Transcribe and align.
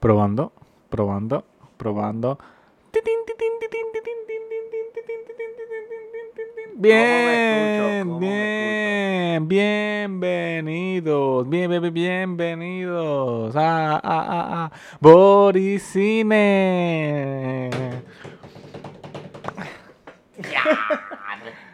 Probando, 0.00 0.52
probando, 0.90 1.44
probando. 1.76 2.38
Bien, 6.76 8.06
¿Cómo 8.06 8.20
me 8.20 9.38
bien, 9.40 9.48
bienvenidos, 9.48 11.48
bien, 11.48 11.68
bien, 11.68 11.82
bien, 11.82 11.94
bienvenidos 11.94 13.56
a, 13.56 13.94
a, 13.94 13.98
a, 13.98 14.64
a 14.66 14.72
Boricine. 15.00 16.30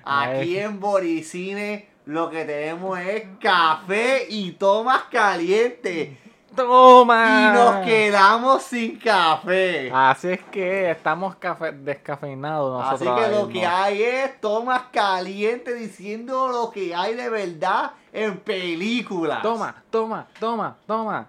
Aquí 0.03 0.59
en 0.59 0.81
Boricine 0.81 1.89
lo 2.07 2.31
que 2.31 2.47
tenemos 2.47 2.99
es 3.01 3.25
café 3.39 4.27
y 4.31 4.53
tomas 4.53 5.03
calientes. 5.11 6.24
¡Toma! 6.57 7.51
Y 7.53 7.55
nos 7.57 7.85
quedamos 7.87 8.63
sin 8.63 8.99
café. 8.99 9.91
Así 9.93 10.29
es 10.29 10.41
que 10.51 10.91
estamos 10.91 11.35
cafe- 11.37 11.73
descafeinados 11.73 12.83
Así 12.83 13.05
nosotros. 13.05 13.17
que 13.19 13.25
ahora 13.25 13.37
lo 13.39 13.47
mismo. 13.47 13.61
que 13.61 13.67
hay 13.67 14.03
es 14.03 14.41
tomas 14.41 14.83
calientes 14.93 15.79
diciendo 15.79 16.49
lo 16.49 16.71
que 16.71 16.95
hay 16.95 17.15
de 17.15 17.29
verdad 17.29 17.93
en 18.13 18.39
películas. 18.39 19.43
Toma, 19.43 19.83
toma, 19.91 20.27
toma, 20.39 20.77
toma. 20.87 21.27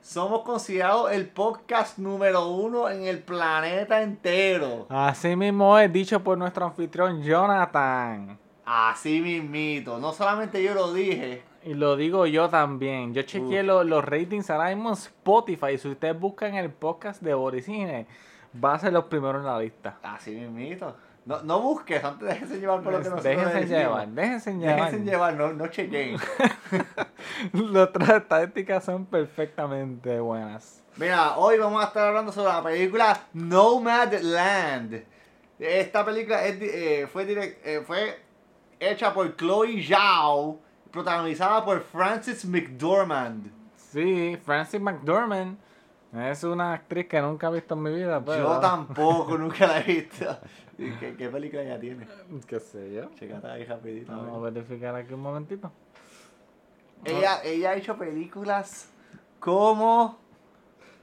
Somos 0.00 0.40
considerados 0.42 1.10
el 1.12 1.28
podcast 1.28 1.98
número 1.98 2.48
uno 2.48 2.88
en 2.88 3.04
el 3.04 3.18
planeta 3.18 4.00
entero. 4.00 4.86
Así 4.88 5.36
mismo 5.36 5.78
es 5.78 5.92
dicho 5.92 6.22
por 6.24 6.38
nuestro 6.38 6.64
anfitrión 6.64 7.22
Jonathan. 7.22 8.38
Así 8.64 9.20
mismito. 9.20 9.98
No 9.98 10.12
solamente 10.12 10.62
yo 10.62 10.72
lo 10.74 10.92
dije. 10.94 11.42
Y 11.68 11.74
lo 11.74 11.96
digo 11.96 12.24
yo 12.26 12.48
también. 12.48 13.12
Yo 13.12 13.22
chequeé 13.22 13.60
Uf. 13.60 13.66
lo- 13.66 13.84
los 13.84 14.04
ratings 14.04 14.48
ahora 14.50 14.68
mismo 14.74 14.88
en 14.88 14.94
Spotify. 14.94 15.76
Si 15.76 15.88
ustedes 15.88 16.18
buscan 16.18 16.54
el 16.54 16.70
podcast 16.70 17.20
de 17.22 17.34
Boricine, 17.34 18.06
va 18.64 18.74
a 18.74 18.78
ser 18.78 18.92
los 18.92 19.04
primeros 19.04 19.42
en 19.42 19.46
la 19.46 19.58
lista. 19.60 19.98
Así 20.02 20.30
mismito. 20.34 20.96
No, 21.26 21.42
no 21.42 21.60
busques, 21.60 22.02
antes 22.02 22.26
déjense 22.26 22.58
llevar 22.58 22.80
por 22.82 22.92
lo 22.94 22.98
que 23.00 23.10
nosotros 23.10 23.24
déjense 23.24 23.54
decimos. 23.60 23.78
llevar, 23.82 24.08
déjense 24.08 24.52
llevar. 24.54 24.76
Déjense 24.76 25.04
llevar, 25.10 25.34
no, 25.34 25.52
no 25.52 25.66
chequen. 25.66 26.16
Nuestras 27.52 28.08
estadísticas 28.22 28.84
son 28.84 29.04
perfectamente 29.04 30.18
buenas. 30.20 30.82
Mira, 30.96 31.36
hoy 31.36 31.58
vamos 31.58 31.84
a 31.84 31.88
estar 31.88 32.08
hablando 32.08 32.32
sobre 32.32 32.48
la 32.50 32.62
película 32.62 33.20
Nomadland. 33.34 35.04
Esta 35.58 36.04
película 36.04 36.44
es 36.46 36.56
eh, 36.62 37.06
fue, 37.12 37.26
direct- 37.26 37.58
eh, 37.64 37.82
fue 37.86 38.18
hecha 38.80 39.12
por 39.12 39.36
Chloe 39.36 39.82
Zhao, 39.86 40.58
protagonizada 40.90 41.64
por 41.64 41.80
Frances 41.82 42.44
McDormand. 42.44 43.50
Sí, 43.76 44.38
Frances 44.44 44.80
McDormand 44.80 45.58
es 46.12 46.44
una 46.44 46.72
actriz 46.72 47.06
que 47.06 47.20
nunca 47.20 47.48
he 47.48 47.52
visto 47.52 47.74
en 47.74 47.82
mi 47.82 47.94
vida. 47.94 48.22
Pero... 48.24 48.54
Yo 48.54 48.60
tampoco, 48.60 49.36
nunca 49.36 49.66
la 49.66 49.80
he 49.80 49.84
visto. 49.84 50.38
¿Y 50.78 50.90
¿Qué, 50.92 51.16
qué 51.16 51.28
película 51.28 51.62
ya 51.64 51.78
tiene? 51.78 52.06
¿Qué 52.46 52.60
sé 52.60 52.92
yo? 52.94 53.10
Checate 53.16 53.46
ahí 53.48 53.64
rapidito. 53.64 54.12
Vamos 54.12 54.36
a 54.36 54.50
verificar 54.50 54.94
aquí 54.94 55.12
un 55.12 55.20
momentito. 55.20 55.72
Ella, 57.04 57.42
ella 57.44 57.70
ha 57.70 57.74
hecho 57.74 57.96
películas 57.96 58.88
como... 59.38 60.18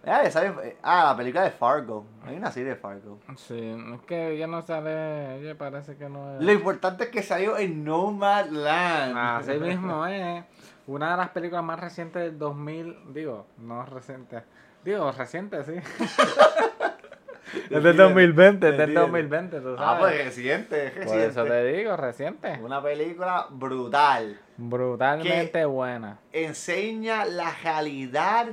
Ah, 0.07 0.29
sabe- 0.29 0.77
ah, 0.83 1.05
la 1.11 1.17
película 1.17 1.43
de 1.43 1.51
Fargo. 1.51 2.05
Hay 2.25 2.35
una 2.37 2.51
serie 2.51 2.69
de 2.69 2.75
Fargo. 2.75 3.19
Sí, 3.37 3.57
es 3.93 4.01
que 4.01 4.31
ella 4.33 4.47
no 4.47 4.61
sale, 4.61 5.39
ella 5.39 5.57
parece 5.57 5.95
que 5.97 6.07
no 6.09 6.35
es... 6.35 6.43
Lo 6.43 6.51
importante 6.51 7.05
es 7.05 7.09
que 7.09 7.23
salió 7.23 7.57
en 7.57 7.83
Nomadland. 7.83 9.17
Así 9.17 9.53
mismo 9.59 10.05
es. 10.05 10.43
Una 10.87 11.11
de 11.11 11.17
las 11.17 11.29
películas 11.29 11.63
más 11.63 11.79
recientes 11.79 12.21
del 12.21 12.37
2000, 12.37 13.13
digo, 13.13 13.47
no 13.57 13.83
reciente, 13.85 14.43
digo, 14.83 15.11
reciente, 15.11 15.63
sí. 15.63 15.73
es 17.71 17.83
del 17.83 17.97
2020, 17.97 18.67
es 18.69 18.71
del 18.77 18.81
Entiendo. 18.81 19.01
2020, 19.01 19.61
tú 19.61 19.75
Ah, 19.79 19.97
pues 19.99 20.23
reciente, 20.25 20.85
es 20.87 20.91
Por 20.91 20.99
reciente. 21.03 21.25
eso 21.27 21.43
te 21.45 21.63
digo, 21.65 21.97
reciente. 21.97 22.59
Una 22.61 22.83
película 22.83 23.47
brutal. 23.49 24.39
Brutalmente 24.57 25.65
buena. 25.65 26.19
Enseña 26.31 27.25
la 27.25 27.51
realidad 27.63 28.47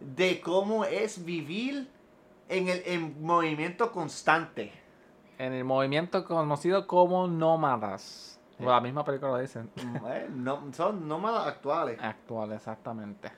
de 0.00 0.40
cómo 0.40 0.84
es 0.84 1.24
vivir 1.24 1.88
en 2.48 2.68
el 2.68 2.82
en 2.86 3.22
movimiento 3.22 3.92
constante. 3.92 4.72
En 5.38 5.52
el 5.52 5.64
movimiento 5.64 6.24
conocido 6.24 6.86
como 6.86 7.26
nómadas. 7.26 8.40
Sí. 8.58 8.64
La 8.64 8.80
misma 8.80 9.04
película 9.04 9.32
lo 9.32 9.38
dicen. 9.38 9.70
Eh, 10.08 10.28
no, 10.30 10.72
son 10.72 11.06
nómadas 11.06 11.46
actuales. 11.46 11.98
Actual, 12.02 12.52
exactamente. 12.52 13.30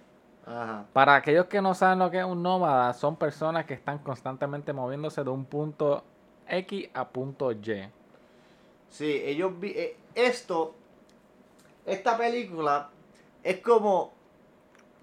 Ajá. 0.44 0.86
Para 0.92 1.14
aquellos 1.14 1.46
que 1.46 1.62
no 1.62 1.74
saben 1.74 2.00
lo 2.00 2.10
que 2.10 2.18
es 2.18 2.24
un 2.24 2.42
nómada, 2.42 2.92
son 2.94 3.16
personas 3.16 3.64
que 3.66 3.74
están 3.74 3.98
constantemente 3.98 4.72
moviéndose 4.72 5.22
de 5.22 5.30
un 5.30 5.44
punto 5.44 6.02
X 6.48 6.88
a 6.94 7.08
punto 7.08 7.52
Y. 7.52 7.88
Sí, 8.88 9.22
ellos 9.24 9.58
vi 9.58 9.70
eh, 9.70 9.96
esto, 10.14 10.74
esta 11.86 12.18
película 12.18 12.90
es 13.42 13.58
como 13.58 14.12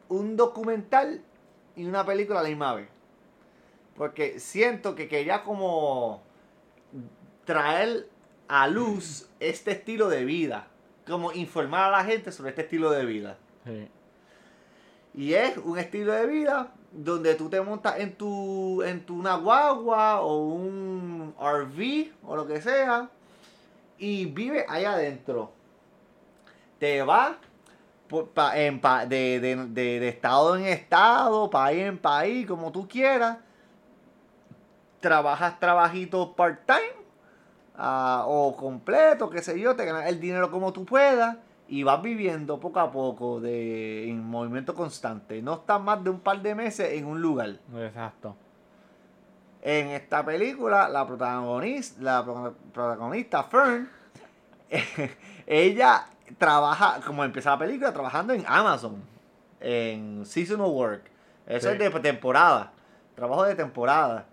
un 0.09 0.35
documental 0.35 1.23
y 1.79 1.85
una 1.85 2.05
película 2.05 2.41
a 2.41 2.43
la 2.43 2.49
misma 2.49 2.73
vez. 2.73 2.89
Porque 3.95 4.37
siento 4.39 4.95
que 4.95 5.07
quería 5.07 5.43
como 5.43 6.21
traer 7.45 8.09
a 8.49 8.67
luz 8.67 9.29
este 9.39 9.71
estilo 9.71 10.09
de 10.09 10.25
vida. 10.25 10.67
Como 11.07 11.31
informar 11.31 11.85
a 11.85 11.91
la 11.91 12.03
gente 12.03 12.33
sobre 12.33 12.49
este 12.49 12.63
estilo 12.63 12.91
de 12.91 13.05
vida. 13.05 13.37
Sí. 13.65 13.87
Y 15.13 15.33
es 15.33 15.57
un 15.57 15.79
estilo 15.79 16.11
de 16.11 16.27
vida 16.27 16.73
donde 16.91 17.35
tú 17.35 17.49
te 17.49 17.61
montas 17.61 17.97
en 17.99 18.13
tu, 18.13 18.83
en 18.83 19.05
tu 19.05 19.15
una 19.15 19.37
guagua 19.37 20.19
o 20.19 20.49
un 20.49 21.33
RV 21.39 22.11
o 22.23 22.35
lo 22.35 22.45
que 22.45 22.61
sea 22.61 23.09
y 23.97 24.25
vives 24.25 24.65
ahí 24.67 24.83
adentro. 24.83 25.51
Te 26.77 27.01
vas 27.03 27.37
pa- 28.33 28.57
en 28.59 28.81
pa- 28.81 29.05
de, 29.05 29.39
de- 29.39 29.55
de- 29.67 29.99
de 29.99 30.07
estado 30.09 30.55
en 30.57 30.65
estado, 30.65 31.49
país 31.49 31.83
en 31.83 31.97
país, 31.97 32.45
como 32.47 32.71
tú 32.71 32.87
quieras. 32.87 33.37
Trabajas 34.99 35.59
trabajitos 35.59 36.29
part-time 36.35 36.91
ah, 37.77 38.25
o 38.27 38.55
completo, 38.57 39.29
qué 39.29 39.41
sé 39.41 39.57
yo, 39.59 39.75
te 39.75 39.85
ganas 39.85 40.07
el 40.07 40.19
dinero 40.19 40.51
como 40.51 40.73
tú 40.73 40.83
puedas 40.85 41.37
y 41.69 41.83
vas 41.83 42.01
viviendo 42.01 42.59
poco 42.59 42.79
a 42.81 42.91
poco 42.91 43.39
de, 43.39 44.09
en 44.09 44.21
movimiento 44.27 44.73
constante. 44.75 45.41
No 45.41 45.53
estás 45.53 45.79
más 45.79 46.03
de 46.03 46.09
un 46.09 46.19
par 46.19 46.41
de 46.41 46.53
meses 46.55 46.91
en 46.93 47.05
un 47.05 47.21
lugar. 47.21 47.59
Exacto. 47.77 48.35
En 49.61 49.87
esta 49.87 50.25
película, 50.25 50.89
la 50.89 51.05
protagonista, 51.05 52.01
la 52.01 52.23
pro- 52.25 52.55
protagonista 52.73 53.43
Fern, 53.43 53.89
ella 55.47 56.05
trabaja, 56.37 56.99
como 57.05 57.23
empieza 57.23 57.51
la 57.51 57.59
película, 57.59 57.93
trabajando 57.93 58.33
en 58.33 58.43
Amazon, 58.47 59.01
en 59.59 60.25
seasonal 60.25 60.67
work. 60.67 61.03
Eso 61.47 61.67
Sí. 61.69 61.73
es 61.73 61.93
de 61.93 61.99
temporada, 61.99 62.71
trabajo 63.15 63.43
de 63.43 63.55
temporada. 63.55 64.25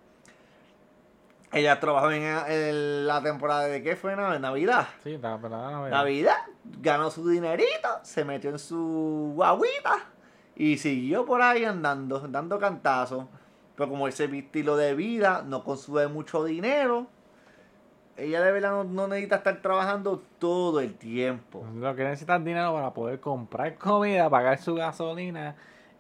Ella 1.53 1.79
trabajó 1.81 2.11
en, 2.11 2.23
en 2.23 3.07
la 3.07 3.23
temporada 3.23 3.63
de 3.69 3.83
qué 3.83 3.97
fue. 3.97 4.13
En 4.13 4.43
Navidad. 4.43 4.89
Sí, 5.03 5.17
pero 5.21 5.57
ahora 5.57 5.71
no 5.71 5.83
veo. 5.85 5.91
Navidad, 5.91 6.37
ganó 6.83 7.11
su 7.11 7.27
dinerito, 7.29 7.89
se 8.03 8.25
metió 8.25 8.51
en 8.51 8.59
su 8.59 9.33
guaguita 9.35 10.01
y 10.57 10.77
siguió 10.79 11.25
por 11.25 11.41
ahí 11.41 11.65
andando, 11.65 12.21
dando 12.29 12.59
cantazos. 12.59 13.25
Pero 13.77 13.89
como 13.89 14.09
ese 14.09 14.25
estilo 14.25 14.77
de 14.77 14.95
vida 14.95 15.43
no 15.47 15.63
consume 15.65 16.09
mucho 16.09 16.45
dinero, 16.45 17.07
ella 18.17 18.41
de 18.43 18.53
verdad 18.53 18.71
no, 18.71 18.85
no 18.85 19.09
necesita 19.09 19.37
estar 19.37 19.61
trabajando 19.63 20.23
todo 20.39 20.81
el 20.81 20.95
tiempo. 20.95 21.67
Lo 21.75 21.95
que 21.95 22.05
necesita 22.05 22.37
es 22.37 22.45
dinero 22.45 22.73
para 22.73 22.93
poder 22.95 23.21
comprar 23.21 23.77
comida, 23.77 24.29
pagar 24.31 24.59
su 24.59 24.75
gasolina 24.75 25.55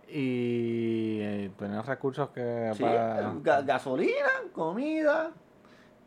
y 0.08 1.18
eh, 1.20 1.50
tener 1.58 1.84
recursos 1.84 2.30
que 2.30 2.70
Sí, 2.74 2.82
para- 2.82 3.32
ga- 3.42 3.64
gasolina, 3.64 4.28
comida, 4.52 5.30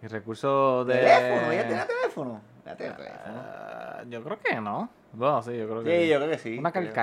y 0.02 0.08
recursos 0.08 0.88
de 0.88 0.94
teléfono, 0.96 1.52
ella 1.52 1.68
tiene 1.68 1.84
teléfono. 1.86 2.42
Ella 2.66 2.76
tiene 2.78 2.94
teléfono. 2.94 3.22
Ah, 3.26 4.04
yo 4.10 4.24
creo 4.24 4.40
que 4.40 4.62
no. 4.62 4.90
Bueno, 5.12 5.42
sí, 5.42 5.58
yo 5.58 5.68
creo 5.68 5.84
que 5.84 5.90
Sí, 5.98 6.04
sí. 6.04 6.10
yo 6.10 6.18
creo 6.18 6.30
que 6.30 6.38
sí. 6.38 6.58
Una 6.58 6.72
creo. 6.72 6.94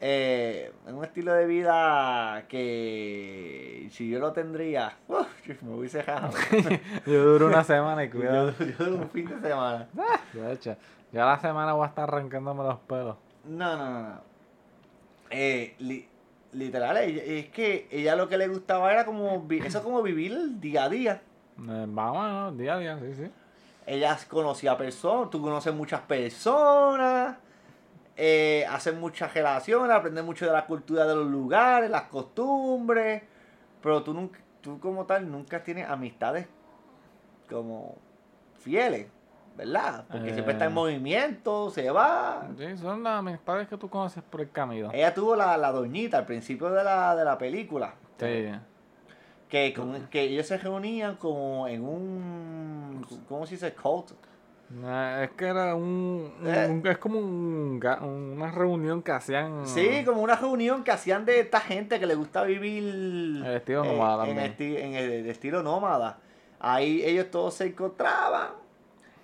Eh, 0.00 0.72
es 0.86 0.92
un 0.92 1.04
estilo 1.04 1.32
de 1.32 1.46
vida 1.46 2.44
que 2.48 3.88
si 3.92 4.08
yo 4.10 4.18
lo 4.18 4.32
tendría, 4.32 4.96
me 5.62 5.74
hubiese 5.74 5.98
dejado. 5.98 6.30
yo 7.06 7.24
duro 7.24 7.46
una 7.46 7.64
semana 7.64 8.04
y 8.04 8.10
cuidado. 8.10 8.52
yo 8.78 8.84
duro 8.84 9.02
un 9.04 9.10
fin 9.10 9.26
de 9.28 9.40
semana. 9.48 9.88
De 10.32 10.52
hecho, 10.52 10.76
ya 11.12 11.24
la 11.24 11.38
semana 11.40 11.72
voy 11.72 11.84
a 11.84 11.88
estar 11.88 12.04
arrancándome 12.08 12.62
los 12.64 12.78
pelos. 12.80 13.16
No, 13.44 13.76
no, 13.76 13.90
no. 13.90 14.08
no. 14.08 14.20
Eh, 15.30 15.74
li- 15.78 16.08
literal, 16.52 16.96
es 16.98 17.48
que 17.48 17.88
ella 17.90 18.16
lo 18.16 18.28
que 18.28 18.36
le 18.38 18.48
gustaba 18.48 18.92
era 18.92 19.04
como, 19.04 19.46
eso 19.50 19.78
es 19.78 19.84
como 19.84 20.02
vivir 20.02 20.32
el 20.32 20.60
día 20.60 20.84
a 20.84 20.88
día. 20.88 21.22
Eh, 21.58 21.84
vamos, 21.88 22.28
¿no? 22.28 22.52
día 22.52 22.74
a 22.74 22.78
día, 22.78 22.98
sí, 22.98 23.14
sí. 23.14 23.30
Ella 23.86 24.16
conocía 24.28 24.76
personas, 24.76 25.30
tú 25.30 25.40
conoces 25.40 25.72
muchas 25.72 26.00
personas. 26.02 27.36
Eh, 28.16 28.64
hacen 28.70 28.98
muchas 29.00 29.32
relaciones, 29.34 29.94
aprenden 29.94 30.24
mucho 30.24 30.46
de 30.46 30.52
la 30.52 30.66
cultura 30.66 31.06
de 31.06 31.14
los 31.14 31.26
lugares, 31.26 31.90
las 31.90 32.02
costumbres, 32.04 33.22
pero 33.82 34.02
tú, 34.02 34.14
nunca, 34.14 34.40
tú 34.62 34.80
como 34.80 35.04
tal 35.06 35.30
nunca 35.30 35.62
tienes 35.62 35.88
amistades 35.88 36.46
como 37.48 37.96
fieles, 38.58 39.06
¿verdad? 39.56 40.04
Porque 40.10 40.32
siempre 40.32 40.52
está 40.54 40.64
en 40.64 40.72
Eh. 40.72 40.74
movimiento, 40.74 41.70
se 41.70 41.90
va. 41.90 42.48
Sí, 42.58 42.76
son 42.78 43.02
las 43.02 43.18
amistades 43.20 43.68
que 43.68 43.76
tú 43.76 43.88
conoces 43.88 44.22
por 44.22 44.40
el 44.40 44.50
camino. 44.50 44.90
Ella 44.92 45.14
tuvo 45.14 45.36
la, 45.36 45.56
la 45.56 45.70
doñita 45.72 46.18
al 46.18 46.26
principio 46.26 46.70
de 46.70 46.82
la, 46.82 47.14
de 47.14 47.24
la 47.24 47.38
película. 47.38 47.94
Sí. 48.18 48.50
Que, 49.48 49.72
con- 49.72 50.08
que 50.08 50.22
ellos 50.22 50.46
se 50.46 50.58
reunían 50.58 51.16
como 51.16 51.68
en 51.68 51.84
un. 51.84 53.06
¿Cómo 53.28 53.46
se 53.46 53.54
dice? 53.54 53.72
Cult. 53.74 54.10
Es 54.68 55.30
que 55.36 55.46
era 55.46 55.74
un, 55.76 56.32
un- 56.40 56.46
Eh. 56.46 56.82
es 56.90 56.98
como 56.98 57.20
un, 57.20 57.80
una 58.02 58.50
reunión 58.50 59.00
que 59.02 59.12
hacían 59.12 59.64
Sí, 59.66 60.02
como 60.04 60.20
una 60.22 60.34
reunión 60.34 60.82
que 60.82 60.90
hacían 60.90 61.24
de 61.24 61.38
esta 61.40 61.60
gente 61.60 62.00
que 62.00 62.06
le 62.06 62.16
gusta 62.16 62.42
vivir. 62.42 62.82
El 62.84 63.46
estilo 63.56 63.84
eh, 63.84 63.88
nómada 63.92 64.26
en, 64.28 64.36
también. 64.36 64.56
esti- 64.56 64.78
en 64.82 64.94
el 64.94 65.26
estilo 65.28 65.62
nómada. 65.62 66.18
Ahí 66.58 67.02
ellos 67.04 67.30
todos 67.30 67.54
se 67.54 67.66
encontraban 67.66 68.48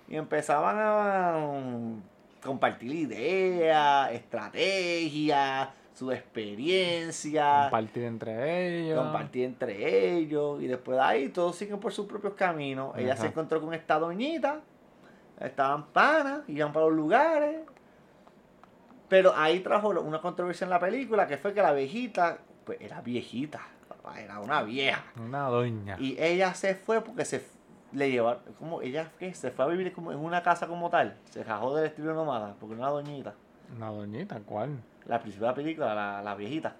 y 0.07 0.15
empezaban 0.15 0.77
a 0.79 1.37
um, 1.45 2.01
compartir 2.41 2.93
ideas, 2.93 4.11
estrategias, 4.13 5.69
su 5.93 6.11
experiencia. 6.11 7.63
compartir 7.63 8.03
entre 8.03 8.79
ellos. 8.85 9.03
compartir 9.03 9.45
entre 9.45 10.15
ellos 10.17 10.61
y 10.61 10.67
después 10.67 10.97
de 10.97 11.03
ahí 11.03 11.29
todos 11.29 11.55
siguen 11.55 11.79
por 11.79 11.91
sus 11.91 12.05
propios 12.05 12.33
caminos. 12.33 12.95
Ella 12.97 13.17
se 13.17 13.27
encontró 13.27 13.59
con 13.61 13.73
esta 13.73 13.99
doñita, 13.99 14.61
estaban 15.43 15.85
panas, 15.87 16.41
iban 16.47 16.73
para 16.73 16.85
los 16.87 16.95
lugares. 16.95 17.61
Pero 19.09 19.33
ahí 19.35 19.59
trajo 19.59 19.89
una 19.89 20.21
controversia 20.21 20.65
en 20.65 20.71
la 20.71 20.79
película 20.79 21.27
que 21.27 21.37
fue 21.37 21.53
que 21.53 21.61
la 21.61 21.73
viejita, 21.73 22.39
pues 22.65 22.81
era 22.81 23.01
viejita, 23.01 23.61
era 24.17 24.39
una 24.39 24.63
vieja. 24.63 25.03
Una 25.23 25.47
doña. 25.49 25.97
Y 25.99 26.15
ella 26.19 26.53
se 26.53 26.75
fue 26.75 27.01
porque 27.01 27.25
se 27.25 27.45
le 27.91 28.09
llevaron, 28.09 28.41
como 28.57 28.81
ella 28.81 29.11
¿qué? 29.19 29.33
se 29.33 29.51
fue 29.51 29.65
a 29.65 29.67
vivir 29.67 29.93
como 29.93 30.11
en 30.11 30.19
una 30.19 30.41
casa 30.41 30.67
como 30.67 30.89
tal, 30.89 31.15
se 31.29 31.43
rajó 31.43 31.75
del 31.75 31.85
estilo 31.85 32.13
nómada, 32.15 32.55
porque 32.59 32.75
era 32.75 32.83
una 32.83 32.91
doñita. 32.91 33.33
Una 33.75 33.89
doñita, 33.89 34.39
¿cuál? 34.39 34.81
La 35.05 35.19
principal 35.19 35.53
película, 35.53 35.93
la, 35.93 36.21
la 36.23 36.35
viejita. 36.35 36.75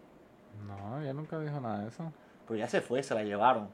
No, 0.66 1.02
ella 1.02 1.14
nunca 1.14 1.40
dijo 1.40 1.60
nada 1.60 1.82
de 1.82 1.90
eso. 1.90 2.12
Pues 2.48 2.60
ya 2.60 2.68
se 2.68 2.82
fue, 2.82 3.04
se 3.04 3.14
la 3.14 3.24
llevaron. 3.24 3.70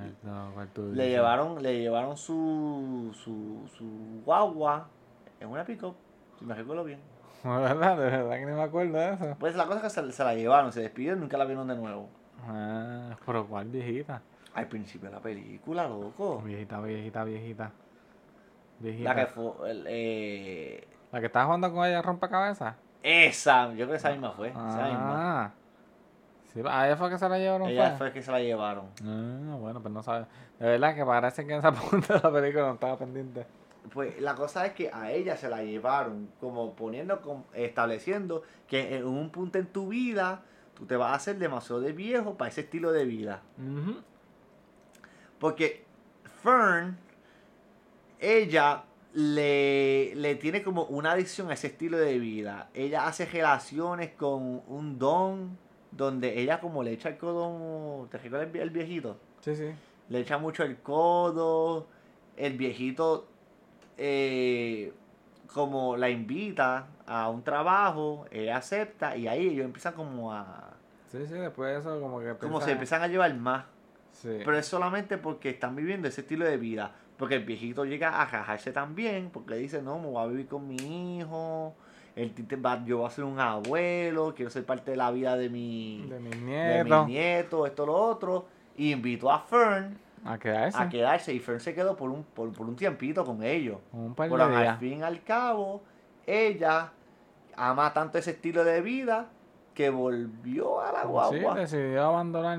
Ay, 0.00 0.16
no, 0.22 0.50
¿cuál 0.54 0.68
tú 0.68 0.92
Le 0.92 1.08
llevaron, 1.08 1.62
le 1.62 1.80
llevaron 1.80 2.16
su, 2.16 3.10
su, 3.14 3.68
su 3.76 4.22
guagua 4.24 4.88
en 5.40 5.48
una 5.48 5.64
pick 5.64 5.80
si 6.38 6.44
me 6.44 6.54
recuerdo 6.54 6.84
bien. 6.84 7.00
De 7.42 7.50
verdad, 7.50 7.96
de 7.96 8.04
verdad 8.10 8.36
que 8.36 8.46
no 8.46 8.56
me 8.56 8.62
acuerdo 8.62 8.98
de 8.98 9.14
eso. 9.14 9.36
Pues 9.38 9.54
la 9.54 9.66
cosa 9.66 9.76
es 9.76 9.82
que 9.82 9.90
se, 9.90 10.12
se 10.12 10.24
la 10.24 10.34
llevaron, 10.34 10.72
se 10.72 10.80
despidieron 10.80 11.18
y 11.18 11.22
nunca 11.22 11.36
la 11.36 11.44
vieron 11.44 11.68
de 11.68 11.76
nuevo. 11.76 12.08
Ah, 12.46 13.16
pero 13.24 13.46
¿cuál 13.46 13.68
viejita? 13.68 14.22
Al 14.54 14.66
principio 14.66 15.08
de 15.08 15.14
la 15.16 15.20
película, 15.22 15.86
loco. 15.86 16.42
Viejita, 16.42 16.80
viejita, 16.80 17.24
viejita. 17.24 17.72
Viejita. 18.80 19.14
La 19.14 19.20
que 19.20 19.26
fue, 19.26 19.70
el, 19.70 19.84
eh, 19.88 20.88
¿La 21.12 21.20
que 21.20 21.26
estaba 21.26 21.44
jugando 21.46 21.72
con 21.72 21.86
ella 21.86 22.02
rompecabezas? 22.02 22.74
esa, 23.02 23.68
yo 23.70 23.76
creo 23.76 23.90
que 23.90 23.96
esa 23.96 24.10
misma 24.10 24.32
fue, 24.32 24.48
esa 24.48 24.88
misma. 24.88 25.52
Ah. 26.66 26.70
Sí, 26.70 26.78
a 26.78 26.86
ella 26.86 26.96
fue 26.96 27.10
que 27.10 27.18
se 27.18 27.28
la 27.28 27.38
llevaron. 27.38 27.68
Ella 27.68 27.96
fue? 27.96 28.12
que 28.12 28.22
se 28.22 28.30
la 28.30 28.40
llevaron. 28.40 28.86
Ah, 29.04 29.56
bueno, 29.58 29.80
pues 29.80 29.92
no 29.92 30.02
sabe. 30.02 30.26
De 30.58 30.66
verdad 30.66 30.94
que 30.94 31.04
parece 31.04 31.46
que 31.46 31.52
en 31.52 31.58
esa 31.58 31.72
punta 31.90 32.14
de 32.14 32.20
la 32.20 32.32
película 32.32 32.66
no 32.66 32.74
estaba 32.74 32.98
pendiente. 32.98 33.46
Pues 33.92 34.20
la 34.20 34.34
cosa 34.34 34.66
es 34.66 34.72
que 34.72 34.90
a 34.92 35.12
ella 35.12 35.36
se 35.36 35.48
la 35.48 35.62
llevaron, 35.62 36.28
como 36.40 36.74
poniendo, 36.74 37.20
como 37.22 37.46
estableciendo 37.54 38.42
que 38.66 38.96
en 38.96 39.06
un 39.06 39.30
punto 39.30 39.58
en 39.58 39.66
tu 39.66 39.88
vida 39.88 40.42
tú 40.74 40.84
te 40.84 40.96
vas 40.96 41.12
a 41.12 41.14
hacer 41.14 41.38
demasiado 41.38 41.80
de 41.80 41.92
viejo 41.92 42.36
para 42.36 42.50
ese 42.50 42.62
estilo 42.62 42.92
de 42.92 43.04
vida. 43.04 43.42
Ujú. 43.56 43.96
Porque 45.38 45.84
Fern, 46.42 46.98
ella 48.20 48.84
le, 49.14 50.14
le 50.14 50.34
tiene 50.34 50.62
como 50.62 50.84
una 50.84 51.12
adicción 51.12 51.50
a 51.50 51.54
ese 51.54 51.68
estilo 51.68 51.98
de 51.98 52.18
vida. 52.18 52.68
Ella 52.74 53.06
hace 53.06 53.24
relaciones 53.26 54.10
con 54.10 54.62
un 54.66 54.98
don 54.98 55.56
donde 55.98 56.40
ella 56.40 56.60
como 56.60 56.82
le 56.82 56.92
echa 56.92 57.10
el 57.10 57.18
codo, 57.18 58.06
¿te 58.10 58.16
recuerdas 58.16 58.46
el 58.48 58.52
vie- 58.54 58.62
el 58.62 58.70
viejito? 58.70 59.18
Sí, 59.40 59.54
sí. 59.54 59.70
Le 60.08 60.20
echa 60.20 60.38
mucho 60.38 60.62
el 60.62 60.78
codo, 60.78 61.86
el 62.36 62.56
viejito 62.56 63.26
eh, 63.98 64.92
como 65.52 65.96
la 65.96 66.08
invita 66.08 66.86
a 67.06 67.28
un 67.28 67.42
trabajo, 67.42 68.26
ella 68.30 68.56
acepta 68.56 69.16
y 69.16 69.26
ahí 69.28 69.48
ellos 69.48 69.64
empiezan 69.64 69.94
como 69.94 70.32
a... 70.32 70.70
Sí, 71.10 71.18
sí, 71.26 71.34
después 71.34 71.72
de 71.74 71.80
eso 71.80 72.00
como 72.00 72.20
que 72.20 72.34
Como 72.34 72.60
se 72.60 72.72
empiezan 72.72 73.02
a 73.02 73.08
llevar 73.08 73.34
más. 73.34 73.64
Sí. 74.12 74.38
Pero 74.44 74.56
es 74.58 74.66
solamente 74.66 75.18
porque 75.18 75.50
están 75.50 75.74
viviendo 75.74 76.06
ese 76.08 76.20
estilo 76.20 76.44
de 76.44 76.56
vida. 76.58 76.92
Porque 77.16 77.34
el 77.34 77.44
viejito 77.44 77.84
llega 77.84 78.20
a 78.20 78.26
rajarse 78.26 78.70
también, 78.72 79.30
porque 79.30 79.54
dice, 79.56 79.82
no, 79.82 79.98
me 79.98 80.06
voy 80.06 80.22
a 80.22 80.26
vivir 80.26 80.46
con 80.46 80.68
mi 80.68 81.18
hijo, 81.18 81.74
el 82.18 82.34
yo 82.84 82.98
voy 82.98 83.06
a 83.06 83.10
ser 83.10 83.24
un 83.24 83.38
abuelo, 83.38 84.34
quiero 84.34 84.50
ser 84.50 84.64
parte 84.64 84.90
de 84.90 84.96
la 84.96 85.10
vida 85.10 85.36
de 85.36 85.48
mi, 85.48 86.04
de 86.08 86.18
mis 86.20 86.30
de 86.32 86.36
nietos. 86.40 87.06
mi 87.06 87.12
nieto, 87.12 87.66
esto, 87.66 87.86
lo 87.86 87.94
otro. 87.94 88.46
Y 88.76 88.92
invitó 88.92 89.30
a 89.30 89.38
Fern 89.40 89.96
A 90.24 90.38
quedarse. 90.38 90.78
a 90.78 90.88
quedarse 90.88 91.32
y 91.34 91.38
Fern 91.38 91.60
se 91.60 91.74
quedó 91.74 91.96
por 91.96 92.10
un, 92.10 92.24
por, 92.24 92.52
por 92.52 92.66
un 92.66 92.76
tiempito 92.76 93.24
con 93.24 93.42
ellos. 93.42 93.78
Un 93.92 94.14
par 94.14 94.28
Pero 94.30 94.42
al 94.44 94.78
fin 94.78 94.98
y 94.98 95.02
al 95.02 95.22
cabo, 95.22 95.82
ella 96.26 96.92
ama 97.56 97.92
tanto 97.92 98.18
ese 98.18 98.32
estilo 98.32 98.64
de 98.64 98.80
vida 98.80 99.26
que 99.74 99.90
volvió 99.90 100.80
a 100.80 100.90
la 100.92 101.02
Sí, 101.02 101.06
guagua. 101.08 101.54
decidió 101.54 102.02
abandonar, 102.04 102.58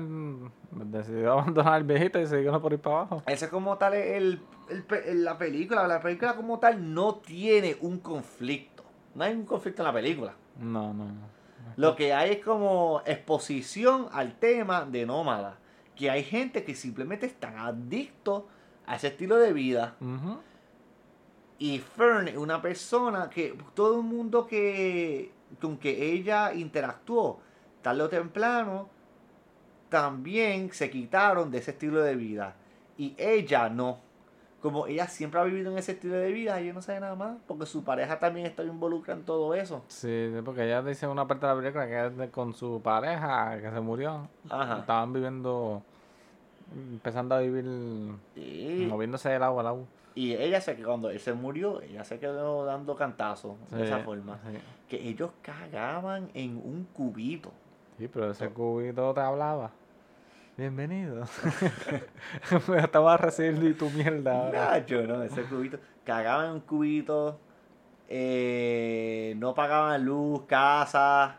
decidió 0.70 1.32
abandonar 1.32 1.74
al 1.74 1.84
viejito 1.84 2.18
y 2.18 2.26
siguió 2.26 2.58
por 2.62 2.72
ir 2.72 2.80
para 2.80 2.96
abajo. 2.96 3.22
Ese 3.26 3.50
como 3.50 3.76
tal 3.76 3.92
es 3.94 4.16
el, 4.16 4.40
el 4.70 4.82
pe- 4.84 5.14
la 5.14 5.36
película. 5.36 5.86
La 5.86 6.00
película 6.00 6.34
como 6.34 6.58
tal 6.58 6.94
no 6.94 7.16
tiene 7.16 7.76
un 7.82 7.98
conflicto. 7.98 8.79
No 9.14 9.24
hay 9.24 9.34
un 9.34 9.44
conflicto 9.44 9.82
en 9.82 9.86
la 9.86 9.92
película. 9.92 10.34
No, 10.58 10.92
no, 10.94 11.04
no. 11.04 11.40
Lo 11.76 11.96
que 11.96 12.12
hay 12.12 12.32
es 12.32 12.44
como 12.44 13.02
exposición 13.06 14.08
al 14.12 14.38
tema 14.38 14.84
de 14.84 15.06
nómada. 15.06 15.58
Que 15.94 16.10
hay 16.10 16.24
gente 16.24 16.64
que 16.64 16.74
simplemente 16.74 17.26
están 17.26 17.58
adictos 17.58 18.44
a 18.86 18.96
ese 18.96 19.08
estilo 19.08 19.36
de 19.36 19.52
vida. 19.52 19.96
Y 21.58 21.78
Fern 21.78 22.28
es 22.28 22.36
una 22.36 22.62
persona 22.62 23.28
que 23.28 23.56
todo 23.74 23.98
el 23.98 24.02
mundo 24.02 24.46
que 24.46 25.32
con 25.60 25.76
que 25.78 26.12
ella 26.12 26.52
interactuó, 26.54 27.40
tarde 27.82 28.02
o 28.02 28.08
temprano, 28.08 28.88
también 29.88 30.72
se 30.72 30.90
quitaron 30.90 31.50
de 31.50 31.58
ese 31.58 31.72
estilo 31.72 32.00
de 32.02 32.14
vida. 32.14 32.56
Y 32.96 33.14
ella 33.18 33.68
no. 33.68 33.98
Como 34.60 34.86
ella 34.86 35.06
siempre 35.06 35.40
ha 35.40 35.44
vivido 35.44 35.72
en 35.72 35.78
ese 35.78 35.92
estilo 35.92 36.16
de 36.16 36.30
vida, 36.32 36.60
ella 36.60 36.74
no 36.74 36.82
sabe 36.82 37.00
nada 37.00 37.14
más, 37.14 37.38
porque 37.46 37.64
su 37.64 37.82
pareja 37.82 38.18
también 38.18 38.44
está 38.46 38.62
involucrada 38.62 39.18
en 39.18 39.24
todo 39.24 39.54
eso. 39.54 39.82
Sí, 39.88 40.30
porque 40.44 40.64
ella 40.64 40.82
dice 40.82 41.06
en 41.06 41.12
una 41.12 41.26
parte 41.26 41.46
de 41.46 41.54
la 41.54 41.58
película 41.60 41.86
que 41.86 42.06
es 42.06 42.16
de- 42.16 42.28
con 42.30 42.52
su 42.52 42.80
pareja 42.82 43.58
que 43.60 43.70
se 43.70 43.80
murió. 43.80 44.28
Ajá. 44.50 44.80
Estaban 44.80 45.12
viviendo, 45.14 45.82
empezando 46.92 47.34
a 47.34 47.38
vivir, 47.40 47.64
moviéndose 48.88 49.30
del 49.30 49.42
agua 49.42 49.60
al 49.62 49.66
agua. 49.68 49.84
y 50.14 50.34
ella 50.34 50.60
se 50.60 50.74
cuando 50.82 51.08
él 51.08 51.20
se 51.20 51.32
murió, 51.32 51.80
ella 51.80 52.04
se 52.04 52.18
quedó 52.18 52.64
dando 52.66 52.96
cantazos 52.96 53.52
de 53.70 53.84
esa 53.84 54.00
forma. 54.00 54.38
Sí, 54.50 54.58
Que 54.88 55.08
ellos 55.08 55.30
cagaban 55.40 56.28
en 56.34 56.56
un 56.58 56.86
cubito. 56.92 57.50
Sí, 57.96 58.08
pero 58.08 58.30
ese 58.32 58.48
cubito 58.50 59.14
te 59.14 59.20
hablaba. 59.20 59.70
Bienvenido. 60.60 61.24
Estaba 62.76 63.14
a 63.14 63.16
recibir 63.16 63.78
tu 63.78 63.88
mierda. 63.88 64.50
Nacho, 64.52 65.06
no, 65.06 65.22
ese 65.22 65.44
cubito. 65.44 65.78
Cagaban 66.04 66.48
en 66.48 66.52
un 66.52 66.60
cubito. 66.60 67.40
eh, 68.10 69.32
no 69.38 69.54
pagaban 69.54 70.04
luz, 70.04 70.42
casa. 70.44 71.36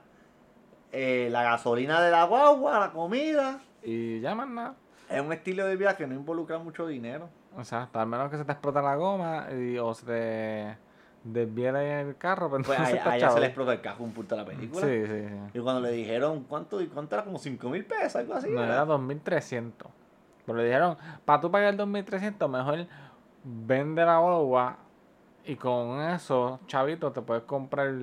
eh, 0.91 1.29
la 1.31 1.43
gasolina 1.43 2.01
de 2.01 2.09
la 2.09 2.23
guagua, 2.23 2.79
la 2.79 2.91
comida. 2.91 3.59
Y 3.83 4.21
ya 4.21 4.33
más 4.33 4.49
nada. 4.49 4.73
Es 5.07 5.21
un 5.21 5.31
estilo 5.31 5.67
de 5.67 5.75
vida 5.75 5.95
que 5.95 6.07
no 6.07 6.15
involucra 6.15 6.57
mucho 6.57 6.87
dinero. 6.87 7.29
O 7.55 7.63
sea, 7.63 7.83
hasta 7.83 8.01
al 8.01 8.07
menos 8.07 8.31
que 8.31 8.37
se 8.37 8.45
te 8.45 8.53
explota 8.53 8.81
la 8.81 8.95
goma 8.95 9.49
y, 9.51 9.77
o 9.77 9.93
se 9.93 10.05
te 10.07 10.77
desviere 11.23 12.01
el 12.01 12.17
carro, 12.17 12.49
pero 12.49 12.63
Pues 12.63 12.77
entonces 12.79 12.95
a, 12.95 12.97
está 12.97 13.11
a 13.11 13.17
ella 13.17 13.29
se 13.31 13.39
le 13.39 13.45
explotó 13.47 13.71
el 13.71 13.81
cajo 13.81 14.03
un 14.03 14.11
punto 14.11 14.35
de 14.35 14.41
la 14.41 14.47
película. 14.47 14.85
Sí, 14.85 15.05
sí, 15.05 15.27
sí. 15.29 15.57
Y 15.57 15.59
cuando 15.59 15.81
le 15.81 15.91
dijeron 15.91 16.45
cuánto, 16.47 16.81
y 16.81 16.87
cuánto 16.87 17.15
era 17.15 17.23
como 17.23 17.37
5 17.37 17.69
mil 17.69 17.85
pesos, 17.85 18.15
algo 18.15 18.33
así. 18.33 18.49
No, 18.49 18.63
era 18.63 18.85
2300. 18.85 19.87
Pero 20.45 20.57
le 20.57 20.65
dijeron, 20.65 20.97
para 21.25 21.39
tú 21.41 21.51
pagar 21.51 21.75
2300, 21.75 22.49
mejor 22.49 22.87
vende 23.43 24.03
la 24.03 24.19
guagua 24.19 24.77
y 25.45 25.55
con 25.55 26.01
eso, 26.01 26.59
chavito, 26.67 27.11
te 27.11 27.21
puedes 27.21 27.43
comprar 27.43 27.93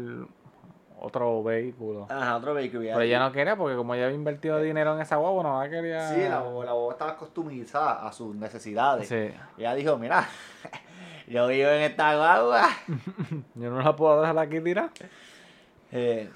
otro 1.01 1.43
vehículo. 1.43 2.07
Ajá, 2.09 2.37
otro 2.37 2.55
vehículo. 2.55 2.83
Pero 2.83 3.01
ella 3.01 3.21
no 3.21 3.31
quería 3.33 3.57
porque 3.57 3.77
como 3.77 3.95
ella 3.95 4.07
había 4.07 4.17
invertido 4.17 4.59
dinero 4.61 4.95
en 4.95 5.01
esa 5.01 5.17
guagua, 5.17 5.43
no 5.43 5.63
la 5.63 5.69
quería... 5.69 6.09
Sí, 6.09 6.23
la, 6.23 6.41
la 6.41 6.41
guagua 6.41 6.93
estaba 6.93 7.17
customizada 7.17 8.07
a 8.07 8.13
sus 8.13 8.35
necesidades. 8.35 9.09
Sí. 9.09 9.31
Ella 9.57 9.75
dijo, 9.75 9.97
mira, 9.97 10.27
Yo 11.29 11.47
vivo 11.47 11.69
en 11.69 11.83
esta 11.83 12.17
guagua. 12.17 12.69
Yo 13.55 13.71
no 13.71 13.83
la 13.83 13.95
puedo 13.95 14.21
dejar 14.21 14.39
aquí 14.39 14.61
tirada. 14.61 14.91
Eh, 15.93 16.31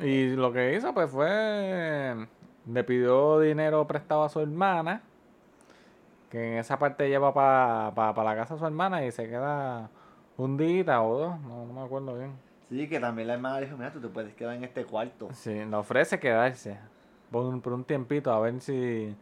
Y 0.00 0.30
lo 0.34 0.52
que 0.52 0.74
hizo 0.74 0.92
pues 0.92 1.10
fue 1.10 2.14
le 2.66 2.84
pidió 2.84 3.38
dinero 3.40 3.86
prestado 3.86 4.24
a 4.24 4.28
su 4.28 4.40
hermana, 4.40 5.02
que 6.30 6.52
en 6.52 6.58
esa 6.58 6.78
parte 6.78 7.08
lleva 7.08 7.32
para 7.34 8.24
la 8.24 8.34
casa 8.36 8.54
de 8.54 8.60
su 8.60 8.66
hermana 8.66 9.04
y 9.04 9.12
se 9.12 9.28
queda 9.28 9.90
un 10.36 10.56
día 10.56 11.02
o 11.02 11.18
dos, 11.18 11.40
no, 11.40 11.66
no 11.66 11.72
me 11.72 11.82
acuerdo 11.82 12.16
bien. 12.16 12.32
sí, 12.68 12.88
que 12.88 12.98
también 12.98 13.28
la 13.28 13.34
hermana 13.34 13.60
le 13.60 13.66
dijo, 13.66 13.76
mira, 13.76 13.92
tú 13.92 14.00
te 14.00 14.08
puedes 14.08 14.34
quedar 14.34 14.54
en 14.56 14.64
este 14.64 14.84
cuarto. 14.84 15.28
Sí, 15.32 15.52
le 15.64 15.76
ofrece 15.76 16.18
quedarse 16.18 16.78
por 17.30 17.44
un, 17.44 17.60
por 17.60 17.72
un 17.74 17.84
tiempito 17.84 18.32
a 18.32 18.40
ver 18.40 18.60
si, 18.60 19.14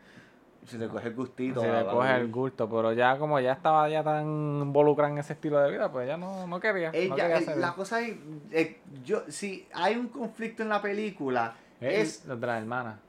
Si 0.66 0.78
te 0.78 0.86
coge 0.88 1.08
el 1.08 1.14
gustito. 1.14 1.60
si 1.60 1.66
le 1.66 1.84
coge 1.86 2.14
el 2.16 2.30
gusto, 2.30 2.68
pero 2.70 2.92
ya 2.92 3.18
como 3.18 3.40
ya 3.40 3.52
estaba 3.52 3.88
ya 3.88 4.04
tan 4.04 4.24
involucrada 4.62 5.10
en 5.12 5.18
ese 5.18 5.32
estilo 5.32 5.58
de 5.58 5.70
vida, 5.72 5.90
pues 5.90 6.06
ya 6.06 6.16
no, 6.16 6.46
no 6.46 6.60
quería. 6.60 6.92
no 6.92 6.96
Ella, 6.98 7.14
quería 7.16 7.36
el- 7.38 7.42
hacer 7.42 7.56
la 7.58 7.74
cosa 7.74 8.00
es, 8.00 8.16
eh, 8.52 8.80
yo, 9.04 9.22
si 9.28 9.66
hay 9.74 9.96
un 9.96 10.08
conflicto 10.08 10.62
en 10.62 10.68
la 10.68 10.80
película, 10.80 11.54
es, 11.80 12.26
de 12.26 12.46
la 12.46 12.58
hermana. 12.58 13.00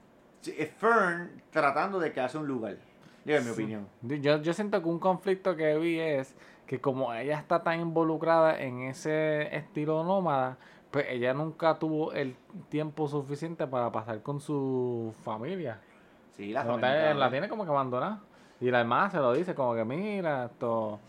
es 0.45 0.71
Fern 0.71 1.43
tratando 1.51 1.99
de 1.99 2.11
quedarse 2.11 2.37
un 2.39 2.47
lugar. 2.47 2.77
Digo, 3.23 3.37
en 3.37 3.45
mi 3.45 3.51
opinión. 3.51 3.87
Yo, 4.01 4.41
yo 4.41 4.53
siento 4.53 4.81
que 4.81 4.89
un 4.89 4.99
conflicto 4.99 5.55
que 5.55 5.77
vi 5.77 5.99
es 5.99 6.35
que 6.65 6.81
como 6.81 7.13
ella 7.13 7.37
está 7.37 7.61
tan 7.61 7.79
involucrada 7.79 8.59
en 8.59 8.81
ese 8.81 9.55
estilo 9.55 10.03
nómada, 10.03 10.57
pues 10.89 11.05
ella 11.09 11.33
nunca 11.33 11.77
tuvo 11.77 12.13
el 12.13 12.35
tiempo 12.69 13.07
suficiente 13.07 13.67
para 13.67 13.91
pasar 13.91 14.21
con 14.23 14.39
su 14.41 15.13
familia. 15.23 15.79
Sí, 16.35 16.51
la 16.51 16.65
Como 16.65 16.77
la 16.77 17.29
tiene 17.29 17.47
como 17.47 17.63
que 17.63 17.69
abandonada. 17.69 18.19
Y 18.59 18.71
la 18.71 18.81
hermana 18.81 19.09
se 19.09 19.17
lo 19.17 19.33
dice, 19.33 19.53
como 19.53 19.75
que 19.75 19.83
mira, 19.83 20.45
esto. 20.45 20.99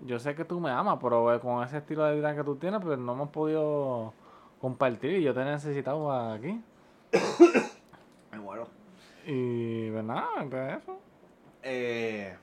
Yo 0.00 0.18
sé 0.18 0.34
que 0.34 0.44
tú 0.44 0.60
me 0.60 0.70
amas, 0.70 0.98
pero 1.02 1.34
eh, 1.34 1.40
con 1.40 1.62
ese 1.64 1.78
estilo 1.78 2.04
de 2.04 2.14
vida 2.16 2.34
que 2.34 2.44
tú 2.44 2.56
tienes, 2.56 2.80
pues 2.80 2.98
no 2.98 3.12
hemos 3.12 3.30
podido 3.30 4.14
compartir 4.60 5.12
y 5.12 5.22
yo 5.22 5.34
te 5.34 5.40
he 5.40 5.44
necesitado 5.44 6.10
aquí. 6.12 6.62
Me 8.32 8.38
muero. 8.38 8.68
Y 9.26 9.90
pues 9.90 10.04
nada, 10.04 10.46
pues 10.48 10.82
eso. 10.82 10.98
Eh, 11.62 12.36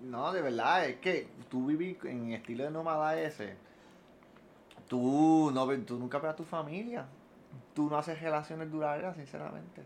no, 0.00 0.32
de 0.32 0.40
verdad, 0.40 0.86
es 0.86 0.96
que 0.96 1.28
tú 1.50 1.66
vivís 1.66 1.96
en 2.04 2.32
estilo 2.32 2.64
de 2.64 2.70
nómada 2.70 3.20
ese. 3.20 3.56
Tú, 4.88 5.50
no, 5.52 5.68
tú 5.84 5.98
nunca 5.98 6.18
ves 6.18 6.30
a 6.30 6.36
tu 6.36 6.44
familia. 6.44 7.06
Tú 7.74 7.90
no 7.90 7.98
haces 7.98 8.20
relaciones 8.20 8.70
duraderas, 8.70 9.16
sinceramente. 9.16 9.82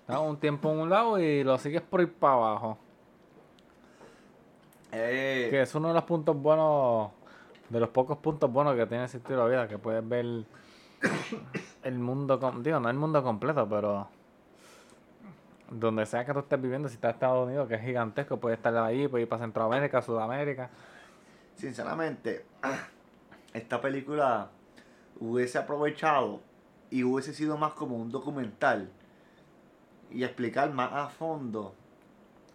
Estás 0.00 0.20
un 0.20 0.36
tiempo 0.38 0.70
en 0.72 0.78
un 0.78 0.90
lado 0.90 1.18
y 1.18 1.42
lo 1.42 1.58
sigues 1.58 1.82
por 1.82 2.00
ir 2.00 2.12
para 2.12 2.34
abajo. 2.34 2.78
Eh, 4.92 5.48
Que 5.50 5.62
es 5.62 5.74
uno 5.74 5.88
de 5.88 5.94
los 5.94 6.04
puntos 6.04 6.36
buenos, 6.36 7.10
de 7.68 7.80
los 7.80 7.88
pocos 7.90 8.18
puntos 8.18 8.50
buenos 8.52 8.74
que 8.76 8.86
tiene 8.86 9.04
ese 9.04 9.18
estilo 9.18 9.44
de 9.44 9.50
vida, 9.50 9.68
que 9.68 9.78
puedes 9.78 10.06
ver 10.08 10.44
el 11.82 11.98
mundo, 11.98 12.38
digo, 12.60 12.80
no 12.80 12.90
el 12.90 12.96
mundo 12.96 13.22
completo, 13.22 13.68
pero 13.68 14.08
donde 15.70 16.04
sea 16.06 16.24
que 16.24 16.32
tú 16.32 16.40
estés 16.40 16.60
viviendo, 16.60 16.88
si 16.88 16.96
estás 16.96 17.10
en 17.10 17.14
Estados 17.14 17.46
Unidos, 17.46 17.68
que 17.68 17.74
es 17.76 17.82
gigantesco, 17.82 18.38
puedes 18.38 18.58
estar 18.58 18.76
ahí, 18.78 19.06
puedes 19.06 19.24
ir 19.24 19.28
para 19.28 19.42
Centroamérica, 19.42 20.02
Sudamérica. 20.02 20.70
sinceramente, 21.54 22.44
esta 23.54 23.80
película 23.80 24.48
hubiese 25.20 25.58
aprovechado 25.58 26.40
y 26.90 27.04
hubiese 27.04 27.32
sido 27.34 27.56
más 27.56 27.72
como 27.74 27.96
un 27.96 28.10
documental 28.10 28.90
y 30.10 30.24
explicar 30.24 30.72
más 30.72 30.92
a 30.92 31.08
fondo 31.08 31.74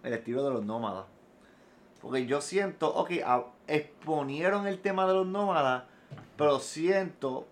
el 0.04 0.14
estilo 0.14 0.44
de 0.44 0.52
los 0.52 0.66
nómadas. 0.66 1.06
Porque 2.02 2.26
yo 2.26 2.42
siento, 2.42 2.94
ok, 2.94 3.12
exponieron 3.68 4.68
el 4.68 4.80
tema 4.80 5.08
de 5.08 5.14
los 5.14 5.26
nómadas, 5.28 5.84
pero 6.38 6.60
siento 6.60 7.48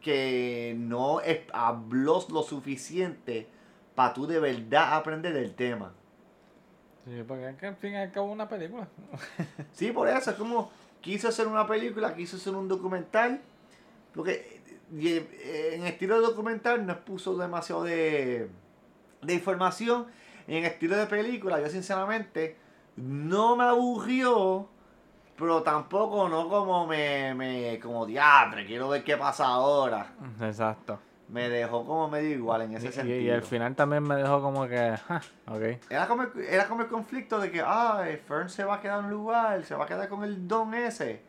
que 0.00 0.74
no 0.78 1.20
es- 1.20 1.40
habló 1.52 2.24
lo 2.30 2.42
suficiente 2.42 3.46
para 3.94 4.14
tú 4.14 4.26
de 4.26 4.40
verdad 4.40 4.94
aprender 4.94 5.32
del 5.34 5.54
tema. 5.54 5.92
Sí, 7.04 7.22
porque 7.26 7.48
es 7.50 7.56
que 7.56 7.66
al 7.66 7.76
fin 7.76 7.92
y 7.92 7.96
al 7.96 8.12
cabo 8.12 8.30
una 8.32 8.48
película. 8.48 8.88
Sí, 9.72 9.90
por 9.92 10.08
eso, 10.08 10.30
es 10.30 10.36
como 10.36 10.70
quiso 11.00 11.28
hacer 11.28 11.46
una 11.46 11.66
película, 11.66 12.14
quiso 12.14 12.36
hacer 12.36 12.54
un 12.54 12.68
documental, 12.68 13.40
porque 14.14 14.61
eh, 15.00 15.70
en 15.74 15.86
estilo 15.86 16.16
de 16.20 16.26
documental 16.26 16.84
no 16.86 16.92
expuso 16.92 17.36
demasiado 17.36 17.84
de, 17.84 18.48
de 19.22 19.34
información, 19.34 20.06
y 20.46 20.56
en 20.56 20.64
estilo 20.64 20.96
de 20.96 21.06
película, 21.06 21.60
yo 21.60 21.68
sinceramente 21.68 22.56
no 22.96 23.56
me 23.56 23.64
aburrió, 23.64 24.68
pero 25.36 25.62
tampoco 25.62 26.28
no 26.28 26.48
como 26.48 26.86
me, 26.86 27.34
me 27.34 27.78
como 27.80 28.04
diatre, 28.06 28.66
quiero 28.66 28.88
ver 28.88 29.02
qué 29.04 29.16
pasa 29.16 29.46
ahora. 29.46 30.12
Exacto. 30.40 30.98
Me 31.28 31.48
dejó 31.48 31.86
como 31.86 32.08
medio 32.08 32.30
igual 32.30 32.62
en 32.62 32.74
ese 32.76 32.88
Y, 32.88 32.92
sentido. 32.92 33.18
y 33.20 33.30
al 33.30 33.42
final 33.42 33.74
también 33.74 34.02
me 34.02 34.16
dejó 34.16 34.42
como 34.42 34.66
que, 34.68 34.96
ja, 35.08 35.22
ok. 35.46 35.62
Era 35.88 36.06
como, 36.06 36.24
el, 36.24 36.30
era 36.40 36.68
como 36.68 36.82
el 36.82 36.88
conflicto 36.88 37.40
de 37.40 37.50
que, 37.50 37.62
ah, 37.64 38.04
Fern 38.28 38.50
se 38.50 38.64
va 38.64 38.74
a 38.74 38.80
quedar 38.82 38.98
en 38.98 39.06
un 39.06 39.12
lugar, 39.12 39.64
se 39.64 39.74
va 39.74 39.84
a 39.84 39.86
quedar 39.86 40.08
con 40.10 40.24
el 40.24 40.46
don 40.46 40.74
ese. 40.74 41.22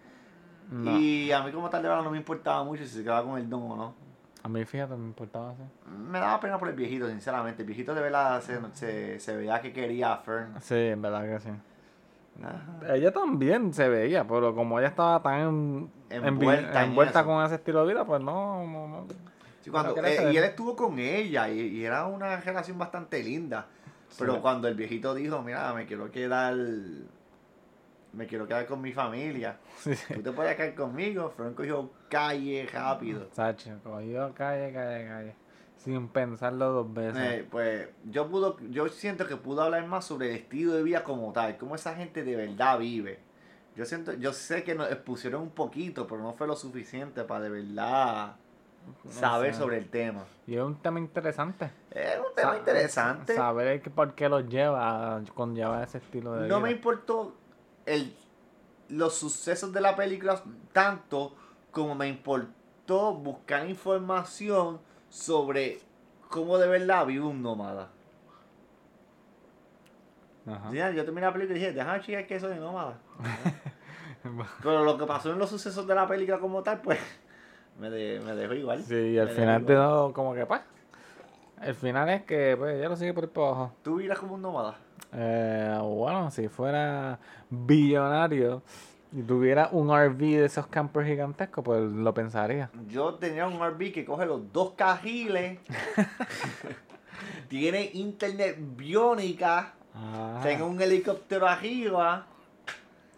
No. 0.74 0.98
Y 0.98 1.32
a 1.32 1.44
mí 1.44 1.52
como 1.52 1.70
tal 1.70 1.84
de 1.84 1.90
verdad 1.90 2.04
no 2.04 2.10
me 2.10 2.18
importaba 2.18 2.64
mucho 2.64 2.84
si 2.84 2.90
se 2.90 3.04
quedaba 3.04 3.24
con 3.24 3.38
el 3.38 3.48
don 3.48 3.62
o 3.62 3.76
no. 3.76 3.94
A 4.42 4.50
mí, 4.50 4.66
fíjate, 4.66 4.96
me 4.96 5.06
importaba 5.06 5.52
así. 5.52 5.62
Me 5.88 6.20
daba 6.20 6.40
pena 6.40 6.58
por 6.58 6.68
el 6.68 6.76
viejito, 6.76 7.08
sinceramente. 7.08 7.62
El 7.62 7.68
viejito 7.68 7.94
de 7.94 8.02
verdad 8.02 8.42
se, 8.42 8.60
se, 8.74 9.20
se 9.20 9.36
veía 9.38 9.62
que 9.62 9.72
quería 9.72 10.14
a 10.14 10.18
Fern. 10.18 10.56
Sí, 10.62 10.76
en 10.76 11.02
verdad 11.02 11.24
que 11.24 11.40
sí. 11.40 11.50
Ajá. 12.44 12.96
Ella 12.96 13.14
también 13.14 13.74
se 13.74 13.88
veía, 13.88 14.28
pero 14.28 14.56
como 14.56 14.80
ella 14.80 14.90
estaba 14.90 15.22
tan 15.22 15.90
Envuelta 16.10 16.84
en 16.84 16.90
envuelta 16.90 17.24
con 17.24 17.46
ese 17.46 17.56
estilo 17.56 17.86
de 17.86 17.94
vida, 17.94 18.06
pues 18.06 18.22
no, 18.22 18.66
no, 18.66 18.88
no. 18.88 19.08
Sí, 19.62 19.70
cuando, 19.70 19.96
No 19.96 20.08
eh, 20.08 20.34
y 20.34 20.38
él 20.38 20.44
estuvo 20.44 20.76
con 20.76 20.98
ella 20.98 21.48
y, 21.50 21.60
y 21.60 21.86
era 21.86 22.08
una 22.08 22.36
relación 22.38 22.78
bastante 22.78 23.24
linda. 23.24 23.68
Pero 24.18 24.42
cuando 24.42 24.68
el 24.68 24.76
viejito 24.76 25.14
dijo, 25.14 25.42
mira, 25.42 25.74
me 25.74 25.86
quiero 25.86 26.12
quedar... 26.12 26.56
Me 28.14 28.28
quiero 28.28 28.48
quedar 28.48 28.66
con 28.68 28.80
mi 28.82 28.94
familia. 28.94 29.58
Sí. 29.78 29.92
Tú 30.14 30.22
te 30.22 30.32
puedes 30.32 30.56
quedar 30.56 30.76
conmigo. 30.76 31.34
Fern 31.36 31.54
cogió 31.56 31.90
calle 32.10 32.68
rápido. 32.72 33.28
Sacho, 33.32 33.72
cogió 33.84 34.34
calle, 34.34 34.72
calle, 34.72 35.08
calle. 35.08 35.36
Sin 35.78 36.08
pensarlo 36.08 36.70
dos 36.72 36.94
veces. 36.94 37.18
Eh, 37.22 37.48
pues 37.50 37.90
yo 38.06 38.30
pudo, 38.30 38.58
yo 38.70 38.88
siento 38.90 39.28
que 39.28 39.36
pudo 39.36 39.64
hablar 39.64 39.86
más 39.88 40.06
sobre 40.06 40.30
el 40.30 40.36
estilo 40.38 40.74
de 40.74 40.84
vida 40.84 41.04
como 41.04 41.34
tal, 41.34 41.58
cómo 41.58 41.76
esa 41.76 41.96
gente 41.96 42.24
de 42.24 42.36
verdad 42.36 42.78
vive. 42.80 43.20
Yo 43.76 43.84
siento, 43.86 44.14
yo 44.14 44.32
sé 44.32 44.64
que 44.64 44.76
nos 44.76 44.90
expusieron 44.92 45.42
un 45.42 45.50
poquito, 45.50 46.06
pero 46.08 46.22
no 46.22 46.34
fue 46.34 46.46
lo 46.48 46.56
suficiente 46.56 47.24
para 47.24 47.42
de 47.46 47.50
verdad 47.50 48.36
saber 49.10 49.54
sé. 49.54 49.60
sobre 49.60 49.78
el 49.78 49.90
tema. 49.90 50.26
Y 50.46 50.56
es 50.56 50.62
un 50.62 50.76
tema 50.76 51.00
interesante. 51.00 51.72
Es 51.90 52.18
un 52.20 52.36
tema 52.36 52.52
Sa- 52.52 52.58
interesante. 52.60 53.36
Saber 53.36 53.82
que 53.82 53.90
por 53.90 54.14
qué 54.14 54.30
los 54.30 54.48
lleva 54.48 55.16
a 55.18 55.24
conllevar 55.34 55.84
ese 55.84 55.98
estilo 55.98 56.34
de 56.36 56.48
No 56.48 56.60
me 56.60 56.68
vida. 56.70 56.78
importó 56.78 57.34
el, 57.86 58.16
los 58.90 59.14
sucesos 59.16 59.74
de 59.74 59.82
la 59.82 59.96
película 59.96 60.42
tanto 60.72 61.36
como 61.72 61.96
me 61.96 62.08
importó 62.08 63.14
buscar 63.14 63.68
información 63.68 64.80
sobre 65.10 65.80
cómo 66.30 66.58
de 66.58 66.68
verdad 66.68 67.06
vive 67.06 67.26
un 67.26 67.42
nómada. 67.42 67.90
Ajá. 70.46 70.72
Ya, 70.74 70.92
yo 70.92 71.06
terminé 71.06 71.26
la 71.26 71.34
película 71.34 71.58
y 71.58 71.60
dije, 71.62 71.74
déjame 71.74 72.02
checar 72.02 72.28
que 72.28 72.40
de 72.40 72.56
nómada. 72.58 72.98
Pero 74.62 74.84
lo 74.84 74.98
que 74.98 75.06
pasó 75.06 75.32
en 75.32 75.40
los 75.40 75.50
sucesos 75.50 75.86
de 75.88 75.96
la 75.96 76.08
película 76.08 76.40
como 76.40 76.64
tal, 76.64 76.82
pues, 76.82 77.00
me, 77.80 77.90
de- 77.90 78.20
me 78.22 78.34
dejó 78.36 78.54
igual. 78.54 78.84
Sí, 78.84 78.96
y 78.96 79.18
al 79.20 79.30
final 79.30 79.66
te 79.66 79.74
da 79.74 79.90
como 80.14 80.34
que, 80.34 80.46
pues. 80.46 80.62
El 81.62 81.76
final 81.76 82.10
es 82.10 82.24
que, 82.24 82.56
pues, 82.58 82.76
ella 82.76 82.90
lo 82.90 82.96
sigue 82.96 83.14
por 83.14 83.24
ahí 83.24 83.30
para 83.30 83.48
abajo. 83.48 83.74
¿Tú 83.84 83.96
vivirás 83.96 84.20
como 84.20 84.36
un 84.36 84.42
nómada? 84.42 84.78
Eh, 85.16 85.78
bueno, 85.82 86.32
si 86.32 86.48
fuera 86.48 87.20
billonario 87.50 88.62
y 89.12 89.22
tuviera 89.22 89.70
un 89.72 89.90
RV 89.96 90.18
de 90.18 90.46
esos 90.46 90.66
campers 90.68 91.08
gigantescos, 91.08 91.64
pues 91.64 91.82
lo 91.82 92.14
pensaría. 92.14 92.70
Yo 92.88 93.14
tenía 93.16 93.46
un 93.48 93.60
RV 93.64 93.92
que 93.94 94.06
coge 94.06 94.26
los 94.26 94.52
dos 94.52 94.72
carriles, 94.72 95.60
tiene 97.48 97.90
internet 97.94 98.58
biónica, 98.60 99.74
Ah, 99.96 100.40
tengo 100.42 100.66
un 100.66 100.82
helicóptero 100.82 101.48
arriba. 101.48 102.26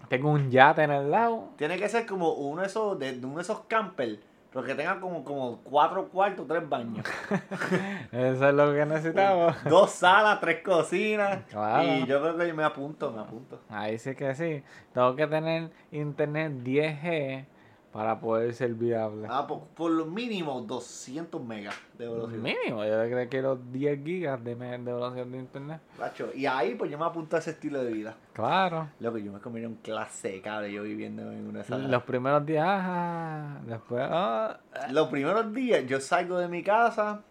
tengo 0.09 0.29
un 0.29 0.51
yate 0.51 0.83
en 0.83 0.91
el 0.91 1.09
lado. 1.09 1.51
Tiene 1.57 1.77
que 1.77 1.87
ser 1.87 2.05
como 2.05 2.33
uno 2.33 2.61
de 2.63 2.67
esos, 2.67 2.99
de, 2.99 3.13
de 3.17 3.25
uno 3.25 3.37
de 3.37 3.43
esos 3.43 3.61
campers, 3.61 4.19
pero 4.55 4.67
que 4.67 4.73
tenga 4.73 5.01
como, 5.01 5.21
como 5.21 5.57
cuatro 5.63 6.07
cuartos, 6.07 6.47
tres 6.47 6.69
baños. 6.69 7.05
Eso 8.13 8.47
es 8.47 8.55
lo 8.55 8.73
que 8.73 8.85
necesitamos. 8.85 9.53
Dos 9.65 9.91
salas, 9.91 10.39
tres 10.39 10.63
cocinas. 10.63 11.43
Claro. 11.49 11.83
Y 11.83 12.05
yo 12.05 12.21
creo 12.21 12.37
que 12.37 12.53
me 12.53 12.63
apunto, 12.63 13.11
me 13.11 13.19
apunto. 13.19 13.59
Ahí 13.67 13.99
sí 13.99 14.15
que 14.15 14.33
sí. 14.33 14.63
Tengo 14.93 15.13
que 15.13 15.27
tener 15.27 15.71
internet 15.91 16.53
10G 16.63 17.45
para 17.95 18.19
poder 18.19 18.53
ser 18.53 18.73
viable. 18.73 19.25
Ah, 19.29 19.47
por, 19.47 19.67
por 19.67 19.89
lo 19.89 20.05
mínimo 20.05 20.59
200 20.59 21.41
megas 21.41 21.73
de 21.97 22.09
velocidad. 22.09 22.41
Mínimo, 22.41 22.83
yo 22.83 22.91
creo 22.91 23.09
que 23.09 23.29
quiero 23.29 23.55
10 23.55 24.03
gigas 24.03 24.43
de, 24.43 24.53
de 24.53 24.77
velocidad 24.77 25.25
de 25.25 25.37
internet. 25.37 25.79
Macho, 25.97 26.29
Y 26.35 26.45
ahí 26.45 26.75
pues 26.75 26.91
yo 26.91 26.97
me 26.97 27.05
apunto 27.05 27.37
a 27.37 27.39
ese 27.39 27.51
estilo 27.51 27.81
de 27.81 27.93
vida. 27.93 28.17
Claro. 28.33 28.89
Lo 28.99 29.13
que 29.13 29.23
yo 29.23 29.31
me 29.31 29.39
comí 29.39 29.63
un 29.63 29.75
clase 29.75 30.27
de 30.27 30.41
cable 30.41 30.73
yo 30.73 30.83
viviendo 30.83 31.31
en 31.31 31.47
una 31.47 31.63
sala. 31.63 31.87
Los 31.87 32.03
primeros 32.03 32.45
días, 32.45 32.67
ajá, 32.67 33.61
después, 33.65 34.05
ah, 34.11 34.59
Los 34.91 35.07
primeros 35.07 35.53
días 35.53 35.85
yo 35.87 36.01
salgo 36.01 36.37
de 36.37 36.49
mi 36.49 36.63
casa, 36.63 37.21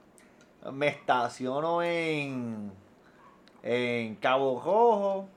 me 0.73 0.89
estaciono 0.89 1.83
en, 1.83 2.73
en 3.63 4.15
Cabo 4.15 4.63
Rojo, 4.65 5.29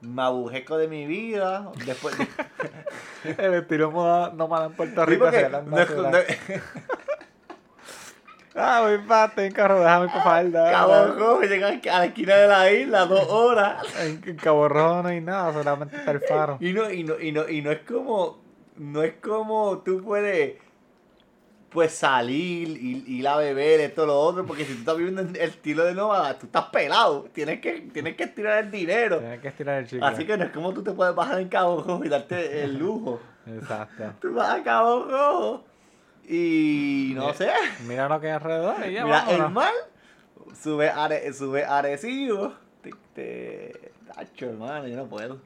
me 0.00 0.22
abujeco 0.22 0.78
de 0.78 0.88
mi 0.88 1.06
vida, 1.06 1.70
después... 1.84 2.16
el 3.24 3.54
estilo 3.54 3.90
moda 3.90 4.32
nómada 4.32 4.66
en 4.66 4.72
Puerto 4.72 5.04
Rico 5.04 5.30
se 5.30 5.48
no 5.48 5.60
Ah, 8.58 8.80
voy 8.80 8.96
para 9.06 9.30
en 9.44 9.52
carro, 9.52 9.80
déjame 9.80 10.10
con 10.10 10.22
falda. 10.22 10.70
Cabo 10.72 11.06
Rojo, 11.12 11.42
llegar 11.42 11.78
a 11.92 11.98
la 11.98 12.06
esquina 12.06 12.36
de 12.36 12.48
la 12.48 12.72
isla, 12.72 13.04
dos 13.04 13.28
horas. 13.28 13.84
En, 14.00 14.22
en 14.24 14.36
Cabo 14.36 14.66
Rojo 14.66 15.02
no 15.02 15.08
hay 15.10 15.20
nada, 15.20 15.52
solamente 15.52 15.96
está 15.96 16.12
el 16.12 16.20
faro. 16.20 16.56
Y 16.60 16.72
no, 16.72 16.90
y 16.90 17.04
no, 17.04 17.20
y 17.20 17.32
no, 17.32 17.46
y 17.46 17.60
no 17.60 17.70
es 17.70 17.80
como, 17.80 18.42
no 18.76 19.02
es 19.02 19.12
como 19.20 19.82
tú 19.84 20.02
puedes 20.02 20.54
pues 21.76 21.92
salir 21.92 22.68
y 22.70 23.04
ir 23.18 23.28
a 23.28 23.36
beber 23.36 23.80
esto 23.80 24.06
lo 24.06 24.18
otro, 24.18 24.46
porque 24.46 24.64
si 24.64 24.72
tú 24.72 24.78
estás 24.78 24.96
viviendo 24.96 25.20
el 25.20 25.36
estilo 25.36 25.84
de 25.84 25.92
nómada, 25.92 26.38
tú 26.38 26.46
estás 26.46 26.64
pelado, 26.70 27.28
tienes 27.34 27.60
que, 27.60 27.82
tienes 27.92 28.16
que 28.16 28.24
estirar 28.24 28.64
el 28.64 28.70
dinero. 28.70 29.18
Tienes 29.18 29.40
que 29.42 29.48
estirar 29.48 29.80
el 29.80 29.86
chicle. 29.86 30.06
Así 30.06 30.24
que 30.24 30.38
no 30.38 30.44
es 30.44 30.52
como 30.52 30.72
tú 30.72 30.82
te 30.82 30.92
puedes 30.92 31.14
bajar 31.14 31.38
en 31.38 31.50
Cabo 31.50 31.82
Rojo 31.82 32.02
y 32.02 32.08
darte 32.08 32.64
el 32.64 32.78
lujo. 32.78 33.20
Exacto. 33.46 34.04
Tú 34.22 34.32
vas 34.32 34.58
a 34.58 34.62
Cabo 34.62 35.04
Rojo 35.04 35.64
y 36.26 37.12
no 37.14 37.34
sé, 37.34 37.50
Mira 37.86 38.08
lo 38.08 38.18
que 38.22 38.28
hay 38.28 38.32
alrededor 38.32 38.76
y 38.88 38.94
ya 38.94 39.04
mira 39.04 39.20
el 39.30 39.42
vámonos. 39.42 39.52
mar, 39.52 39.72
sube, 40.58 40.88
are, 40.88 41.30
sube 41.34 41.62
Arecibo, 41.66 42.54
te, 42.80 42.90
te, 43.14 43.92
tacho, 44.14 44.46
hermano, 44.46 44.88
yo 44.88 44.96
no 44.96 45.04
puedo. 45.04 45.38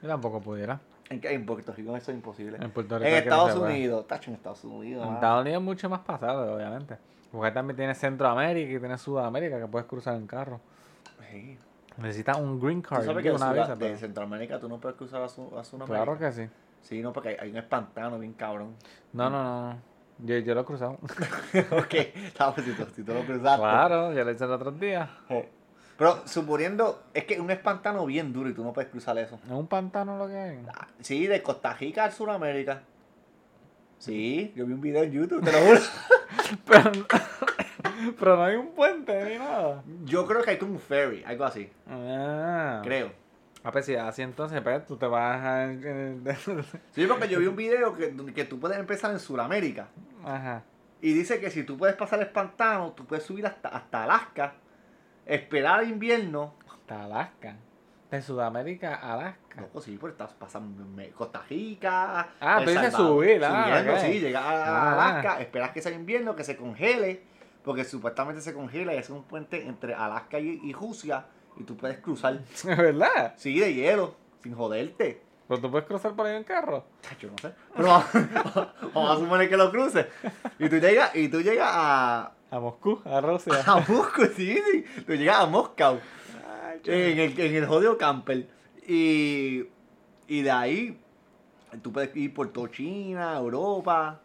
Yo 0.00 0.08
tampoco 0.08 0.40
pudiera. 0.40 0.80
En, 1.08 1.20
en 1.22 1.46
Puerto 1.46 1.72
Rico 1.72 1.96
eso 1.96 2.10
es 2.10 2.16
imposible. 2.16 2.58
En 2.60 2.70
Puerto 2.70 2.98
Rico. 2.98 3.10
Estados. 3.10 3.54
Unidos, 3.56 4.06
tacho, 4.06 4.30
en 4.30 4.36
Estados 4.36 4.64
Unidos. 4.64 5.06
En. 5.06 5.14
Estados 5.14 5.42
Unidos 5.42 5.58
es 5.60 5.64
mucho 5.64 5.88
más 5.88 6.00
pasado, 6.00 6.54
obviamente. 6.54 6.96
Porque 7.30 7.50
también 7.50 7.76
tiene 7.76 7.94
Centroamérica 7.94 8.72
y 8.72 8.78
tiene 8.78 8.98
Sudamérica 8.98 9.60
que 9.60 9.66
puedes 9.66 9.86
cruzar 9.86 10.16
en 10.16 10.26
carro. 10.26 10.60
Sí. 11.30 11.58
Necesitas 11.98 12.36
un 12.38 12.60
green 12.60 12.82
Tú 12.82 12.90
card, 12.90 13.04
sabes 13.04 13.22
que 13.22 13.30
una 13.32 13.52
visa. 13.52 13.76
de 13.76 13.96
Centroamérica 13.96 14.58
tú 14.60 14.68
no 14.68 14.78
puedes 14.78 14.96
cruzar 14.96 15.22
a, 15.22 15.28
su, 15.28 15.56
a 15.58 15.64
Sudamérica. 15.64 16.04
Claro 16.04 16.18
que 16.18 16.32
sí. 16.32 16.48
Sí, 16.82 17.00
no, 17.02 17.12
porque 17.12 17.30
hay, 17.30 17.36
hay 17.40 17.50
un 17.50 17.56
espantano 17.56 18.18
bien 18.18 18.34
cabrón. 18.34 18.74
No, 19.12 19.30
no, 19.30 19.42
no. 19.42 19.72
no. 19.72 19.78
Yo, 20.18 20.38
yo 20.38 20.54
lo 20.54 20.62
he 20.62 20.64
cruzado. 20.64 20.92
ok, 21.72 21.94
pues 22.54 22.64
si 22.64 22.72
tú, 22.72 22.86
si 22.94 23.02
tú 23.02 23.12
lo 23.12 23.20
cruzaste. 23.24 23.60
claro, 23.60 24.12
yo 24.12 24.24
lo 24.24 24.30
hice 24.30 24.44
el 24.44 24.50
otro 24.50 24.72
día. 24.72 25.10
Pero 25.96 26.26
suponiendo, 26.26 27.02
es 27.14 27.24
que 27.24 27.34
es 27.34 27.40
un 27.40 27.50
espantano 27.50 28.04
bien 28.04 28.32
duro 28.32 28.50
y 28.50 28.52
tú 28.52 28.62
no 28.62 28.72
puedes 28.72 28.90
cruzar 28.90 29.16
eso. 29.18 29.38
Es 29.44 29.50
un 29.50 29.66
pantano 29.66 30.18
lo 30.18 30.28
que 30.28 30.36
hay. 30.36 30.58
Ah, 30.74 30.88
Sí, 31.00 31.26
de 31.26 31.42
Costa 31.42 31.72
Rica 31.74 32.04
al 32.04 32.12
Sudamérica. 32.12 32.82
Sí, 33.98 34.52
yo 34.54 34.66
vi 34.66 34.74
un 34.74 34.80
video 34.80 35.02
en 35.04 35.12
YouTube, 35.12 35.42
te 35.42 35.52
lo 35.52 35.58
juro. 35.58 35.80
Pero, 36.66 36.90
pero 38.18 38.36
no 38.36 38.44
hay 38.44 38.56
un 38.56 38.68
puente 38.68 39.24
ni 39.24 39.38
nada. 39.38 39.82
Yo 40.04 40.26
creo 40.26 40.42
que 40.42 40.50
hay 40.50 40.58
como 40.58 40.72
un 40.72 40.78
ferry, 40.78 41.24
algo 41.24 41.44
así. 41.44 41.68
Ah. 41.88 42.80
Creo. 42.84 43.10
A 43.64 43.70
ver, 43.72 43.82
si 43.82 43.96
así 43.96 44.22
entonces, 44.22 44.60
pues, 44.60 44.86
tú 44.86 44.96
te 44.96 45.06
vas 45.06 45.42
a... 45.42 45.72
Sí, 46.92 47.06
porque 47.06 47.28
yo 47.28 47.40
vi 47.40 47.46
un 47.46 47.56
video 47.56 47.96
que, 47.96 48.14
que 48.32 48.44
tú 48.44 48.60
puedes 48.60 48.78
empezar 48.78 49.10
en 49.10 49.18
Sudamérica. 49.18 49.88
Ajá. 50.24 50.62
Y 51.00 51.12
dice 51.14 51.40
que 51.40 51.50
si 51.50 51.64
tú 51.64 51.76
puedes 51.76 51.96
pasar 51.96 52.20
el 52.20 52.28
pantano, 52.28 52.92
tú 52.92 53.04
puedes 53.06 53.24
subir 53.24 53.44
hasta, 53.44 53.70
hasta 53.70 54.04
Alaska, 54.04 54.54
esperar 55.26 55.84
invierno. 55.84 56.54
Hasta 56.70 57.04
Alaska. 57.04 57.56
De 58.10 58.22
Sudamérica 58.22 58.94
a 58.94 59.14
Alaska. 59.14 59.60
No, 59.60 59.66
pues 59.66 59.84
sí, 59.84 59.96
pues 59.98 60.12
estás 60.12 60.32
pasando 60.34 60.84
Costa 61.14 61.42
Rica. 61.50 62.28
Ah, 62.40 62.60
dices 62.60 62.74
Salvador, 62.92 63.06
subir, 63.16 63.44
ah, 63.44 63.78
subiendo, 63.80 64.00
sí, 64.00 64.20
llegar 64.20 64.44
a 64.44 64.64
Ah. 64.64 64.92
Alaska, 64.92 65.40
esperas 65.40 65.70
que 65.72 65.82
sea 65.82 65.92
invierno, 65.92 66.36
que 66.36 66.44
se 66.44 66.56
congele, 66.56 67.22
porque 67.64 67.84
supuestamente 67.84 68.40
se 68.42 68.54
congela 68.54 68.94
y 68.94 68.98
es 68.98 69.10
un 69.10 69.24
puente 69.24 69.66
entre 69.66 69.94
Alaska 69.94 70.38
y, 70.38 70.60
y 70.62 70.72
Rusia, 70.72 71.26
y 71.56 71.64
tú 71.64 71.76
puedes 71.76 71.98
cruzar, 71.98 72.38
¿Es 72.54 72.64
verdad? 72.64 73.34
sí, 73.36 73.58
de 73.58 73.74
hielo, 73.74 74.14
sin 74.40 74.54
joderte. 74.54 75.22
Pero 75.48 75.60
tú 75.60 75.70
puedes 75.70 75.86
cruzar 75.88 76.12
por 76.14 76.26
ahí 76.26 76.36
en 76.36 76.44
carro. 76.44 76.84
Yo 77.20 77.28
no 77.30 77.38
sé. 77.38 77.52
Pero 77.74 77.88
vamos, 77.88 78.06
vamos 78.94 79.10
a 79.10 79.20
suponer 79.20 79.48
que 79.48 79.56
lo 79.56 79.70
cruces. 79.70 80.06
Y 80.58 80.68
tú 80.68 80.76
llegas, 80.76 81.14
y 81.14 81.28
tú 81.28 81.40
llegas 81.40 81.70
a, 81.72 82.32
A 82.50 82.60
Moscú, 82.60 83.00
a 83.04 83.20
Rusia. 83.20 83.54
a 83.66 83.76
Moscú, 83.80 84.26
sí, 84.36 84.56
sí. 84.70 84.84
Tú 85.06 85.14
llegas 85.14 85.40
a 85.40 85.46
Moscú. 85.46 85.98
En 86.84 87.18
el, 87.18 87.40
en 87.40 87.54
el 87.56 87.66
jodido 87.66 87.98
camper. 87.98 88.48
Y, 88.86 89.64
y 90.28 90.42
de 90.42 90.50
ahí 90.50 91.00
tú 91.82 91.92
puedes 91.92 92.14
ir 92.16 92.32
por 92.32 92.52
toda 92.52 92.70
China, 92.70 93.36
Europa. 93.36 94.20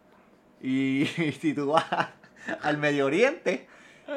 Y, 0.60 1.06
si 1.40 1.52
tú 1.54 1.72
vas 1.72 1.84
al 2.62 2.78
Medio 2.78 3.06
Oriente, 3.06 3.66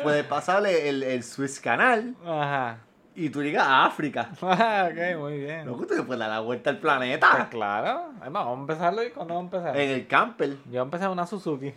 puedes 0.03 0.23
pasarle 0.25 0.89
el, 0.89 1.01
el 1.03 1.23
Suez 1.23 1.59
Canal 1.59 2.15
Ajá. 2.23 2.77
y 3.15 3.29
tú 3.29 3.41
llegas 3.41 3.65
a 3.65 3.85
África. 3.85 4.29
Ah, 4.41 4.89
ok, 4.91 5.19
muy 5.19 5.39
bien. 5.39 5.65
Loco, 5.65 5.87
tú 5.87 5.95
le 5.95 6.03
puedes 6.03 6.19
dar 6.19 6.29
la 6.29 6.41
vuelta 6.41 6.69
al 6.69 6.75
Pues 6.77 6.81
planeta. 6.81 7.47
claro. 7.49 8.11
Además, 8.21 8.45
vamos 8.45 8.57
a 8.57 8.61
empezarlo 8.61 9.03
y 9.03 9.09
cuando 9.09 9.33
vamos 9.33 9.51
a 9.53 9.57
empezar. 9.57 9.79
En 9.81 9.89
el 9.89 10.05
camper, 10.07 10.49
Yo 10.49 10.57
voy 10.69 10.77
a 10.77 10.81
empezar 10.83 11.09
una 11.09 11.25
Suzuki. 11.25 11.73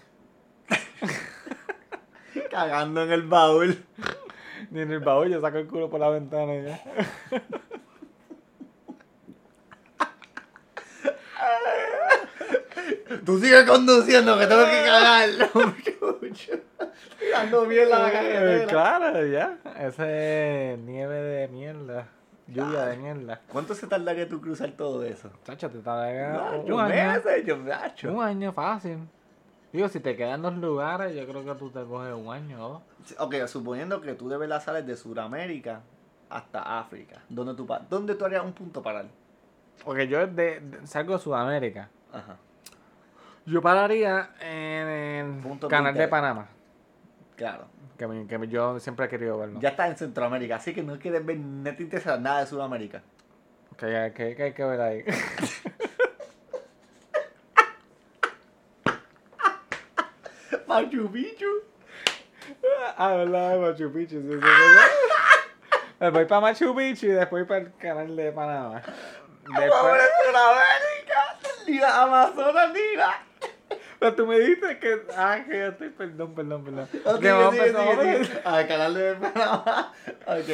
Cagando 2.58 3.02
en 3.02 3.12
el 3.12 3.22
baúl. 3.22 3.84
Ni 4.70 4.80
en 4.80 4.90
el 4.90 5.00
baúl, 5.00 5.28
yo 5.30 5.40
saco 5.40 5.58
el 5.58 5.68
culo 5.68 5.88
por 5.88 6.00
la 6.00 6.10
ventana 6.10 6.54
y 6.56 6.64
ya. 6.64 6.80
Tú 13.24 13.38
sigues 13.38 13.64
conduciendo, 13.64 14.38
que 14.38 14.46
tengo 14.46 14.64
que 14.64 14.84
cagar. 14.84 15.28
Ando 17.36 17.66
bien 17.66 17.88
la 17.90 18.08
Eh, 18.08 18.12
carretera. 18.12 18.66
claro, 18.66 19.26
ya. 19.26 19.58
Ese 19.78 20.72
es 20.74 20.78
nieve 20.80 21.14
de 21.16 21.48
mierda. 21.48 22.08
Lluvia 22.46 22.86
de 22.86 22.96
mierda. 22.96 23.40
¿Cuánto 23.52 23.74
se 23.74 23.86
tardaría 23.86 24.26
tú 24.28 24.40
cruzar 24.40 24.70
todo 24.72 25.04
eso? 25.04 25.30
Chacho, 25.44 25.68
te 25.70 25.78
tarda 25.80 26.32
Nacho, 26.32 26.74
un 26.74 26.80
año. 26.80 27.12
meses, 27.12 27.44
yo, 27.46 27.56
Nacho. 27.58 28.12
Un 28.12 28.22
año 28.22 28.52
fácil. 28.52 28.98
Digo, 29.78 29.88
si 29.88 30.00
te 30.00 30.16
quedan 30.16 30.42
dos 30.42 30.56
lugares, 30.56 31.14
yo 31.14 31.24
creo 31.24 31.44
que 31.44 31.54
tú 31.54 31.70
te 31.70 31.84
coges 31.84 32.12
un 32.12 32.32
año 32.32 32.66
o 32.66 32.68
dos. 32.68 32.82
Ok, 33.20 33.46
suponiendo 33.46 34.00
que 34.00 34.14
tú 34.14 34.28
de 34.28 34.36
verdad 34.36 34.60
sales 34.60 34.84
de 34.84 34.96
Sudamérica 34.96 35.82
hasta 36.28 36.80
África. 36.80 37.22
¿Dónde 37.28 37.54
tú, 37.54 37.64
¿Dónde 37.88 38.16
tú 38.16 38.24
harías 38.24 38.42
un 38.42 38.52
punto 38.52 38.82
parar? 38.82 39.04
Porque 39.84 40.08
yo 40.08 40.26
de- 40.26 40.58
de- 40.58 40.84
salgo 40.84 41.12
de 41.12 41.20
Sudamérica. 41.20 41.90
Ajá. 42.12 42.38
Yo 43.46 43.62
pararía 43.62 44.30
en 44.40 44.88
el 44.88 45.40
Punto 45.42 45.68
de 45.68 45.70
canal 45.70 45.94
de. 45.94 46.08
Panamá. 46.08 46.48
Claro. 47.36 47.66
Que, 47.96 48.08
me- 48.08 48.26
que 48.26 48.48
yo 48.48 48.80
siempre 48.80 49.06
he 49.06 49.08
querido 49.08 49.38
verlo. 49.38 49.60
Ya 49.60 49.68
estás 49.68 49.90
en 49.90 49.96
Centroamérica, 49.96 50.56
así 50.56 50.74
que 50.74 50.82
no 50.82 50.98
quieres 50.98 51.24
ver, 51.24 51.38
no 51.38 51.72
te 51.76 51.84
interesa 51.84 52.18
nada 52.18 52.40
de 52.40 52.46
Sudamérica. 52.46 53.00
Que, 53.76 54.12
que- 54.12 54.34
que 54.34 54.42
hay 54.42 54.52
que 54.54 54.64
ver 54.64 54.80
ahí. 54.80 55.04
Machu 60.68 61.10
Picchu. 61.10 61.46
ah, 62.96 63.14
verdad, 63.16 63.52
de 63.52 63.58
Machu 63.58 63.92
Picchu. 63.92 64.20
sí, 64.20 64.28
sí, 64.30 64.38
sí. 64.38 65.78
Me 65.98 66.10
voy 66.10 66.26
para 66.26 66.40
Machu 66.42 66.76
Picchu 66.76 67.06
y 67.06 67.10
después 67.10 67.46
para 67.46 67.60
el 67.60 67.74
canal 67.76 68.14
de 68.14 68.30
Panamá. 68.32 68.82
¡Vamos 69.44 69.60
Después! 69.60 70.02
Ni 71.66 71.78
la 71.78 72.02
Amazonas 72.02 72.72
ni 72.72 72.96
la... 72.96 73.22
pero 73.98 74.14
tú 74.14 74.26
me 74.26 74.38
dijiste 74.38 74.78
que. 74.78 75.02
Ah, 75.16 75.38
que 75.46 75.58
yo 75.58 75.66
estoy. 75.68 75.88
Perdón, 75.90 76.34
perdón, 76.34 76.64
perdón. 76.64 76.88
Que 77.20 77.32
vamos 77.32 77.58
a 77.58 77.66
empezar-. 77.66 78.42
Al 78.44 78.68
canal 78.68 78.94
de 78.94 79.14
Panamá. 79.14 79.92
Ok. 80.26 80.48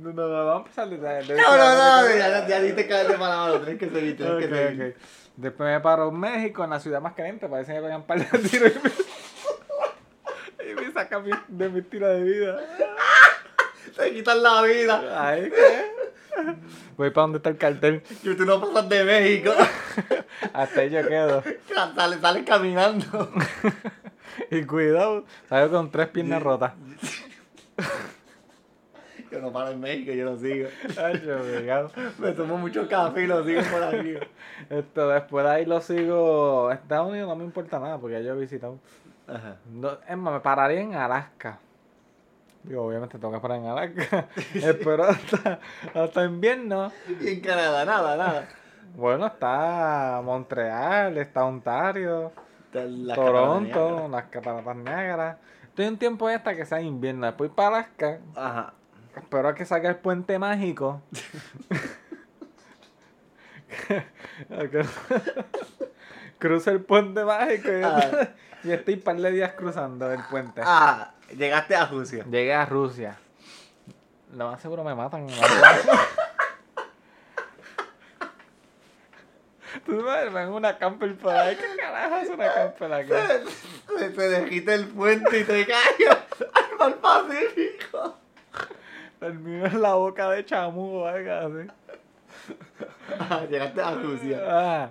No, 0.00 0.12
no, 0.12 0.28
no, 0.28 0.46
vamos 0.46 0.78
a 0.78 0.82
empezar 0.82 1.24
de, 1.24 1.34
No, 1.36 1.56
no, 1.56 2.02
no, 2.02 2.16
ya, 2.16 2.46
ya 2.46 2.60
diste 2.60 2.88
canal 2.88 3.08
de 3.08 3.14
Panamá, 3.14 3.48
lo 3.50 3.60
tienes 3.60 3.78
que 3.78 3.88
seguir, 3.88 4.16
tienes 4.16 4.46
que 4.46 4.54
seguir. 4.54 4.96
Después 5.36 5.68
me 5.72 5.80
paro 5.80 6.08
en 6.08 6.18
México, 6.18 6.64
en 6.64 6.70
la 6.70 6.80
ciudad 6.80 7.00
más 7.00 7.12
caliente, 7.14 7.46
parece 7.48 7.72
que 7.74 7.80
me 7.80 7.86
pegan 7.86 8.02
par 8.04 8.18
de 8.18 8.38
tiros 8.48 8.72
y 8.72 8.78
me, 10.64 10.70
y 10.70 10.74
me 10.86 10.92
sacan 10.92 11.24
mi- 11.24 11.30
de 11.48 11.68
mi 11.68 11.80
estilo 11.80 12.08
de 12.08 12.22
vida. 12.22 12.58
Te 13.96 14.12
quitan 14.14 14.42
la 14.42 14.62
vida. 14.62 15.28
Ay, 15.28 15.50
¿qué? 15.50 15.92
Voy 16.96 17.10
para 17.10 17.22
donde 17.22 17.38
está 17.38 17.50
el 17.50 17.56
cartel. 17.58 18.02
Y 18.22 18.34
tú 18.34 18.44
no 18.44 18.60
pasas 18.60 18.88
de 18.88 19.04
México. 19.04 19.52
Hasta 20.52 20.80
ahí 20.80 20.90
yo 20.90 21.06
quedo. 21.06 21.42
Sales 21.94 22.20
sale 22.20 22.44
caminando. 22.44 23.30
Y 24.50 24.64
cuidado, 24.64 25.24
salgo 25.48 25.78
con 25.78 25.90
tres 25.90 26.08
piernas 26.08 26.42
rotas. 26.42 26.72
No 29.40 29.52
para 29.52 29.70
en 29.70 29.80
México, 29.80 30.12
yo 30.12 30.24
lo 30.24 30.36
sigo. 30.38 30.68
Me 32.18 32.32
tomo 32.32 32.56
mucho 32.58 32.88
café 32.88 33.22
y 33.22 33.26
lo 33.26 33.44
sigo 33.44 33.62
por 33.70 33.82
aquí. 33.82 34.14
Esto, 34.70 35.08
después 35.08 35.44
de 35.44 35.50
ahí 35.50 35.64
lo 35.64 35.80
sigo. 35.80 36.70
Estados 36.72 37.10
Unidos 37.10 37.28
no 37.28 37.36
me 37.36 37.44
importa 37.44 37.78
nada 37.78 37.98
porque 37.98 38.22
yo 38.24 38.34
he 38.34 38.38
visitado. 38.38 38.78
Ajá. 39.26 39.56
No, 39.70 39.98
es 40.08 40.16
más, 40.16 40.34
me 40.34 40.40
pararía 40.40 40.80
en 40.80 40.94
Alaska. 40.94 41.58
Digo, 42.62 42.84
obviamente 42.84 43.18
tengo 43.18 43.32
que 43.32 43.40
parar 43.40 43.58
en 43.58 43.66
Alaska. 43.66 44.28
Espero 44.54 45.04
hasta, 45.04 45.60
hasta 45.94 46.24
invierno. 46.24 46.90
Y 47.20 47.28
en 47.28 47.40
Canadá, 47.40 47.84
nada, 47.84 48.16
nada. 48.16 48.48
Bueno, 48.96 49.26
está 49.26 50.20
Montreal, 50.24 51.18
está 51.18 51.44
Ontario, 51.44 52.32
Toronto, 53.14 54.08
las 54.08 54.24
cataratas 54.26 54.76
negras. 54.76 55.36
Estoy 55.64 55.86
un 55.88 55.98
tiempo 55.98 56.28
hasta 56.28 56.56
que 56.56 56.64
sea 56.64 56.80
invierno. 56.80 57.26
Después 57.26 57.50
para 57.50 57.76
Alaska. 57.76 58.18
Ajá. 58.34 58.72
Espero 59.16 59.54
que 59.54 59.64
saque 59.64 59.86
el 59.88 59.96
puente 59.96 60.38
mágico. 60.38 61.02
A 64.50 64.68
que- 64.68 64.84
Cruce 66.38 66.70
el 66.70 66.82
puente 66.82 67.24
mágico 67.24 67.68
y, 67.70 67.82
Ah. 67.82 68.28
y 68.64 68.70
estoy 68.72 68.94
un 68.94 69.00
par 69.00 69.16
de 69.16 69.30
días 69.32 69.52
cruzando 69.54 70.12
el 70.12 70.22
puente. 70.24 70.60
Ah, 70.64 71.14
llegaste 71.36 71.74
a 71.74 71.86
Rusia. 71.86 72.24
Llegué 72.30 72.54
a 72.54 72.66
Rusia. 72.66 73.16
Lo 74.34 74.50
más 74.50 74.60
seguro 74.60 74.84
me 74.84 74.94
matan. 74.94 75.28
en. 75.30 75.36
Tú 79.84 80.02
sabes, 80.04 80.32
ven 80.32 80.48
una 80.48 80.78
camper 80.78 81.16
por 81.16 81.32
ahí. 81.34 81.56
¿Qué 81.56 81.76
carajo 81.76 82.16
es 82.16 82.28
una 82.30 82.52
camper 82.52 82.92
aquí? 82.92 83.12
Se 83.98 84.10
te 84.10 84.28
dejiste 84.28 84.74
el 84.74 84.88
puente 84.88 85.40
y 85.40 85.44
te 85.44 85.66
caes 85.66 86.18
al 86.80 86.94
Pacífico. 86.94 88.18
Termino 89.18 89.66
en 89.66 89.82
la 89.82 89.94
boca 89.94 90.30
de 90.30 90.44
chamu 90.44 90.98
o 90.98 91.06
algo 91.06 91.32
así. 91.32 91.68
Ah, 93.18 93.44
llegaste 93.48 93.80
a 93.80 93.90
Rusia. 93.94 94.40
Ah, 94.46 94.90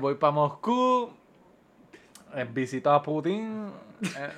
voy 0.00 0.14
para 0.16 0.32
Moscú. 0.32 1.10
eh, 2.34 2.46
visito 2.52 2.90
a 2.90 3.02
Putin. 3.02 3.70
eh, 4.02 4.30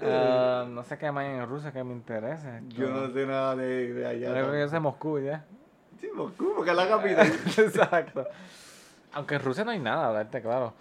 eh, 0.00 0.64
no 0.68 0.82
sé 0.82 0.98
qué 0.98 1.12
más 1.12 1.24
hay 1.24 1.36
en 1.36 1.46
Rusia 1.48 1.72
que 1.72 1.84
me 1.84 1.92
interese. 1.92 2.60
Yo 2.68 2.88
no 2.88 3.12
sé 3.12 3.24
nada 3.26 3.54
de, 3.56 3.92
de 3.94 4.06
allá. 4.06 4.28
Yo 4.28 4.32
creo 4.34 4.52
que 4.52 4.60
yo 4.60 4.68
sé 4.68 4.80
Moscú 4.80 5.20
ya. 5.20 5.44
Sí, 6.00 6.08
Moscú, 6.12 6.54
porque 6.56 6.70
es 6.72 6.76
la 6.76 6.88
capital. 6.88 7.26
Exacto. 7.56 8.26
Aunque 9.12 9.36
en 9.36 9.42
Rusia 9.42 9.64
no 9.64 9.70
hay 9.70 9.78
nada, 9.78 10.28
claro. 10.28 10.72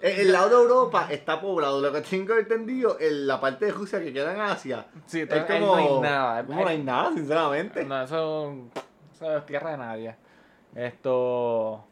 El, 0.00 0.20
el 0.20 0.32
lado 0.32 0.48
de 0.48 0.54
Europa 0.56 1.08
está 1.10 1.40
poblado. 1.40 1.80
Lo 1.80 1.92
que 1.92 2.00
tengo 2.02 2.34
entendido, 2.34 2.96
en 3.00 3.26
la 3.26 3.40
parte 3.40 3.66
de 3.66 3.72
Rusia 3.72 4.00
que 4.00 4.12
queda 4.12 4.32
en 4.34 4.40
Asia. 4.40 4.86
Sí, 5.06 5.20
es 5.22 5.44
como. 5.44 5.58
no 5.58 5.74
hay 5.76 6.00
nada. 6.00 6.44
como 6.46 6.60
no 6.62 6.68
hay 6.68 6.82
nada, 6.82 7.12
sinceramente. 7.14 7.84
No, 7.84 8.02
eso, 8.02 8.54
eso 9.14 9.36
es 9.36 9.46
tierra 9.46 9.72
de 9.72 9.76
nadie. 9.78 10.16
Esto. 10.74 11.84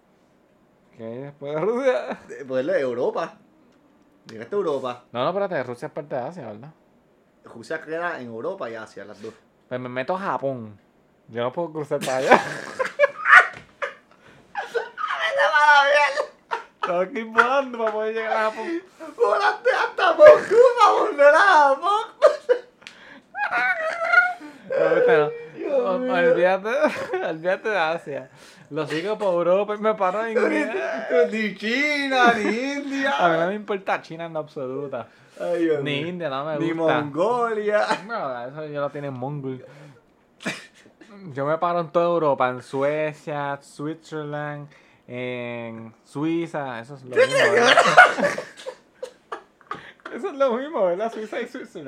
¿Qué 0.96 1.04
hay 1.04 1.18
después 1.18 1.54
de 1.54 1.60
Rusia? 1.60 2.10
Eh, 2.30 2.44
Pues 2.46 2.66
de 2.66 2.80
Europa. 2.80 3.34
Llegaste 4.30 4.54
a 4.54 4.58
Europa. 4.58 5.04
No, 5.12 5.22
no, 5.22 5.28
espérate, 5.28 5.62
Rusia 5.62 5.86
es 5.86 5.92
parte 5.92 6.14
de 6.16 6.20
Asia, 6.20 6.46
¿verdad? 6.46 6.72
Rusia 7.44 7.80
queda 7.80 8.20
en 8.20 8.26
Europa 8.26 8.68
y 8.70 8.74
Asia, 8.74 9.04
las 9.04 9.20
dos. 9.22 9.32
Pues 9.68 9.80
me 9.80 9.88
meto 9.88 10.16
a 10.16 10.18
Japón. 10.18 10.78
Yo 11.28 11.42
no 11.42 11.52
puedo 11.52 11.72
cruzar 11.72 12.00
para 12.00 12.16
allá. 12.18 12.40
Tengo 16.86 17.12
que 17.12 17.18
ir 17.20 17.24
volando 17.26 17.78
para 17.78 17.92
poder 17.92 18.14
llegar 18.14 18.32
a 18.36 18.50
Japón. 18.50 18.82
Volaste 19.16 19.70
hasta 19.70 20.12
Moscú 20.14 20.56
para 20.78 20.92
volver 20.92 21.34
a 21.34 21.38
Japón. 21.38 22.02
No, 24.70 25.18
no. 25.18 25.30
Dios 25.56 25.72
O- 25.84 25.98
mío. 25.98 26.12
Olvídate, 26.14 26.68
olvídate 27.28 27.68
de 27.68 27.78
Asia. 27.78 28.30
Lo 28.70 28.86
sigo 28.86 29.16
por 29.16 29.46
Europa 29.46 29.74
y 29.74 29.78
me 29.78 29.94
paro 29.94 30.24
en. 30.26 30.34
Ni 31.30 31.54
China, 31.56 32.32
ni 32.34 32.44
India. 32.72 33.14
A 33.18 33.28
mí 33.28 33.36
no 33.38 33.46
me 33.48 33.54
importa 33.54 34.02
China 34.02 34.26
en 34.26 34.36
absoluta. 34.36 35.06
Ay, 35.40 35.68
Ni. 35.82 36.00
India, 36.08 36.28
no 36.28 36.44
me 36.44 36.58
Ni 36.58 36.72
gusta. 36.72 37.00
Mongolia. 37.00 37.86
No, 38.06 38.46
eso 38.48 38.66
ya 38.66 38.80
lo 38.80 38.90
tienen 38.90 39.14
mongol. 39.14 39.64
Yo 41.32 41.46
me 41.46 41.56
paro 41.58 41.80
en 41.80 41.88
toda 41.90 42.06
Europa, 42.06 42.48
en 42.48 42.62
Suecia, 42.62 43.58
Switzerland, 43.62 44.68
en 45.06 45.94
Suiza, 46.04 46.80
eso 46.80 46.94
es 46.96 47.02
lo 47.04 47.16
mismo, 47.16 47.52
¿verdad? 47.52 47.76
Eso 50.14 50.28
es 50.30 50.34
lo 50.36 50.56
mismo, 50.56 50.84
¿verdad? 50.86 51.12
Suiza 51.12 51.40
y 51.40 51.48
Suiza. 51.48 51.74
Sí, 51.74 51.82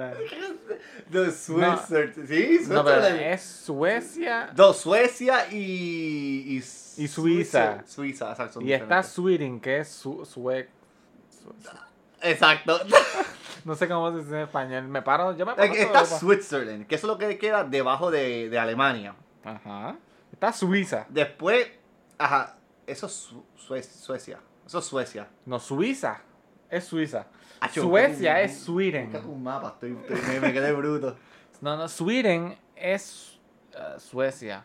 No, 2.69 2.85
pero 2.85 3.01
Suiza. 3.01 3.31
es 3.31 3.43
Suecia 3.43 4.51
No, 4.57 4.73
Suecia 4.75 5.47
y. 5.51 5.57
Y, 5.57 6.57
Y 6.59 7.09
Suiza. 7.09 7.83
Suiza, 7.87 8.31
exacto. 8.31 8.61
y 8.61 8.73
está. 8.73 9.03
Sweden, 9.03 9.61
que 9.61 9.79
es 9.79 9.89
su 9.89 10.27
sue-. 10.27 10.69
Exacto. 12.23 12.79
No 13.65 13.75
sé 13.75 13.89
cómo 13.89 14.11
se 14.13 14.19
dice 14.19 14.31
en 14.37 14.43
español. 14.43 14.85
Me 14.89 15.03
paro, 15.03 15.37
yo 15.37 15.45
me 15.45 15.55
paro 15.55 15.75
Está. 15.75 16.05
Switzerland, 16.07 16.87
que 16.87 16.95
eso 16.95 17.07
es 17.07 17.09
lo 17.13 17.19
que 17.19 17.37
queda 17.39 17.65
debajo 17.65 18.11
de, 18.11 18.49
de 18.49 18.59
Alemania. 18.59 19.15
Ajá. 19.45 19.97
Está 20.33 20.53
Suiza. 20.53 21.07
Después, 21.11 21.69
ajá, 22.17 22.57
eso 22.88 23.07
es 23.07 23.12
Su- 23.12 23.44
Sue- 23.57 23.83
Suecia. 23.83 24.40
Eso 24.66 24.79
es 24.79 24.85
Suecia. 24.85 25.29
No, 25.46 25.59
Suiza. 25.59 26.20
Es 26.70 26.85
Suiza. 26.85 27.27
Acho, 27.61 27.83
Suecia 27.83 28.40
es 28.42 28.59
Sweden. 28.61 29.11
Tu 29.12 29.35
mapa, 29.35 29.68
estoy, 29.74 29.92
estoy- 29.92 30.20
me, 30.35 30.40
me 30.40 30.53
quedé 30.53 30.72
bruto. 30.72 31.16
No, 31.61 31.77
no, 31.77 31.88
Sweden 31.88 32.57
es 32.77 33.40
eh, 33.72 33.98
Suecia. 33.98 34.64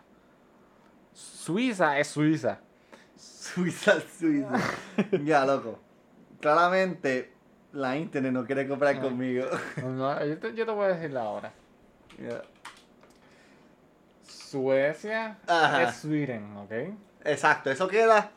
Suiza 1.13 1.97
es 1.97 2.07
Suiza. 2.07 2.59
Suiza, 3.15 3.99
Suiza. 4.19 4.59
ya, 5.23 5.43
loco. 5.45 5.79
Claramente, 6.39 7.33
la 7.71 7.97
internet 7.97 8.31
no 8.31 8.45
quiere 8.45 8.67
comprar 8.67 8.95
Ah. 8.97 9.01
conmigo. 9.01 9.45
No, 9.83 10.23
yo, 10.23 10.37
te, 10.37 10.53
yo 10.53 10.65
te 10.65 10.71
voy 10.71 10.85
a 10.85 10.87
decir 10.89 11.11
la 11.11 11.23
hora. 11.23 11.51
Ya. 12.19 12.43
Suecia 14.27 15.37
Ajá. 15.47 15.83
es 15.89 15.95
Sweden, 15.95 16.55
¿ok? 16.57 16.71
Exacto, 17.23 17.71
eso 17.71 17.87
queda. 17.87 18.31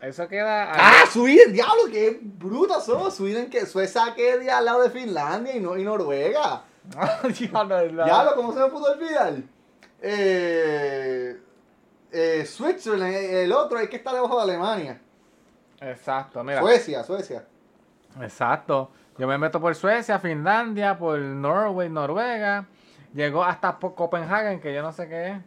Eso 0.00 0.26
queda. 0.28 0.72
¡Ah! 0.72 1.04
Sweden, 1.10 1.52
diablo, 1.52 1.82
qué 1.90 2.18
brutos 2.22 2.84
somos. 2.84 3.14
Sweden, 3.14 3.50
que 3.50 3.66
Suecia 3.66 4.14
queda 4.14 4.58
al 4.58 4.64
lado 4.64 4.82
de 4.82 4.90
Finlandia 4.90 5.54
y, 5.54 5.60
no, 5.60 5.76
y 5.76 5.84
Noruega. 5.84 6.64
Diablo, 7.38 7.86
la- 7.88 8.04
Diablo, 8.04 8.32
¿cómo 8.34 8.52
se 8.52 8.60
me 8.60 8.66
pudo 8.68 8.92
olvidar? 8.92 9.34
Eh, 10.00 11.38
eh, 12.10 12.46
Switzerland, 12.46 13.12
eh, 13.14 13.44
el 13.44 13.52
otro, 13.52 13.78
hay 13.78 13.88
que 13.88 13.96
estar 13.96 14.14
debajo 14.14 14.36
de 14.36 14.42
Alemania. 14.42 15.00
Exacto, 15.80 16.42
mira. 16.42 16.60
Suecia, 16.60 17.04
Suecia. 17.04 17.44
Exacto. 18.20 18.90
Yo 19.18 19.26
me 19.26 19.36
meto 19.36 19.60
por 19.60 19.74
Suecia, 19.74 20.18
Finlandia, 20.18 20.96
por 20.98 21.18
Norway, 21.18 21.90
Noruega. 21.90 22.66
Llegó 23.12 23.44
hasta 23.44 23.78
por 23.78 23.94
Copenhagen, 23.94 24.60
que 24.60 24.72
yo 24.72 24.80
no 24.82 24.92
sé 24.92 25.08
qué 25.08 25.30
es. 25.32 25.38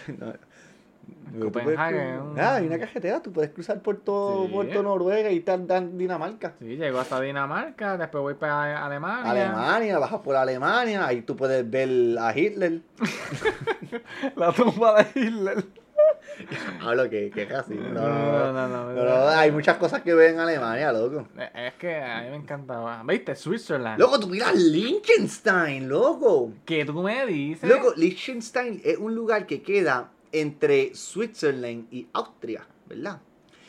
Copenhagen. 1.40 2.20
Ah, 2.38 2.56
hay 2.56 2.66
una 2.66 2.78
cajetera, 2.78 3.20
tú 3.20 3.32
puedes 3.32 3.50
cruzar 3.50 3.80
por 3.80 3.96
todo, 3.98 4.46
Sí. 4.62 4.70
Noruega 4.82 5.30
y 5.30 5.38
estar 5.38 5.60
en 5.68 5.96
Dinamarca. 5.98 6.54
Sí, 6.58 6.76
llegó 6.76 6.98
hasta 6.98 7.20
Dinamarca, 7.20 7.96
después 7.96 8.22
voy 8.22 8.34
para 8.34 8.84
Alemania. 8.84 9.30
Alemania, 9.30 9.98
bajas 9.98 10.20
por 10.20 10.36
Alemania, 10.36 11.06
ahí 11.06 11.22
tú 11.22 11.36
puedes 11.36 11.68
ver 11.68 12.18
a 12.18 12.36
Hitler. 12.36 12.80
La 14.36 14.52
tumba 14.52 15.02
de 15.02 15.20
Hitler. 15.20 15.64
Hablo 16.82 17.08
que, 17.10 17.30
que 17.30 17.46
casi. 17.46 17.74
No, 17.74 17.90
No, 17.92 18.52
no, 18.52 18.68
no, 18.68 18.68
no, 18.68 18.92
no, 18.92 19.04
no, 19.04 19.28
hay 19.28 19.50
muchas 19.52 19.76
cosas 19.76 20.02
que 20.02 20.14
ver 20.14 20.30
en 20.30 20.40
Alemania, 20.40 20.92
loco. 20.92 21.28
Es 21.54 21.74
que 21.74 21.96
a 21.96 22.22
mí 22.22 22.30
me 22.30 22.36
encantaba. 22.36 23.02
¿Viste? 23.06 23.34
Switzerland. 23.34 23.98
Loco, 23.98 24.18
tú 24.18 24.28
miras 24.28 24.54
Liechtenstein, 24.54 25.88
loco. 25.88 26.52
Que 26.64 26.84
tú 26.84 26.94
me 27.02 27.26
dices. 27.26 27.68
Loco, 27.68 27.92
Liechtenstein 27.96 28.80
es 28.84 28.96
un 28.98 29.14
lugar 29.14 29.46
que 29.46 29.62
queda 29.62 30.10
entre 30.32 30.94
Switzerland 30.94 31.86
y 31.92 32.06
Austria, 32.12 32.66
¿verdad? 32.86 33.20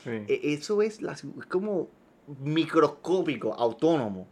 Sí. 0.04 0.10
E- 0.28 0.54
Eso 0.54 0.82
es, 0.82 1.02
la, 1.02 1.14
es 1.14 1.24
como 1.50 1.88
microscópico, 2.44 3.54
autónomo. 3.54 4.28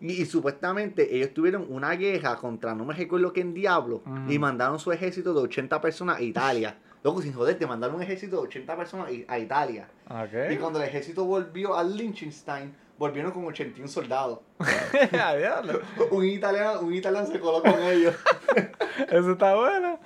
Y, 0.00 0.12
y 0.22 0.26
supuestamente 0.26 1.16
ellos 1.16 1.32
tuvieron 1.32 1.66
una 1.70 1.92
guerra 1.92 2.36
contra 2.36 2.74
no 2.74 2.84
me 2.84 2.92
recuerdo 2.92 3.32
quién 3.32 3.54
diablo 3.54 4.02
y 4.28 4.38
mandaron 4.38 4.78
su 4.78 4.92
ejército 4.92 5.32
de 5.32 5.40
80 5.40 5.80
personas 5.80 6.18
a 6.18 6.22
Italia. 6.22 6.76
Loco, 7.02 7.22
sin 7.22 7.32
joderte, 7.32 7.66
mandaron 7.66 7.96
un 7.96 8.02
ejército 8.02 8.36
de 8.36 8.42
80 8.42 8.76
personas 8.76 9.08
a 9.28 9.38
Italia. 9.38 9.88
Ok. 10.10 10.50
Y 10.52 10.56
cuando 10.56 10.80
el 10.82 10.88
ejército 10.88 11.24
volvió 11.24 11.76
a 11.76 11.84
Liechtenstein, 11.84 12.74
volvieron 12.98 13.30
con 13.32 13.44
81 13.44 13.88
soldados. 13.88 14.40
Un 16.10 16.24
italiano, 16.24 16.80
un 16.80 16.92
italiano 16.94 17.26
se 17.26 17.38
coló 17.38 17.62
con 17.62 17.80
ellos. 17.82 18.14
Eso 19.10 19.32
está 19.32 19.54
bueno. 19.54 19.98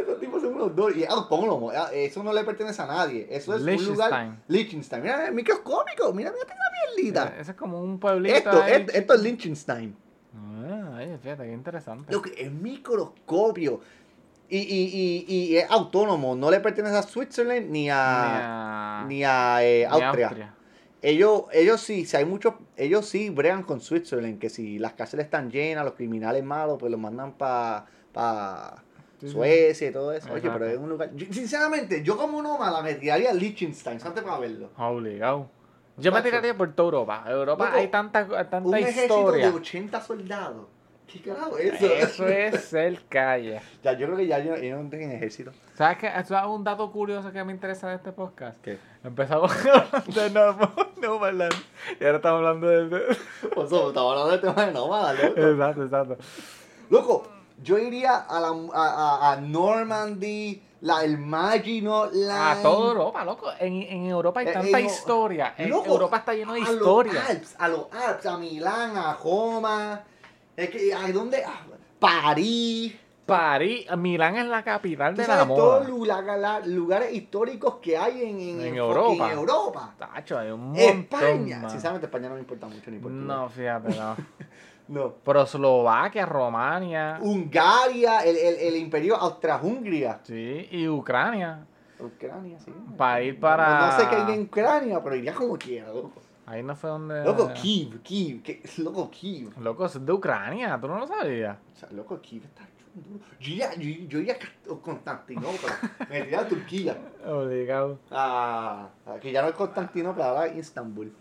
Esos 0.00 0.18
tipos 0.20 0.42
son 0.42 0.54
unos 0.54 0.74
dos. 0.74 0.96
Y 0.96 1.02
es 1.02 1.08
autónomo. 1.10 1.72
eh, 1.72 2.06
Eso 2.06 2.22
no 2.22 2.32
le 2.32 2.44
pertenece 2.44 2.80
a 2.82 2.86
nadie. 2.86 3.26
Eso 3.30 3.54
es 3.54 3.62
un 3.62 3.86
lugar. 3.86 4.36
Liechtenstein. 4.48 5.02
Mira, 5.02 5.26
es 5.26 5.32
microscópico. 5.32 6.12
Mira, 6.12 6.30
mira 6.32 6.42
esta 6.42 6.54
mierdita. 6.96 7.34
Eso 7.38 7.50
es 7.52 7.56
como 7.56 7.80
un 7.80 7.98
pueblito. 7.98 8.36
Esto, 8.36 8.62
ahí. 8.62 8.72
esto, 8.72 8.92
esto 8.92 9.14
es 9.14 9.20
Liechtenstein. 9.22 9.96
Ah, 10.36 11.00
fíjate, 11.22 11.44
qué 11.44 11.52
interesante. 11.52 12.12
Lo 12.12 12.22
que 12.22 12.32
es 12.36 12.50
microscopio. 12.52 13.80
Y, 14.52 14.58
y, 14.58 15.24
y, 15.28 15.34
y 15.52 15.56
es 15.58 15.70
autónomo, 15.70 16.34
no 16.34 16.50
le 16.50 16.58
pertenece 16.58 16.96
a 16.96 17.02
Switzerland 17.04 17.70
ni 17.70 17.88
a, 17.88 19.04
ni 19.06 19.22
a, 19.22 19.62
eh, 19.64 19.86
Austria. 19.86 20.56
Ellos, 21.02 21.44
ellos 21.52 21.80
sí, 21.80 22.04
si 22.04 22.16
hay 22.16 22.24
muchos, 22.24 22.54
ellos 22.76 23.06
sí 23.06 23.30
bregan 23.30 23.62
con 23.62 23.80
Switzerland, 23.80 24.40
que 24.40 24.50
si 24.50 24.80
las 24.80 24.94
cárceles 24.94 25.26
están 25.26 25.52
llenas, 25.52 25.84
los 25.84 25.94
criminales 25.94 26.42
malos, 26.42 26.78
pues 26.80 26.90
los 26.90 27.00
mandan 27.00 27.32
para 27.34 27.86
pa. 28.12 28.82
Suecia 29.28 29.88
y 29.88 29.92
todo 29.92 30.12
eso. 30.12 30.32
Oye, 30.32 30.48
pero 30.50 30.66
es 30.66 30.78
un 30.78 30.88
lugar. 30.88 31.10
yo- 31.14 31.26
sinceramente, 31.32 32.02
yo 32.02 32.16
como 32.16 32.40
nómada 32.42 32.82
me 32.82 32.94
tiraría 32.94 33.30
a 33.30 33.34
Liechtenstein 33.34 33.98
antes 34.04 34.22
para 34.22 34.38
verlo. 34.38 34.70
Obligado. 34.76 35.48
Yo 35.96 36.12
me 36.12 36.22
tiraría 36.22 36.56
por 36.56 36.72
toda 36.72 36.86
Europa. 36.88 37.24
Europa 37.28 37.64
Loco, 37.66 37.76
hay 37.76 37.88
tanta, 37.88 38.22
Un 38.22 38.48
tanta 38.50 38.78
ejército 38.78 39.18
historia. 39.18 39.50
de 39.50 39.56
80 39.56 40.00
soldados. 40.00 40.66
¿Qué 41.06 41.20
carajo 41.20 41.58
es 41.58 41.74
eso? 41.74 41.86
Eso 41.92 42.28
es 42.28 42.60
ser 42.66 43.00
calle. 43.08 43.60
Ya, 43.82 43.92
yo 43.94 44.06
creo 44.06 44.16
que 44.16 44.26
ya 44.28 44.38
yo, 44.38 44.56
yo 44.56 44.80
no 44.80 44.88
tengo 44.88 45.12
ejército. 45.12 45.50
¿Sabes 45.74 45.98
qué? 45.98 46.06
Eso 46.06 46.38
es 46.38 46.44
un 46.46 46.62
dato 46.62 46.90
curioso 46.92 47.32
que 47.32 47.42
me 47.42 47.52
interesa 47.52 47.88
de 47.88 47.96
este 47.96 48.12
podcast. 48.12 48.60
¿Qué? 48.62 48.78
Empezamos 49.02 49.50
hablando 49.66 50.12
de 50.20 51.06
Nomadland 51.06 51.54
y 52.00 52.04
ahora 52.04 52.16
estamos 52.16 52.38
hablando 52.38 52.66
de... 52.68 52.88
de- 52.88 53.12
eso, 53.12 53.88
estamos 53.88 53.96
hablando 54.12 54.30
del 54.30 54.40
tema 54.40 54.66
de 54.66 54.72
nómada, 54.72 55.12
loco. 55.14 55.40
Exacto, 55.40 55.82
exacto. 55.82 56.16
Loco, 56.90 57.28
yo 57.62 57.78
iría 57.78 58.16
a, 58.16 58.40
la, 58.40 58.48
a, 58.74 59.32
a, 59.32 59.36
Normandy, 59.36 60.62
la, 60.82 61.04
el 61.04 61.18
Maginot 61.18 62.12
Line. 62.12 62.30
A 62.32 62.58
toda 62.62 62.88
Europa, 62.92 63.24
loco. 63.24 63.50
En, 63.58 63.82
en 63.82 64.06
Europa 64.06 64.40
hay 64.40 64.48
Eh, 64.48 64.52
tanta 64.52 64.78
en- 64.78 64.86
historia. 64.86 65.54
En 65.58 65.70
Loco, 65.70 65.86
Europa 65.92 66.16
está 66.18 66.34
lleno 66.34 66.54
de 66.54 66.60
a 66.60 66.70
historia. 66.72 67.12
Los 67.12 67.28
Alps, 67.30 67.54
a 67.58 67.68
los 67.68 67.86
Alps, 67.92 68.26
a 68.26 68.36
Milán, 68.38 68.96
a 68.96 69.14
Roma. 69.22 70.00
Es 70.56 70.70
que, 70.70 70.92
¿a 70.94 71.10
dónde? 71.12 71.44
A 71.44 71.52
París. 71.98 72.94
París, 73.26 73.86
Milán 73.96 74.34
es 74.38 74.46
la 74.46 74.64
capital 74.64 75.14
de 75.14 75.22
la 75.24 75.36
sabes 75.38 75.54
todos 75.54 75.86
moda. 75.88 76.60
los 76.60 76.66
lugares 76.66 77.12
históricos 77.12 77.74
que 77.80 77.96
hay 77.96 78.22
en, 78.24 78.40
en, 78.40 78.60
En 78.60 78.66
en 78.68 78.74
Europa. 78.76 79.08
fucking 79.24 79.38
Europa. 79.38 79.94
Tacho, 79.96 80.36
hay 80.38 80.50
un 80.50 80.72
montón 80.72 80.82
España. 80.82 81.58
más. 81.60 81.70
Sinceramente, 81.70 82.06
España 82.06 82.28
no 82.28 82.34
me 82.34 82.40
importa 82.40 82.66
mucho 82.66 82.90
ni 82.90 82.98
por 82.98 83.12
No, 83.12 83.48
fíjate, 83.48 83.94
no. 83.94 84.16
No. 84.90 85.14
Pero 85.24 85.42
Eslovaquia, 85.42 86.26
Romania, 86.26 87.18
Hungaria, 87.22 88.20
el, 88.24 88.36
el, 88.36 88.54
el 88.56 88.76
imperio 88.76 89.16
Austria-Hungría. 89.16 90.20
sí, 90.24 90.68
y 90.70 90.88
Ucrania. 90.88 91.64
Ucrania, 91.98 92.58
sí. 92.58 92.72
Pa' 92.96 93.20
ir 93.22 93.34
No- 93.34 93.40
para- 93.40 93.86
No, 93.86 93.98
sé 93.98 94.08
qué 94.08 94.16
hay 94.16 94.34
en 94.34 94.42
Ucrania, 94.42 95.02
pero 95.02 95.14
iría 95.16 95.32
como 95.34 95.56
quiera, 95.56 95.88
loco. 95.92 96.12
Ahí 96.46 96.62
no 96.64 96.74
fue 96.74 96.90
donde... 96.90 97.22
Loco, 97.24 97.52
Kiev, 97.54 98.02
Kiev, 98.02 98.42
que, 98.42 98.62
loco, 98.78 99.08
Kiev. 99.10 99.56
Loco, 99.60 99.86
es 99.86 100.04
de 100.04 100.12
Ucrania, 100.12 100.76
tú 100.80 100.88
no 100.88 100.98
lo 100.98 101.06
sabías. 101.06 101.56
O 101.74 101.76
sea, 101.78 101.88
loco, 101.92 102.18
Kiev 102.20 102.42
está 102.44 102.64
chulo. 102.64 103.20
Yo 103.38 103.52
iría, 103.52 103.72
yo, 103.74 103.88
yo 104.08 104.18
iría 104.18 104.34
a 104.34 104.74
Constantinopla, 104.82 105.78
me 106.08 106.18
iría 106.20 106.40
a 106.40 106.48
Turquía. 106.48 106.96
Obligado. 107.26 107.98
A, 108.10 108.88
a- 109.06 109.20
que 109.20 109.30
ya 109.30 109.42
no 109.42 109.48
es 109.48 109.54
Constantinopla, 109.54 110.28
ahora 110.30 110.46
es 110.46 110.56
Istambul. 110.56 111.12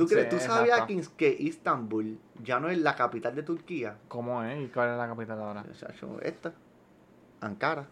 ¿Tú, 0.00 0.06
crees, 0.08 0.28
Sí, 0.30 0.36
¿tú 0.38 0.42
sabías 0.44 0.80
exacto. 0.88 1.12
que, 1.16 1.36
Istambul 1.38 2.18
ya 2.42 2.58
no 2.60 2.68
es 2.68 2.78
la 2.78 2.96
capital 2.96 3.34
de 3.34 3.42
Turquía? 3.42 3.96
¿Cómo 4.08 4.42
es? 4.42 4.60
¿Y 4.62 4.68
cuál 4.68 4.90
es 4.90 4.96
la 4.98 5.06
capital 5.06 5.38
ahora? 5.40 5.64
Esta, 6.22 6.52
Ankara. 7.40 7.86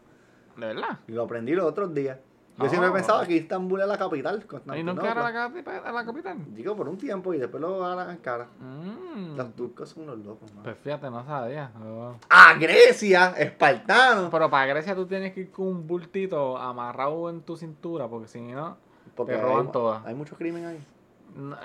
¿De 0.57 0.67
verdad? 0.67 0.99
Y 1.07 1.13
lo 1.13 1.25
aprendí 1.25 1.53
los 1.55 1.65
otros 1.67 1.95
días. 1.95 2.19
Yo 2.59 2.65
Ah. 2.65 2.69
siempre 2.69 2.91
pensaba 2.91 3.25
que 3.25 3.35
Istambul 3.35 3.81
es 3.83 3.87
la 3.87 3.97
capital, 3.97 4.45
¿Y 4.77 4.83
nunca 4.83 5.13
era 5.13 5.23
la 5.23 5.33
capital? 5.33 5.83
La 5.95 6.05
capital? 6.05 6.37
Digo, 6.57 6.75
por 6.75 6.89
un 6.89 6.99
tiempo 6.99 7.33
y 7.33 7.39
después 7.39 7.61
lo 7.61 7.85
harán 7.85 8.11
Ankara. 8.11 8.49
Mm. 8.59 9.37
Los 9.37 9.55
turcos 9.55 9.91
son 9.91 10.03
unos 10.05 10.19
locos, 10.19 10.53
man. 10.55 10.65
Pues 10.65 10.77
fíjate, 10.79 11.09
no 11.09 11.25
sabía. 11.25 11.71
Oh. 11.81 12.17
¡A 12.29 12.55
Grecia! 12.55 13.35
¡Espartano! 13.39 14.29
Pero 14.29 14.51
para 14.51 14.67
Grecia 14.67 14.95
tú 14.97 15.07
tienes 15.07 15.33
que 15.35 15.41
ir 15.43 15.51
con 15.53 15.69
un 15.69 15.87
bultito 15.87 16.59
amarrado 16.59 17.31
en 17.31 17.43
tu 17.43 17.57
cintura, 17.57 18.09
porque 18.09 18.27
si 18.27 18.41
no, 18.41 18.77
Porque 19.15 19.35
te 19.35 19.41
roban 19.41 19.67
hay, 19.67 19.73
todas. 19.73 20.05
hay 20.07 20.15
mucho 20.17 20.35
crimen 20.35 20.65
ahí. 20.67 20.85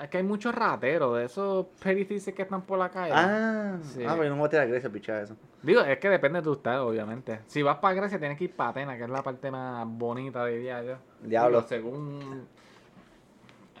Es 0.02 0.08
que 0.08 0.18
hay 0.18 0.22
muchos 0.22 0.54
rateros 0.54 1.16
de 1.18 1.24
esos 1.24 1.66
perifices 1.82 2.34
que 2.34 2.42
están 2.42 2.62
por 2.62 2.78
la 2.78 2.90
calle. 2.90 3.12
Ah, 3.14 3.78
Sí. 3.82 4.02
ah, 4.04 4.10
pero 4.12 4.24
yo 4.24 4.28
no 4.30 4.36
me 4.36 4.40
voy 4.40 4.46
a 4.46 4.50
tirar 4.50 4.66
a 4.66 4.68
Grecia, 4.70 4.90
picha 4.90 5.20
eso. 5.22 5.36
Digo, 5.62 5.80
es 5.80 5.98
que 5.98 6.08
depende 6.10 6.40
de 6.42 6.48
usted, 6.48 6.78
obviamente. 6.80 7.40
Si 7.46 7.62
vas 7.62 7.78
para 7.78 7.94
Grecia 7.94 8.18
tienes 8.18 8.36
que 8.38 8.44
ir 8.44 8.54
para 8.54 8.70
Atenas, 8.70 8.96
que 8.98 9.04
es 9.04 9.10
la 9.10 9.22
parte 9.22 9.50
más 9.50 9.86
bonita, 9.88 10.44
diría 10.46 10.82
yo. 10.82 10.96
Diablo. 11.22 11.58
Digo, 11.62 11.68
según 11.68 12.46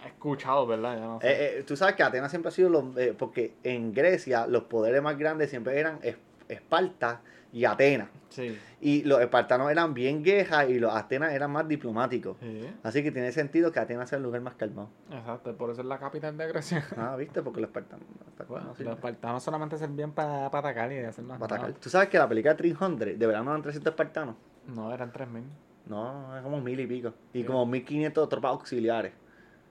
he 0.04 0.08
escuchado, 0.08 0.66
¿verdad? 0.66 0.94
Ya 0.98 1.04
no 1.06 1.20
sé. 1.20 1.28
Eh, 1.28 1.58
eh, 1.58 1.62
tú 1.66 1.76
sabes 1.76 1.94
que 1.94 2.02
Atenas 2.02 2.30
siempre 2.30 2.48
ha 2.48 2.52
sido 2.52 2.68
los. 2.70 2.96
eh, 2.96 3.14
porque 3.18 3.54
en 3.62 3.92
Grecia 3.92 4.46
los 4.46 4.64
poderes 4.64 5.02
más 5.02 5.16
grandes 5.18 5.50
siempre 5.50 5.78
eran 5.78 5.98
Esparta 6.48 7.20
y 7.52 7.64
Atenas. 7.64 8.08
Sí. 8.30 8.58
Y 8.80 9.04
los 9.04 9.20
espartanos 9.20 9.70
eran 9.70 9.94
bien 9.94 10.24
guerras 10.24 10.68
y 10.68 10.78
los 10.80 10.92
Atenas 10.92 11.32
eran 11.32 11.52
más 11.52 11.68
diplomáticos. 11.68 12.36
Sí, 12.40 12.68
Así 12.82 13.02
que 13.02 13.12
tiene 13.12 13.30
sentido 13.30 13.70
que 13.70 13.78
Atenas 13.78 14.08
sea 14.08 14.16
el 14.18 14.24
lugar 14.24 14.40
más 14.40 14.54
calmado. 14.54 14.88
exacto. 15.10 15.56
Por 15.56 15.70
eso 15.70 15.82
es 15.82 15.86
la 15.86 15.98
capital 15.98 16.36
de 16.36 16.48
Grecia. 16.48 16.84
Ah, 16.96 17.14
¿viste? 17.16 17.42
Porque 17.42 17.60
los 17.60 17.68
espartanos. 17.68 18.04
los 18.08 18.26
espartanos 18.28 18.48
Bueno, 18.48 18.74
sirven. 18.74 18.86
los 18.90 18.96
espartanos 18.98 19.42
solamente 19.42 19.78
servían 19.78 20.10
para 20.12 20.46
atacar 20.46 20.92
y 20.92 20.98
hacer 20.98 21.24
más 21.24 21.38
Para 21.38 21.56
atacar. 21.56 21.74
¿Tú 21.80 21.88
sabes 21.88 22.08
que 22.08 22.18
la 22.18 22.28
película 22.28 22.56
300 22.56 22.98
de 23.18 23.26
verdad 23.26 23.44
no 23.44 23.50
eran 23.52 23.62
300 23.62 23.90
espartanos? 23.92 24.34
No, 24.66 24.92
eran 24.92 25.12
3000. 25.12 25.44
No, 25.86 26.36
es 26.36 26.42
como 26.42 26.60
mil 26.60 26.80
y 26.80 26.86
pico. 26.86 27.12
Y 27.32 27.40
Sí. 27.42 27.44
como 27.46 27.64
1500 27.66 28.28
tropas 28.28 28.50
auxiliares. 28.52 29.12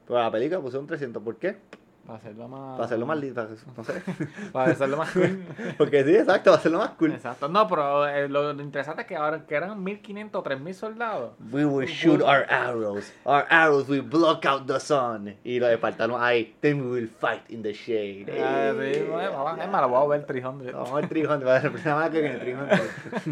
Pero 0.07 0.19
la 0.19 0.31
película 0.31 0.61
pusieron 0.61 0.85
300. 0.87 1.21
¿Por 1.23 1.37
qué? 1.37 1.57
Para 2.05 2.17
hacerlo 2.17 2.47
más. 2.49 2.71
Para 2.73 2.85
hacerlo 2.85 3.05
más 3.05 3.17
lindo. 3.17 3.47
No 3.77 3.83
sé. 3.83 4.01
Para 4.51 4.71
hacerlo 4.71 4.97
más 4.97 5.11
cool. 5.11 5.45
Porque 5.77 6.03
sí, 6.03 6.15
exacto, 6.15 6.51
para 6.51 6.57
hacerlo 6.57 6.79
más 6.79 6.89
cool. 6.91 7.11
Exacto. 7.13 7.47
No, 7.47 7.65
pero 7.67 8.07
eh, 8.07 8.27
lo, 8.27 8.51
lo 8.51 8.61
interesante 8.61 9.03
es 9.03 9.07
que 9.07 9.15
ahora 9.15 9.45
que 9.45 9.55
eran 9.55 9.81
1500 9.81 10.39
o 10.39 10.43
3000 10.43 10.73
soldados. 10.73 11.31
We 11.51 11.65
will 11.65 11.87
shoot 11.87 12.21
our 12.21 12.45
arrows. 12.49 13.13
Our 13.23 13.45
arrows 13.49 13.87
will 13.87 14.01
block 14.01 14.45
out 14.45 14.67
the 14.67 14.81
sun. 14.81 15.35
Y 15.45 15.59
los 15.59 15.69
espartanos 15.69 16.19
ahí. 16.21 16.55
Then 16.59 16.81
we 16.81 16.87
will 16.87 17.07
fight 17.07 17.49
in 17.49 17.63
the 17.63 17.73
shade. 17.73 18.25
Ah, 18.37 18.73
sí, 18.77 18.99
es 18.99 19.09
más, 19.09 19.59
es 19.59 19.69
más, 19.69 19.81
lo 19.81 19.89
voy 19.89 20.03
a 20.03 20.17
ver 20.17 20.25
300. 20.25 20.73
Vamos 20.73 20.91
al 20.91 21.07
300. 21.07 21.47
Va 21.47 21.55
a 21.55 21.61
ser 21.61 21.71
que 22.11 22.21
viene 22.21 22.37
300. 22.37 22.79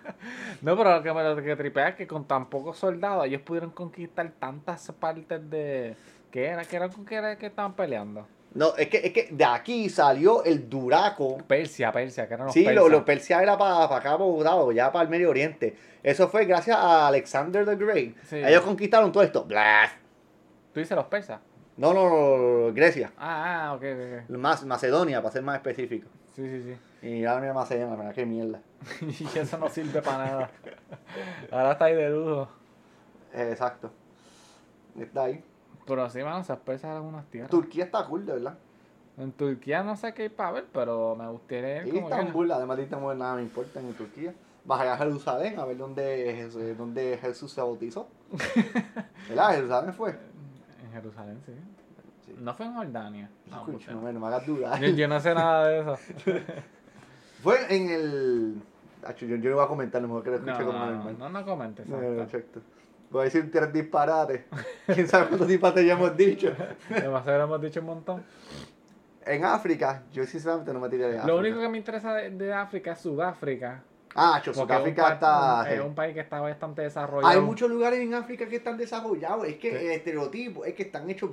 No, 0.63 0.77
pero 0.77 0.97
lo 0.97 1.03
que 1.03 1.13
me 1.13 1.23
lo 1.23 1.37
que 1.37 1.57
tripea 1.57 1.89
es 1.89 1.95
que 1.97 2.07
con 2.07 2.25
tan 2.25 2.47
pocos 2.47 2.79
soldados 2.79 3.27
ellos 3.27 3.43
pudieron 3.43 3.71
conquistar 3.71 4.31
tantas 4.39 4.91
partes 4.93 5.51
de. 5.51 5.95
¿Qué 6.31 6.47
era? 6.47 6.65
¿Qué 6.65 6.77
era 6.77 6.89
con 6.89 7.05
qué 7.05 7.17
era 7.17 7.37
que 7.37 7.47
estaban 7.47 7.75
peleando? 7.75 8.27
No, 8.55 8.77
es 8.77 8.89
que, 8.89 8.99
es 8.99 9.13
que 9.13 9.29
de 9.33 9.45
aquí 9.45 9.89
salió 9.89 10.45
el 10.45 10.71
Duraco. 10.71 11.39
Persia, 11.39 11.91
Persia, 11.91 12.29
que 12.29 12.35
eran 12.35 12.47
los 12.47 12.55
Sí, 12.55 12.65
persas. 12.65 12.83
lo, 12.85 12.89
lo 12.89 13.05
Persia 13.05 13.43
era 13.43 13.59
para 13.59 13.85
acá, 13.85 14.17
para 14.17 14.45
Dado, 14.45 14.71
ya 14.71 14.93
para 14.93 15.03
el 15.03 15.09
Medio 15.09 15.31
Oriente. 15.31 15.77
Eso 16.03 16.29
fue 16.29 16.45
gracias 16.45 16.77
a 16.77 17.09
Alexander 17.09 17.65
the 17.67 17.75
Great. 17.75 18.17
Sí. 18.23 18.37
Ellos 18.37 18.63
conquistaron 18.63 19.11
todo 19.11 19.25
esto. 19.25 19.45
Blah. 19.45 19.91
¿Tú 20.73 20.81
dices 20.81 20.97
los 20.97 21.07
persas? 21.07 21.41
No, 21.77 21.93
no, 21.93 22.09
no, 22.09 22.67
no, 22.69 22.73
Grecia. 22.73 23.13
Ah, 23.19 23.71
ah, 23.71 23.75
ok, 23.75 23.83
ok. 23.83 24.31
Más, 24.39 24.65
Macedonia, 24.65 25.21
para 25.21 25.33
ser 25.33 25.43
más 25.43 25.57
específico. 25.57 26.09
Sí, 26.37 26.43
sí, 26.49 26.63
sí. 26.63 27.09
Y 27.09 27.25
ahora 27.25 27.41
mira 27.41 27.55
Macedonia, 27.55 27.97
mira 27.97 28.13
qué 28.13 28.25
mierda. 28.25 28.61
y 29.01 29.39
eso 29.39 29.59
no 29.59 29.69
sirve 29.69 30.01
para 30.01 30.27
nada. 30.27 30.51
Ahora 31.51 31.73
está 31.73 31.87
ahí 31.87 31.97
de 31.97 32.11
lujo. 32.11 32.49
Exacto. 33.35 33.91
Está 34.99 35.25
ahí. 35.25 35.43
Pero 35.87 36.09
sí, 36.11 36.23
mano, 36.23 36.39
esas 36.39 36.59
persas 36.59 36.91
eran 36.93 37.03
unas 37.03 37.27
tierras. 37.27 37.51
Turquía 37.51 37.85
está 37.85 38.05
cool, 38.07 38.25
de 38.27 38.33
verdad. 38.35 38.59
En 39.17 39.31
Turquía 39.33 39.83
no 39.83 39.97
sé 39.97 40.13
qué 40.15 40.23
hay 40.25 40.29
para 40.29 40.53
ver, 40.53 40.65
pero 40.73 41.15
me 41.15 41.29
gustaría 41.29 41.83
ir 41.83 41.89
Y 41.89 41.91
como 42.01 42.09
que- 42.09 42.15
Estambul, 42.15 42.51
además 42.51 42.77
de 42.79 42.83
Estambul, 42.85 43.17
nada 43.19 43.37
me 43.37 43.43
importa 43.43 43.81
en 43.81 43.93
Turquía. 43.95 44.35
Vas 44.65 44.81
a 44.81 44.97
Jerusalén 44.97 45.59
a 45.59 45.65
ver 45.67 45.77
dónde, 45.77 46.35
Jesús- 46.37 46.77
dónde 46.77 47.19
Jesús 47.21 47.53
se 47.53 47.61
bautizó. 47.61 48.09
¿Verdad? 49.29 49.51
Jerusalén 49.55 49.93
fue. 49.93 50.11
En 50.85 50.93
Jerusalén, 50.93 51.39
sí. 51.45 51.53
Sí. 52.27 52.35
No 52.41 52.55
fue 52.55 52.67
en 52.67 52.75
Jordania. 52.75 53.31
No, 53.51 53.67
no, 53.67 54.01
me- 54.01 54.13
no 54.13 54.21
me 54.21 54.27
hagas 54.27 54.47
dudar. 54.47 54.81
yo, 54.81 54.89
yo 54.89 55.07
no 55.09 55.21
sé 55.21 55.35
nada 55.35 55.69
de 55.69 55.81
eso. 55.81 55.97
Fue 57.43 57.77
en 57.77 57.91
el. 57.91 58.55
Yo, 59.19 59.27
yo 59.37 59.51
no 59.51 59.57
voy 59.57 59.65
a 59.65 59.69
comentar, 59.69 60.01
mejor 60.01 60.23
que 60.23 60.31
lo 60.31 60.39
No, 60.39 60.53
escuche 60.53 60.65
como 60.67 60.79
no, 60.79 61.05
no, 61.05 61.13
no, 61.13 61.29
no 61.29 61.45
comentes. 61.45 61.87
No, 61.87 61.99
perfecto. 61.99 62.61
Voy 63.15 63.21
a 63.21 63.25
decir 63.27 63.49
tres 63.49 63.73
disparates. 63.73 64.41
¿Quién 64.93 65.07
sabe 65.07 65.29
cuántos 65.29 65.47
disparates 65.47 65.87
ya 65.87 65.93
hemos 65.93 66.17
dicho? 66.17 66.53
Demasiado 66.89 67.45
hemos 67.45 67.61
dicho 67.61 67.79
un 67.79 67.87
montón. 67.87 68.25
En 69.25 69.45
África, 69.45 70.03
yo 70.13 70.25
sinceramente 70.27 70.73
no 70.73 70.81
me 70.81 70.89
tiré 70.89 71.05
de 71.05 71.19
África. 71.19 71.27
Lo 71.29 71.39
único 71.39 71.61
que 71.61 71.69
me 71.69 71.79
interesa 71.79 72.13
de, 72.13 72.31
de 72.31 72.53
África 72.53 72.91
es 72.91 72.99
Sudáfrica. 72.99 73.85
Ah, 74.17 74.43
un, 74.45 74.53
Sudáfrica 74.55 75.13
está. 75.13 75.73
es 75.73 75.81
un 75.81 75.95
país 75.95 76.13
que 76.13 76.21
está 76.23 76.41
bastante 76.41 76.83
desarrollado. 76.83 77.33
Hay 77.33 77.41
muchos 77.41 77.71
lugares 77.71 78.01
en 78.01 78.15
África 78.15 78.49
que 78.49 78.57
están 78.57 78.77
desarrollados. 78.77 79.47
Es 79.47 79.59
que 79.59 79.71
Sí. 79.71 79.77
el 79.87 79.93
estereotipo 79.93 80.65
es 80.65 80.75
que 80.75 80.83
están 80.83 81.09
hechos 81.09 81.31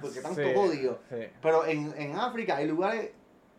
porque 0.00 0.18
están 0.18 0.34
Sí, 0.34 0.42
sí. 1.08 1.28
Pero 1.40 1.64
en, 1.64 1.94
en 1.96 2.16
África 2.16 2.56
hay 2.56 2.66
lugares 2.66 3.12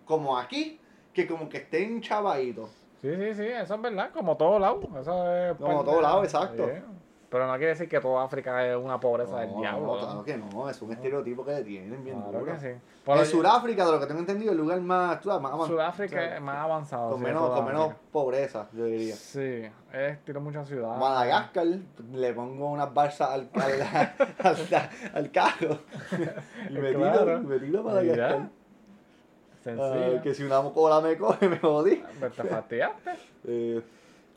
como 0.04 0.38
aquí 0.38 0.78
que 1.14 1.26
como 1.26 1.48
que 1.48 1.60
estén 1.60 2.02
chavaditos. 2.02 2.70
Sí, 3.02 3.16
sí, 3.16 3.34
sí, 3.34 3.46
eso 3.46 3.76
es 3.76 3.82
verdad, 3.82 4.12
como 4.12 4.36
todo 4.36 4.60
lado. 4.60 4.82
Eso 5.00 5.34
es 5.34 5.56
Como 5.56 5.78
parte 5.78 5.92
todo 5.92 6.02
lado, 6.02 6.24
exacto. 6.26 6.68
Sí. 6.68 6.82
Pero 7.32 7.48
no 7.48 7.54
quiere 7.54 7.70
decir 7.70 7.88
que 7.88 8.02
toda 8.02 8.26
África 8.26 8.67
es 8.67 8.76
una 8.76 9.00
pobreza 9.00 9.39
del 9.39 9.56
diablo. 9.56 9.88
no, 9.96 10.00
claro 10.00 10.24
que 10.26 10.36
no, 10.38 10.70
es 10.70 10.82
un 10.82 10.91
estereotipo 10.91 11.46
que 11.46 11.62
tienen 11.63 12.04
bien 12.04 12.22
Claro 12.22 12.39
duro. 12.39 12.52
que 12.54 12.60
sí. 12.60 12.67
En 13.08 13.26
Sudáfrica, 13.26 13.86
de 13.86 13.91
lo 13.94 14.00
que 14.02 14.06
tengo 14.06 14.20
entendido, 14.20 14.52
el 14.52 14.58
lugar 14.58 14.82
más, 14.82 15.26
más 15.26 15.36
avanzado. 15.38 15.67
Sudáfrica 15.67 16.36
es 16.36 16.41
más 16.41 16.58
avanzado. 16.58 17.10
Con 17.12 17.20
sí, 17.20 17.24
menos, 17.26 17.50
con 17.52 17.65
menos 17.65 17.94
pobreza, 18.12 18.67
yo 18.74 18.84
diría. 18.84 19.15
Sí, 19.15 19.63
es 19.94 20.20
tiro 20.26 20.41
muchas 20.41 20.67
ciudades. 20.67 21.00
Madagascar, 21.00 21.65
le 22.12 22.34
pongo 22.34 22.70
unas 22.70 22.94
balsas 22.94 23.30
al, 23.30 23.50
al, 23.54 23.82
al, 24.44 24.89
al 25.13 25.32
carro 25.32 25.80
y 26.70 26.74
me 26.74 26.89
tiro, 26.89 27.00
Claro. 27.00 27.39
me 27.44 27.60
tiro 27.60 27.80
a 27.80 27.84
Madagascar. 27.84 28.39
Ah, 28.41 29.60
Sencillo. 29.63 30.22
que 30.22 30.34
si 30.34 30.44
una 30.44 30.62
cola 30.74 31.00
me 31.02 31.15
coge, 31.17 31.48
me 31.48 31.60
jodí. 31.60 32.04
Pues 32.20 32.34
te 32.34 32.44
fastidiaste. 32.44 33.12
Eh, 33.48 33.82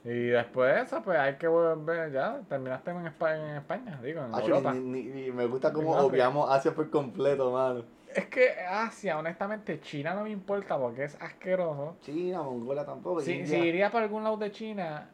Y 0.05 0.27
después 0.27 0.75
de 0.75 0.83
eso, 0.83 1.03
pues 1.03 1.19
hay 1.19 1.37
que 1.37 1.49
volver 1.49 2.13
ya. 2.13 2.41
Terminaste 2.49 2.91
en 2.91 3.07
España, 3.07 3.51
en 3.53 3.57
España 3.57 4.01
digo, 4.03 4.23
en 4.23 4.35
Hacho, 4.35 4.49
Europa. 4.49 4.75
ni- 4.75 5.31
me 5.33 5.47
gusta 5.47 5.73
cómo 5.73 5.97
obviamos 5.97 6.51
Asia 6.51 6.75
por 6.75 6.91
completo, 6.91 7.51
mano. 7.51 7.85
Es 8.15 8.27
que 8.27 8.51
Asia, 8.61 9.19
honestamente, 9.19 9.81
China 9.81 10.15
no 10.15 10.23
me 10.25 10.31
importa 10.31 10.79
porque 10.79 11.05
es 11.05 11.21
asqueroso. 11.21 11.97
China, 12.03 12.43
Mongolia 12.43 12.85
tampoco. 12.85 13.23
Si, 13.23 13.47
si 13.47 13.57
iría 13.57 13.91
para 13.91 14.05
algún 14.05 14.23
lado 14.23 14.37
de 14.37 14.53
China, 14.53 15.09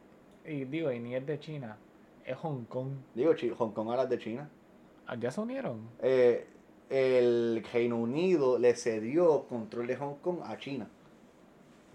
y 0.44 0.64
digo, 0.64 0.90
y 0.90 0.98
ni 0.98 1.14
es 1.14 1.24
de 1.24 1.38
China, 1.38 1.76
es 2.24 2.36
Hong 2.38 2.64
Kong. 2.64 2.90
Digo, 3.14 3.32
Hong 3.56 3.70
Kong 3.70 3.88
ahora 3.88 4.02
es 4.02 4.08
de 4.10 4.18
China. 4.18 4.48
¿Ya 5.18 5.30
se 5.30 5.40
unieron? 5.40 5.88
Eh, 6.02 6.46
el 6.90 7.64
Reino 7.72 7.96
Unido 7.96 8.58
le 8.58 8.74
cedió 8.74 9.44
control 9.44 9.86
de 9.86 9.96
Hong 9.96 10.16
Kong 10.16 10.40
a 10.44 10.56
China. 10.58 10.88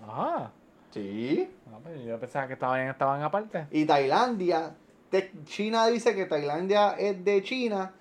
Ah, 0.02 0.50
Sí. 0.96 1.50
no, 1.70 1.80
pues 1.80 2.04
yo 2.06 2.18
pensaba 2.18 2.48
que 2.48 2.54
estaban, 2.54 2.88
estaban 2.88 3.22
aparte. 3.22 3.68
Y 3.72 3.84
Tailandia, 3.86 4.72
te- 5.12 5.30
China 5.44 5.88
dice 5.88 6.16
que 6.16 6.26
Tailandia 6.26 6.94
es 6.98 7.24
de 7.26 7.44
China, 7.44 7.92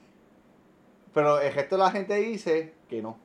pero 1.12 1.40
el 1.40 1.52
resto 1.52 1.76
de 1.76 1.82
la 1.82 1.90
gente 1.90 2.14
dice 2.14 2.72
que 2.88 3.02
no. 3.02 3.16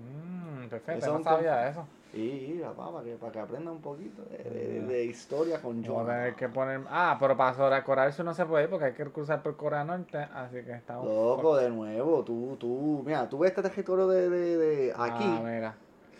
Mmm, 0.00 0.66
perfecto, 0.68 0.98
Eso 1.06 1.16
no 1.18 1.22
sabía 1.22 1.68
eso. 1.68 1.86
Y 2.12 2.58
papá, 2.60 2.90
para 2.92 3.04
que, 3.04 3.14
para 3.16 3.32
que 3.32 3.38
aprenda 3.38 3.70
un 3.70 3.80
poquito 3.80 4.22
de, 4.30 4.38
de- 4.38 4.80
de 4.80 5.04
historia 5.04 5.60
con 5.62 5.84
John. 5.84 6.06
que 6.36 6.48
poner. 6.48 6.80
Ah, 6.90 7.16
pero 7.20 7.36
para 7.36 7.84
Corea 7.84 8.10
Sur 8.10 8.24
no 8.24 8.34
se 8.34 8.46
puede 8.46 8.64
ir 8.64 8.70
porque 8.70 8.86
hay 8.86 8.92
que 8.94 9.04
cruzar 9.04 9.42
por 9.42 9.56
Corea 9.56 9.84
Norte, 9.84 10.18
así 10.18 10.56
que 10.64 10.72
estamos. 10.72 11.04
Loco, 11.06 11.56
de 11.56 11.70
nuevo, 11.70 12.24
tú, 12.24 12.56
tú, 12.58 13.02
mira, 13.06 13.28
tú 13.28 13.38
ves 13.38 13.50
este 13.50 13.62
territorio 13.62 14.08
de, 14.08 14.28
de, 14.28 14.56
de 14.56 14.92
aquí, 14.96 15.24
Ah, 15.24 15.40
mira. 15.44 15.74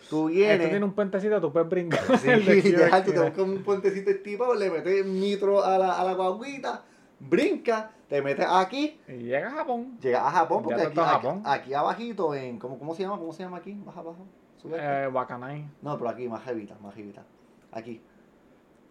Tú 0.09 0.29
Esto 0.29 0.33
tiene 0.33 0.57
vienes, 0.57 0.83
un 0.83 0.93
puentecito, 0.93 1.41
tú 1.41 1.51
puedes 1.51 1.69
brincar. 1.69 1.99
sí, 2.19 2.29
literal, 2.35 3.03
tú 3.03 3.11
te 3.11 3.19
buscas 3.19 3.39
un 3.39 3.63
puentecito 3.63 4.09
estipado, 4.09 4.53
le 4.55 4.69
metes 4.69 5.05
nitro 5.05 5.63
a 5.63 5.77
la, 5.77 5.99
a 5.99 6.03
la 6.03 6.13
guaguita, 6.13 6.83
brinca, 7.19 7.91
te 8.07 8.21
metes 8.21 8.45
aquí, 8.49 8.99
Y 9.07 9.13
llega 9.23 9.47
a 9.47 9.51
Japón. 9.51 9.97
llegas 10.01 10.23
a 10.23 10.31
Japón, 10.31 10.63
porque 10.63 10.81
aquí, 10.81 10.95
Japón. 10.95 11.41
aquí 11.45 11.73
abajito, 11.73 12.33
en, 12.35 12.57
¿cómo, 12.59 12.77
¿cómo 12.79 12.93
se 12.95 13.03
llama? 13.03 13.17
¿Cómo 13.17 13.33
se 13.33 13.43
llama 13.43 13.57
aquí? 13.57 13.77
Baja 13.85 13.99
abajo, 13.99 14.25
sube. 14.61 14.77
Eh, 14.79 15.07
Wakanai. 15.07 15.65
No, 15.81 15.97
pero 15.97 16.09
aquí, 16.09 16.27
más 16.27 16.43
jevita, 16.43 16.75
más 16.81 16.93
jevita. 16.95 17.23
Aquí. 17.71 18.01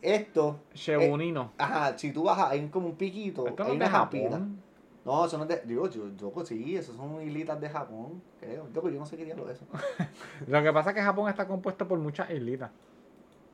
Esto, 0.02 0.60
Shebunino. 0.74 1.52
ajá, 1.58 1.96
si 1.98 2.12
tú 2.12 2.24
bajas, 2.24 2.50
hay 2.52 2.68
como 2.68 2.86
un 2.88 2.96
piquito, 2.96 3.46
Esto 3.48 3.64
hay 3.64 3.76
una 3.76 3.88
japita. 3.88 4.30
Japón. 4.32 4.62
No, 5.06 5.24
eso 5.24 5.38
no 5.38 5.44
es 5.44 5.48
de. 5.48 5.60
Digo, 5.64 5.88
yo, 5.88 6.08
yo 6.16 6.30
pues 6.30 6.48
sí, 6.48 6.76
esos 6.76 6.96
son 6.96 7.22
islitas 7.22 7.60
de 7.60 7.70
Japón, 7.70 8.20
creo. 8.40 8.66
Yo, 8.74 8.88
yo 8.88 8.98
no 8.98 9.06
sé 9.06 9.16
qué 9.16 9.24
diablo 9.24 9.48
es 9.48 9.52
eso. 9.52 9.64
Lo 10.48 10.60
que 10.64 10.72
pasa 10.72 10.90
es 10.90 10.96
que 10.96 11.02
Japón 11.02 11.28
está 11.28 11.46
compuesto 11.46 11.86
por 11.86 11.96
muchas 12.00 12.28
islitas. 12.28 12.72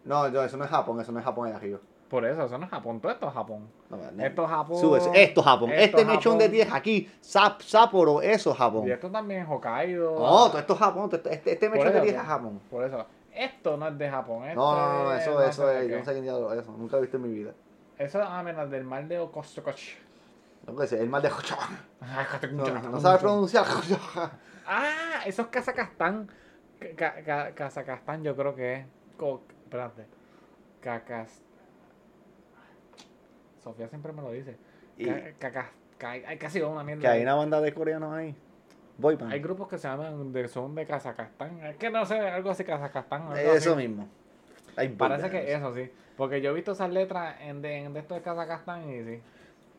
No, 0.06 0.26
yo, 0.28 0.42
eso 0.42 0.56
no 0.56 0.64
es 0.64 0.70
Japón, 0.70 0.98
eso 1.02 1.12
no 1.12 1.18
es 1.18 1.24
Japón 1.26 1.48
allá 1.48 1.56
arriba. 1.56 1.78
Por 2.08 2.24
eso, 2.24 2.44
eso 2.44 2.56
no 2.56 2.64
es 2.64 2.70
Japón, 2.70 3.00
todo 3.00 3.12
esto 3.12 3.28
es 3.28 3.34
Japón. 3.34 3.68
No, 3.90 3.98
no. 3.98 4.24
Esto 4.24 4.44
es 4.44 4.48
Japón. 4.48 4.76
Sube, 4.78 4.98
esto 4.98 5.40
es 5.40 5.46
Japón. 5.46 5.70
esto 5.70 5.84
este 5.84 6.00
es 6.00 6.06
mechón 6.06 6.38
de 6.38 6.44
Japón. 6.44 6.56
10 6.56 6.72
aquí, 6.72 7.10
Sap, 7.20 7.60
Sapporo, 7.60 8.22
eso 8.22 8.52
es 8.52 8.56
Japón. 8.56 8.88
Y 8.88 8.90
esto 8.90 9.10
también 9.10 9.42
es 9.42 9.48
Hokkaido. 9.50 10.12
No, 10.12 10.48
todo 10.48 10.58
esto 10.58 10.72
es 10.72 10.78
Japón. 10.78 11.10
todo 11.10 11.16
esto- 11.18 11.28
este, 11.28 11.52
este 11.52 11.68
mechón 11.68 11.92
de 11.92 11.98
eso, 11.98 12.02
10 12.02 12.14
es 12.14 12.20
pues. 12.20 12.28
Japón. 12.28 12.60
Por 12.70 12.84
eso, 12.84 13.06
esto 13.34 13.76
no 13.76 13.88
es 13.88 13.98
de 13.98 14.08
Japón. 14.08 14.44
Esto 14.46 14.58
No, 14.60 14.74
no, 14.74 15.04
no, 15.04 15.14
es 15.14 15.22
eso, 15.22 15.34
no 15.34 15.42
eso 15.42 15.66
de 15.66 15.84
es. 15.84 15.90
Yo 15.90 15.98
no 15.98 16.04
sé 16.06 16.14
qué 16.14 16.22
diablo 16.22 16.52
es 16.54 16.60
eso. 16.60 16.72
Nunca 16.72 16.96
he 16.96 17.00
visto 17.02 17.18
en 17.18 17.22
mi 17.22 17.28
vida. 17.28 17.52
Eso 17.98 18.20
es 18.20 18.26
ah, 18.26 18.42
mira, 18.42 18.64
del 18.66 18.84
mar 18.84 19.06
de 19.06 19.18
Okostokoch. 19.18 19.80
No 20.66 20.77
que 20.77 20.87
sé, 20.87 21.01
el 21.01 21.09
mal 21.09 21.20
de. 21.22 21.29
Ah, 22.01 22.27
No, 22.53 22.64
no 22.90 23.01
sabe 23.01 23.18
pronunciar. 23.18 23.64
Ah, 24.66 25.22
eso 25.27 25.42
es 25.42 25.48
Kazajstán. 25.48 26.29
Ka- 26.96 27.22
Ka- 27.25 27.53
Kazajstán 27.55 28.22
yo 28.22 28.37
creo 28.37 28.55
que 28.55 28.75
es. 28.77 28.87
Espérate. 29.64 30.07
Cacas. 30.81 31.42
Sofía 33.62 33.88
siempre 33.88 34.12
me 34.12 34.22
lo 34.22 34.31
dice. 34.33 34.57
Cacas- 35.38 35.70
Hay 36.27 36.37
casi 36.38 36.61
una 36.61 36.83
mierda. 36.83 37.01
que 37.03 37.09
hay 37.09 37.22
una 37.22 37.35
banda 37.35 37.61
de 37.61 37.72
coreanos 37.72 38.12
ahí. 38.14 38.35
Boy 38.98 39.16
band. 39.16 39.33
Hay 39.33 39.40
grupos 39.40 39.68
que 39.68 39.79
se 39.79 39.88
llaman 39.88 40.33
de, 40.33 40.48
son 40.48 40.75
de 40.75 40.87
Kazajstán. 40.87 41.64
Es 41.64 41.77
que 41.77 41.90
no 41.90 42.05
sé, 42.05 42.18
algo 42.18 42.51
así 42.51 42.64
Kazajstán. 42.64 43.37
Eso 43.37 43.72
así. 43.75 43.77
mismo. 43.88 44.09
Hay 44.77 44.88
Parece 44.88 45.31
que 45.31 45.53
eso 45.55 45.75
sí. 45.75 45.90
Porque 46.16 46.40
yo 46.40 46.51
he 46.51 46.55
visto 46.55 46.72
esas 46.72 46.90
letras 46.90 47.37
en 47.40 47.62
de, 47.62 47.79
en 47.85 47.92
de 47.94 48.01
esto 48.01 48.14
de 48.14 48.22
Kazajstán 48.22 48.88
y 48.90 49.03
sí. 49.05 49.22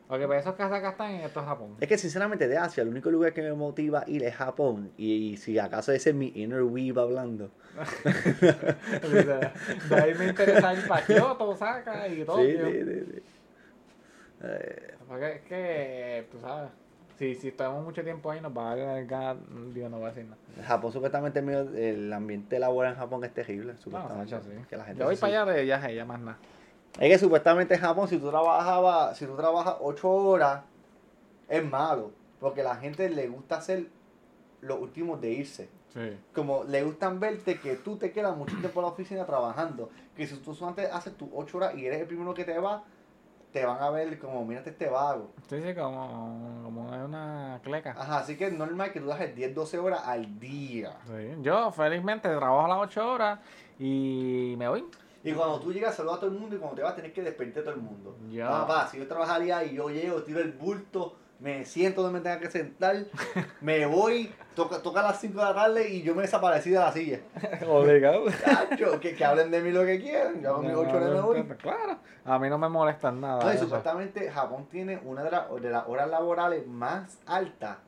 Porque 0.06 0.26
pues 0.26 0.40
eso 0.40 0.50
es 0.50 0.56
Kazajstán 0.56 1.14
y 1.14 1.22
esto 1.22 1.40
es 1.40 1.46
Japón. 1.46 1.76
Es 1.80 1.88
que 1.88 1.96
sinceramente 1.96 2.46
de 2.46 2.58
Asia, 2.58 2.82
el 2.82 2.88
único 2.88 3.10
lugar 3.10 3.32
que 3.32 3.40
me 3.40 3.52
motiva 3.54 4.00
a 4.00 4.10
ir 4.10 4.22
es 4.22 4.34
Japón. 4.34 4.92
Y, 4.98 5.36
si 5.38 5.58
acaso 5.58 5.92
ese 5.92 6.10
es 6.10 6.16
mi 6.16 6.30
inner 6.34 6.62
weave 6.62 7.00
hablando. 7.00 7.50
de, 8.04 9.96
ahí 9.96 10.14
me 10.14 10.26
interesa 10.26 10.74
ir 10.74 10.86
para 10.86 11.06
Kyoto, 11.06 11.48
Osaka 11.48 12.06
y 12.08 12.22
todo. 12.24 12.36
Sí, 12.38 12.52
sí, 12.52 12.84
sí, 12.84 13.04
sí. 13.12 13.22
Eh, 14.42 14.94
Porque 15.08 15.32
es 15.32 15.40
que, 15.42 16.28
tú 16.30 16.38
sabes, 16.38 16.70
si, 17.18 17.34
si 17.34 17.48
estamos 17.48 17.82
mucho 17.82 18.04
tiempo 18.04 18.30
ahí 18.30 18.42
nos 18.42 18.56
va 18.56 18.72
a 18.72 18.76
dar 18.76 19.06
ganas, 19.06 19.42
digo, 19.72 19.88
no 19.88 19.98
voy 19.98 20.06
a 20.06 20.08
decir 20.10 20.26
nada. 20.26 20.66
Japón 20.66 20.92
supuestamente 20.92 21.38
el, 21.38 22.12
ambiente 22.12 22.58
laboral 22.58 22.92
en 22.92 22.98
Japón 22.98 23.24
es 23.24 23.32
terrible. 23.32 23.72
No, 23.72 23.80
Supuestamente. 23.80 24.30
Sacho, 24.30 24.44
sí. 24.44 24.66
Que 24.68 24.76
la 24.76 24.84
gente 24.84 25.00
Yo 25.00 25.06
voy 25.06 25.16
para 25.16 25.42
allá 25.42 25.52
de 25.52 25.62
viaje, 25.62 25.94
ya 25.94 26.04
más 26.04 26.20
nada. 26.20 26.38
Es 26.98 27.10
que 27.10 27.18
supuestamente 27.18 27.74
en 27.74 27.80
Japón, 27.80 28.08
si 28.08 28.18
tú 28.18 28.30
trabajabas, 28.30 29.16
si 29.16 29.26
tú 29.26 29.36
trabajas 29.36 29.76
8 29.80 30.10
horas, 30.10 30.62
es 31.48 31.64
malo. 31.64 32.12
Porque 32.40 32.62
la 32.62 32.76
gente 32.76 33.08
le 33.08 33.28
gusta 33.28 33.56
hacer 33.56 33.86
los 34.60 34.80
últimos 34.80 35.20
de 35.20 35.30
irse. 35.30 35.68
Sí. 35.92 36.16
Como 36.34 36.64
le 36.64 36.82
gustan 36.82 37.20
verte 37.20 37.58
que 37.58 37.76
tú 37.76 37.96
te 37.96 38.12
quedas 38.12 38.36
mucho 38.36 38.56
tiempo 38.56 38.80
en 38.80 38.86
la 38.86 38.92
oficina 38.92 39.26
trabajando. 39.26 39.90
Que 40.16 40.26
si 40.26 40.36
tú 40.36 40.54
solamente 40.54 40.86
haces 40.86 41.16
tus 41.16 41.28
8 41.32 41.56
horas 41.56 41.74
y 41.74 41.86
eres 41.86 42.00
el 42.00 42.06
primero 42.06 42.34
que 42.34 42.44
te 42.44 42.58
va, 42.58 42.84
te 43.52 43.64
van 43.64 43.80
a 43.80 43.90
ver 43.90 44.18
como, 44.18 44.44
mírate 44.44 44.70
este 44.70 44.88
vago. 44.88 45.30
Sí, 45.48 45.62
sí, 45.62 45.74
como, 45.74 46.62
como 46.64 47.04
una 47.04 47.60
cleca. 47.62 47.94
Ajá, 47.96 48.18
así 48.18 48.36
que 48.36 48.48
es 48.48 48.52
normal 48.52 48.92
que 48.92 49.00
tú 49.00 49.06
das 49.06 49.34
10, 49.34 49.54
12 49.54 49.78
horas 49.78 50.02
al 50.04 50.38
día. 50.40 50.96
Sí. 51.06 51.36
Yo 51.40 51.70
felizmente 51.70 52.28
trabajo 52.28 52.64
a 52.64 52.68
las 52.68 52.78
8 52.78 53.12
horas 53.12 53.38
y 53.78 54.54
me 54.58 54.68
voy. 54.68 54.84
Y 55.24 55.32
cuando 55.32 55.58
tú 55.58 55.72
llegas, 55.72 55.94
saludas 55.94 56.18
a 56.18 56.20
todo 56.20 56.30
el 56.30 56.38
mundo 56.38 56.54
y 56.54 56.58
cuando 56.58 56.76
te 56.76 56.82
vas, 56.82 56.94
tienes 56.94 57.14
que 57.14 57.22
despedirte 57.22 57.60
a 57.60 57.64
todo 57.64 57.74
el 57.74 57.80
mundo. 57.80 58.14
Ya. 58.30 58.46
Papá, 58.46 58.86
si 58.90 58.98
yo 58.98 59.08
trabajaría 59.08 59.64
y 59.64 59.74
yo 59.74 59.88
llego, 59.88 60.22
tiro 60.22 60.40
el 60.40 60.52
bulto, 60.52 61.16
me 61.40 61.64
siento 61.64 62.02
donde 62.02 62.18
me 62.18 62.22
tenga 62.22 62.38
que 62.38 62.50
sentar, 62.50 62.94
me 63.62 63.86
voy, 63.86 64.30
toca, 64.54 64.82
toca 64.82 65.00
a 65.00 65.04
las 65.04 65.20
5 65.20 65.38
de 65.38 65.44
la 65.44 65.54
tarde 65.54 65.88
y 65.88 66.02
yo 66.02 66.14
me 66.14 66.22
desaparecí 66.22 66.70
de 66.70 66.78
la 66.78 66.92
silla. 66.92 67.20
Obligado. 67.66 68.26
Cacho, 68.44 69.00
que, 69.00 69.16
que 69.16 69.24
hablen 69.24 69.50
de 69.50 69.62
mí 69.62 69.70
lo 69.70 69.84
que 69.86 69.98
quieran, 69.98 70.42
yo 70.42 70.50
hago 70.50 70.62
mis 70.62 70.74
8 70.74 70.90
horas 70.94 71.10
me 71.10 71.20
voy. 71.22 71.42
Claro, 71.56 71.98
a 72.26 72.38
mí 72.38 72.50
no 72.50 72.58
me 72.58 72.68
molesta 72.68 73.10
nada. 73.10 73.44
No, 73.44 73.54
y 73.54 73.56
supuestamente 73.56 74.30
Japón 74.30 74.66
tiene 74.70 75.00
una 75.04 75.22
de, 75.24 75.30
de 75.60 75.70
las 75.70 75.88
horas 75.88 76.10
laborales 76.10 76.66
más 76.66 77.18
altas 77.24 77.78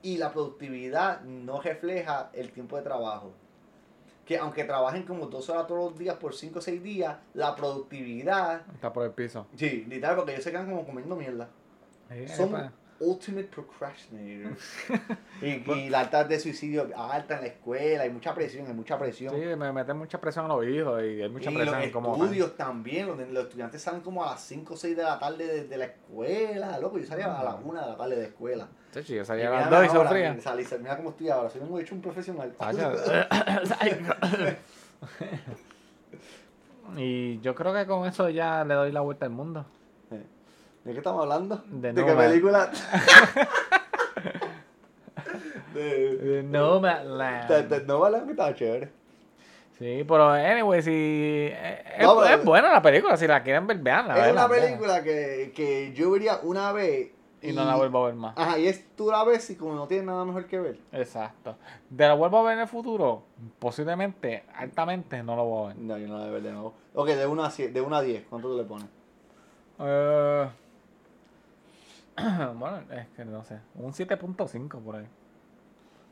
y 0.00 0.16
la 0.16 0.32
productividad 0.32 1.20
no 1.22 1.60
refleja 1.60 2.30
el 2.32 2.52
tiempo 2.52 2.76
de 2.76 2.82
trabajo. 2.82 3.34
Que 4.26 4.36
aunque 4.38 4.64
trabajen 4.64 5.04
como 5.04 5.26
dos 5.26 5.48
horas 5.48 5.66
todos 5.68 5.90
los 5.92 5.98
días 5.98 6.16
por 6.16 6.34
5 6.34 6.58
o 6.58 6.62
6 6.62 6.82
días, 6.82 7.16
la 7.32 7.54
productividad, 7.54 8.62
Está 8.74 8.92
por 8.92 9.04
el 9.06 9.12
piso. 9.12 9.46
sí, 9.56 9.86
literal, 9.88 10.16
porque 10.16 10.32
ellos 10.32 10.44
se 10.44 10.50
quedan 10.50 10.68
como 10.68 10.84
comiendo 10.84 11.14
mierda. 11.16 11.48
Sí, 12.10 12.28
Son 12.28 12.48
epa. 12.48 12.72
Ultimate 13.00 13.48
procrastinators. 13.48 14.76
y, 15.42 15.70
y 15.70 15.88
la 15.90 16.00
alta 16.00 16.24
de 16.24 16.38
suicidio 16.40 16.88
alta 16.96 17.36
en 17.36 17.40
la 17.42 17.46
escuela, 17.48 18.02
hay 18.04 18.10
mucha 18.10 18.34
presión, 18.34 18.66
hay 18.66 18.72
mucha 18.74 18.98
presión. 18.98 19.34
Sí, 19.34 19.40
me 19.56 19.72
mete 19.72 19.92
mucha 19.94 20.20
presión 20.20 20.46
a 20.46 20.48
los 20.48 20.66
hijos 20.66 21.02
y 21.02 21.22
hay 21.22 21.28
mucha 21.28 21.50
y 21.50 21.54
presión 21.54 21.66
los 21.66 21.92
van. 21.92 22.22
estudios 22.22 22.56
también, 22.56 23.06
donde 23.06 23.26
los 23.26 23.44
estudiantes 23.44 23.82
salen 23.82 24.00
como 24.00 24.24
a 24.24 24.30
las 24.32 24.40
5 24.42 24.74
o 24.74 24.76
6 24.76 24.96
de 24.96 25.02
la 25.02 25.18
tarde 25.18 25.46
de, 25.46 25.64
de 25.64 25.78
la 25.78 25.84
escuela, 25.86 26.78
loco, 26.78 26.98
yo 26.98 27.06
salía 27.06 27.38
a 27.38 27.44
las 27.44 27.56
1 27.62 27.80
de 27.80 27.86
la 27.90 27.96
tarde 27.96 28.16
de 28.16 28.22
la 28.22 28.28
escuela. 28.28 28.68
Sí, 28.92 29.02
sí, 29.02 29.14
yo 29.16 29.24
salía 29.24 29.48
a 29.48 29.60
las 29.60 29.70
dos 29.70 29.84
y 29.84 29.88
ahora, 29.96 30.08
sufría. 30.08 30.40
salí, 30.40 30.64
salí, 30.64 30.82
mira 30.82 30.96
cómo 30.96 31.10
estoy 31.10 31.28
ahora, 31.28 31.50
soy 31.50 31.60
un 31.62 31.80
hecho 31.80 31.94
un 31.94 32.00
profesional. 32.00 32.54
Vaya. 32.58 32.92
y 36.96 37.40
yo 37.40 37.54
creo 37.54 37.74
que 37.74 37.86
con 37.86 38.06
eso 38.08 38.28
ya 38.30 38.64
le 38.64 38.74
doy 38.74 38.92
la 38.92 39.00
vuelta 39.00 39.26
al 39.26 39.32
mundo. 39.32 39.66
¿De 40.86 40.92
qué 40.92 40.98
estamos 40.98 41.22
hablando? 41.22 41.60
De 41.66 41.92
¿De 41.92 42.04
qué 42.04 42.12
película? 42.12 42.70
de, 45.74 46.44
No, 46.44 46.74
Nomadland. 46.74 47.48
de, 47.48 47.62
de 47.64 47.84
Nomadland, 47.84 48.24
que 48.26 48.30
estaba 48.30 48.54
chévere. 48.54 48.92
Sí, 49.76 50.04
pero 50.06 50.30
anyway, 50.30 50.80
si 50.82 50.92
eh, 50.92 51.82
es, 51.98 52.04
No, 52.04 52.24
es 52.24 52.44
buena 52.44 52.72
la 52.72 52.80
película, 52.80 53.16
si 53.16 53.26
la 53.26 53.42
quieren 53.42 53.66
ver, 53.66 53.78
veanla. 53.78 54.28
es 54.28 54.32
una 54.32 54.48
película 54.48 55.02
que, 55.02 55.52
que 55.56 55.92
yo 55.92 56.12
vería 56.12 56.38
una 56.44 56.70
vez. 56.70 57.10
Y 57.42 57.50
no 57.52 57.64
la 57.64 57.74
vuelvo 57.74 58.04
a 58.04 58.06
ver 58.06 58.14
más. 58.14 58.38
Ajá, 58.38 58.56
y 58.56 58.68
es 58.68 58.84
tú 58.94 59.10
la 59.10 59.24
ves 59.24 59.50
y 59.50 59.56
como 59.56 59.74
no 59.74 59.88
tienes 59.88 60.06
nada 60.06 60.24
mejor 60.24 60.46
que 60.46 60.60
ver. 60.60 60.78
Exacto. 60.92 61.56
¿De 61.90 62.06
la 62.06 62.14
vuelvo 62.14 62.38
a 62.38 62.42
ver 62.44 62.52
en 62.54 62.60
el 62.60 62.68
futuro? 62.68 63.24
Posiblemente, 63.58 64.44
altamente, 64.54 65.20
no 65.24 65.34
lo 65.34 65.44
voy 65.46 65.64
a 65.64 65.68
ver. 65.74 65.78
No, 65.78 65.98
yo 65.98 66.06
no 66.06 66.14
la 66.14 66.20
voy 66.20 66.28
a 66.28 66.32
ver 66.32 66.42
de 66.42 66.52
nuevo. 66.52 66.74
Ok, 66.94 67.08
de 67.08 67.26
1 67.26 67.44
a, 67.44 67.50
100 67.50 67.72
de 67.74 67.80
1 67.80 67.96
a 67.96 68.02
10, 68.02 68.24
¿cuánto 68.30 68.48
tú 68.50 68.56
le 68.56 68.62
pones? 68.62 68.86
Eh, 69.80 70.48
bueno, 72.56 72.80
es 72.92 73.08
que 73.08 73.24
no 73.24 73.44
sé. 73.44 73.58
Un 73.74 73.92
7.5 73.92 74.80
por 74.80 74.96
ahí. 74.96 75.06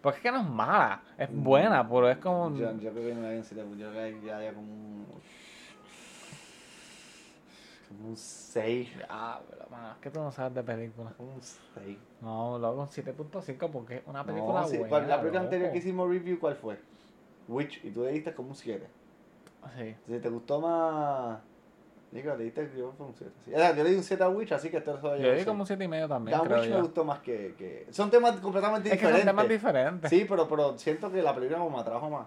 Porque 0.03 0.19
es 0.19 0.23
que 0.23 0.31
no 0.33 0.41
es 0.41 0.47
mala. 0.49 1.03
Es 1.17 1.29
buena, 1.35 1.87
pero 1.89 2.11
es 2.11 2.19
como... 2.19 2.47
un- 2.47 2.59
Yo, 2.59 2.71
yo 2.79 2.91
creo 2.93 3.09
que 3.09 3.15
no 3.15 3.27
hay 3.27 3.39
un 3.39 3.45
7, 3.45 3.65
yo 3.79 3.91
creo 3.91 4.21
que 4.21 4.27
ya 4.27 4.37
haya 4.37 4.53
como 4.53 4.71
un. 4.71 5.07
Como 7.89 8.09
un 8.09 8.17
6. 8.17 8.91
Ah, 9.09 9.41
pero 9.49 9.63
es 9.65 9.99
que 10.03 10.11
tú 10.11 10.21
no 10.21 10.31
sabes 10.31 10.55
de 10.55 10.63
películas. 10.63 11.15
Un 11.19 11.41
6. 11.41 11.99
No, 12.21 12.59
luego 12.59 12.83
un 12.83 12.89
7.5 12.89 13.71
porque 13.71 13.97
es 13.97 14.03
una 14.07 14.25
película 14.25 14.61
No, 14.61 14.67
sí, 14.69 14.77
buena. 14.79 14.89
¿cuál- 14.91 15.09
la 15.09 15.19
película 15.21 15.41
anterior 15.41 15.73
que 15.73 15.79
hicimos 15.79 16.09
review, 16.09 16.39
¿cuál 16.39 16.57
fue? 16.57 16.79
Witch, 17.49 17.83
y 17.85 17.91
tú 17.91 18.03
le 18.05 18.13
diste 18.13 18.35
como 18.35 18.51
un 18.51 18.55
7. 18.55 18.87
Sí. 19.79 19.95
Si 20.07 20.19
te 20.19 20.29
gustó 20.29 20.61
más. 20.61 21.39
Digo, 22.15 22.35
le 22.37 22.45
diste 22.45 22.71
yo 22.79 22.93
fue 22.97 23.07
un 23.07 23.15
7. 23.15 23.33
Sí. 23.45 23.51
Sea, 23.51 23.75
Yo 23.77 23.83
le 23.83 23.91
di 23.91 23.97
un 23.97 24.03
7 24.05 24.23
a 24.23 24.29
Witch, 24.29 24.53
así 24.53 24.71
que 24.71 24.77
esto 24.77 24.93
a 24.93 25.01
Yo 25.01 25.17
llevar 25.17 25.35
di 25.35 25.41
un 25.41 25.45
como 25.47 25.61
un 25.63 25.67
seis. 25.67 25.79
7.5 25.81 26.09
también, 26.09 26.39
Ya, 26.39 26.45
creo 26.45 26.61
Witch 26.61 26.71
me 26.71 26.81
gustó 26.81 27.05
más 27.05 27.19
que, 27.19 27.55
que. 27.59 27.87
Son 27.91 28.09
temas 28.11 28.37
completamente 28.41 28.89
Es 28.89 28.93
que 28.95 28.99
diferentes. 29.07 29.25
son 29.25 29.37
temas 29.37 29.49
diferentes. 29.49 30.11
Sí, 30.11 30.25
pero, 30.29 30.49
pero 30.49 30.79
siento 30.79 31.11
que 31.11 31.21
la 31.21 31.35
película 31.35 31.59
como 31.59 31.71
me 31.77 31.81
atrajo 31.83 32.09
más. 32.09 32.27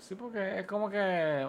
Sí, 0.00 0.14
porque 0.14 0.58
es 0.60 0.66
como 0.66 0.88
que 0.88 1.46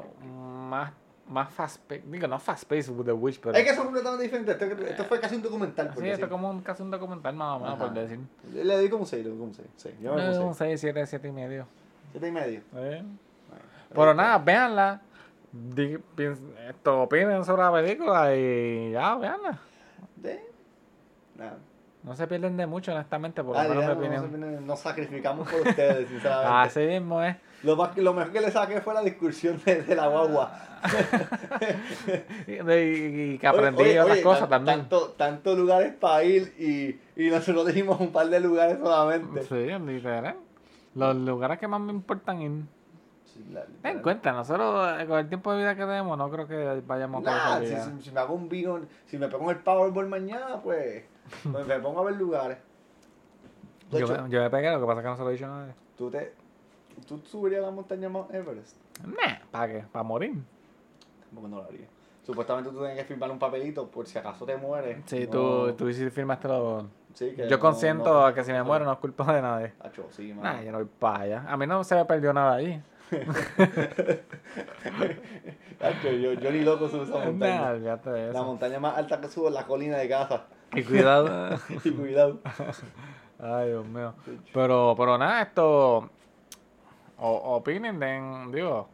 más, 0.69 0.91
más 1.29 1.49
fast 1.53 1.81
paced. 1.87 2.03
Digo, 2.03 2.27
no 2.27 2.39
fast 2.39 2.69
with 2.71 3.05
The 3.05 3.13
Witch, 3.13 3.39
pero. 3.39 3.57
Es 3.57 3.63
que 3.63 3.73
son 3.73 3.85
completamente 3.85 4.23
diferentes. 4.25 4.61
Esto, 4.61 4.85
esto 4.85 5.03
fue 5.05 5.19
casi 5.21 5.35
un 5.35 5.41
documental. 5.41 5.87
por 5.87 5.95
Sí, 6.03 6.09
esto 6.09 6.11
decir. 6.11 6.23
es 6.25 6.29
como 6.31 6.49
un, 6.49 6.61
casi 6.61 6.83
un 6.83 6.91
documental 6.91 7.35
más 7.35 7.55
o 7.55 7.59
menos, 7.63 7.79
por 7.79 7.93
decir. 7.93 8.19
Le 8.53 8.79
di 8.79 8.89
como 8.89 9.03
un 9.03 9.07
6, 9.07 9.23
le 9.23 9.31
di 9.31 9.35
como 9.37 9.47
un 9.49 9.53
6. 9.55 9.67
Sí, 9.77 9.89
yo 10.01 10.19
Eh, 10.19 10.27
puse 10.27 10.39
un 10.39 10.53
6, 10.55 10.79
7, 10.81 11.05
7 11.07 11.27
y 11.27 11.31
medio. 11.31 11.67
7 12.11 12.27
y 12.27 12.31
medio. 12.31 12.59
Eh. 12.75 13.01
Bueno, 13.49 13.63
Pero 13.93 14.13
nada, 14.13 14.37
véanla. 14.39 15.01
Di- 15.57 15.97
esto, 16.69 17.03
opinen 17.03 17.45
sobre 17.45 17.61
la 17.63 17.71
película 17.71 18.35
y 18.35 18.91
ya, 18.91 19.15
véanla. 19.15 19.57
De- 20.17 20.43
Nada. 21.37 21.57
No 22.03 22.15
se 22.15 22.27
pierden 22.27 22.55
de 22.57 22.67
mucho, 22.67 22.91
honestamente, 22.91 23.43
por 23.43 23.55
lo 23.55 23.59
Ah, 23.61 23.67
menos 23.67 23.85
mi 23.85 23.91
opinión. 24.05 24.67
nos, 24.67 24.79
sacrificamos 24.79 25.49
por 25.49 25.61
ustedes, 25.67 26.07
sinceramente. 26.09 26.49
Así 26.69 26.79
mismo 26.81 27.23
es. 27.23 27.35
Lo, 27.63 27.75
más, 27.75 27.97
lo 27.97 28.13
mejor 28.13 28.31
que 28.31 28.41
le 28.41 28.51
saqué 28.51 28.79
fue 28.81 28.93
la 28.93 29.01
discusión 29.01 29.59
de, 29.65 29.81
de 29.81 29.95
la 29.95 30.07
guagua. 30.07 30.51
Y, 32.47 32.51
y- 32.53 33.37
que 33.39 33.47
aprendí 33.47 33.81
Oye, 33.81 33.91
oye, 33.91 33.99
otras 34.01 34.13
oye, 34.17 34.23
cosas 34.23 34.49
también. 34.49 34.79
Tanto, 34.81 35.09
tantos 35.17 35.57
lugares 35.57 35.93
para 35.95 36.23
ir 36.23 36.53
y, 36.59 36.99
y 37.21 37.29
nosotros 37.29 37.65
dijimos 37.67 37.99
un 37.99 38.11
par 38.11 38.27
de 38.29 38.39
lugares 38.39 38.77
solamente. 38.79 39.41
Sí, 39.43 39.55
literal. 39.85 40.35
Los 40.93 41.15
lugares 41.15 41.57
que 41.59 41.67
más 41.67 41.81
me 41.81 41.91
importan 41.91 42.41
ir. 42.41 42.51
La- 43.51 43.65
Ten 43.81 43.97
en 43.97 44.01
cuenta, 44.01 44.31
nosotros 44.31 44.99
eh, 45.01 45.05
con 45.05 45.19
el 45.19 45.27
tiempo 45.27 45.51
de 45.51 45.59
vida 45.59 45.75
que 45.75 45.81
tenemos, 45.81 46.17
no 46.17 46.29
creo 46.31 46.47
que 46.47 46.81
vayamos 46.85 47.25
a 47.25 47.31
Nah, 47.31 47.53
conocer 47.55 47.81
si, 47.83 47.97
si- 47.97 48.03
si 48.03 48.11
me 48.11 48.19
hago 48.21 48.33
un 48.33 48.49
vino, 48.49 48.79
si 49.05 49.17
me 49.17 49.27
pongo 49.27 49.51
el 49.51 49.57
Powerball 49.57 50.07
mañana, 50.07 50.61
pues, 50.63 51.03
pues 51.51 51.67
me 51.67 51.79
pongo 51.79 51.99
a 52.01 52.03
ver 52.05 52.15
lugares. 52.15 52.57
Yo, 53.91 53.99
hecho, 53.99 54.23
me, 54.23 54.29
yo 54.29 54.41
me 54.41 54.49
pegué, 54.49 54.71
lo 54.71 54.79
que 54.79 54.85
pasa 54.85 54.99
es 54.99 55.03
que 55.03 55.09
no 55.09 55.17
se 55.17 55.23
lo 55.23 55.29
he 55.29 55.33
dicho 55.33 55.45
a 55.45 55.49
nadie. 55.49 55.73
tú, 55.97 56.09
te, 56.09 56.33
tú 57.07 57.19
subirías 57.19 57.61
a 57.63 57.67
la 57.67 57.71
montaña 57.71 58.09
Mount 58.09 58.33
Everest. 58.33 58.75
Nah, 59.05 59.35
¿para 59.51 59.67
qué? 59.71 59.85
¿Para 59.91 60.03
morir? 60.03 60.33
Tampoco 61.25 61.47
no 61.47 61.57
lo 61.57 61.65
haría. 61.65 61.87
Supuestamente 62.25 62.71
tú 62.71 62.77
tienes 62.79 62.97
que 62.97 63.03
firmar 63.05 63.29
un 63.29 63.37
papelito 63.37 63.87
por 63.87 64.07
si 64.07 64.17
acaso 64.17 64.45
te 64.45 64.55
mueres. 64.57 64.97
Sí, 65.05 65.25
no- 65.25 65.31
tú, 65.31 65.73
tú 65.77 65.93
sí 65.93 66.09
firmaste 66.09 66.47
lo... 66.47 66.87
sí, 67.13 67.33
que 67.35 67.43
Yo 67.47 67.57
no- 67.57 67.59
consiento 67.59 68.05
no- 68.05 68.25
a 68.25 68.33
que 68.33 68.43
si 68.43 68.51
me 68.51 68.63
muero 68.63 68.85
no 68.85 68.93
es 68.93 68.97
culpa 68.97 69.31
de 69.31 69.41
nadie. 69.41 69.73
Acho, 69.79 70.07
sí, 70.09 70.33
Nah, 70.33 70.61
yo 70.61 70.71
no 70.71 70.79
voy 70.79 70.87
para 70.99 71.19
allá. 71.23 71.45
A 71.47 71.55
mí 71.57 71.67
no 71.67 71.83
se 71.83 71.93
me 71.95 72.05
perdió 72.05 72.33
nada 72.33 72.55
ahí. 72.55 72.81
Acho, 75.81 76.09
yo, 76.11 76.33
yo 76.33 76.51
ni 76.51 76.61
loco 76.61 76.87
subo 76.89 77.03
esa 77.03 77.19
montaña. 77.19 77.75
Nah, 77.77 78.31
La 78.33 78.41
montaña 78.43 78.79
más 78.79 78.97
alta 78.97 79.21
que 79.21 79.27
subo 79.27 79.49
es 79.49 79.53
la 79.53 79.65
colina 79.65 79.97
de 79.97 80.09
casa. 80.09 80.45
Y 80.73 80.83
cuidado. 80.83 81.59
Y 81.83 81.91
cuidado. 81.91 82.39
Ay, 83.39 83.69
Dios 83.69 83.85
mío. 83.87 84.13
Pero, 84.53 84.95
pero 84.97 85.17
nada, 85.17 85.41
esto. 85.41 86.09
O, 87.17 87.55
opinen, 87.55 87.99
den, 87.99 88.51
digo. 88.51 88.89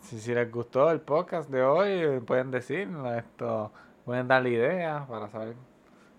Si, 0.00 0.18
si 0.18 0.34
les 0.34 0.50
gustó 0.50 0.90
el 0.90 1.00
podcast 1.00 1.50
de 1.50 1.62
hoy, 1.62 2.20
pueden 2.20 2.50
decir 2.50 2.88
esto. 3.16 3.70
Pueden 4.04 4.26
darle 4.28 4.50
ideas 4.50 5.06
para 5.06 5.28
saber, 5.28 5.54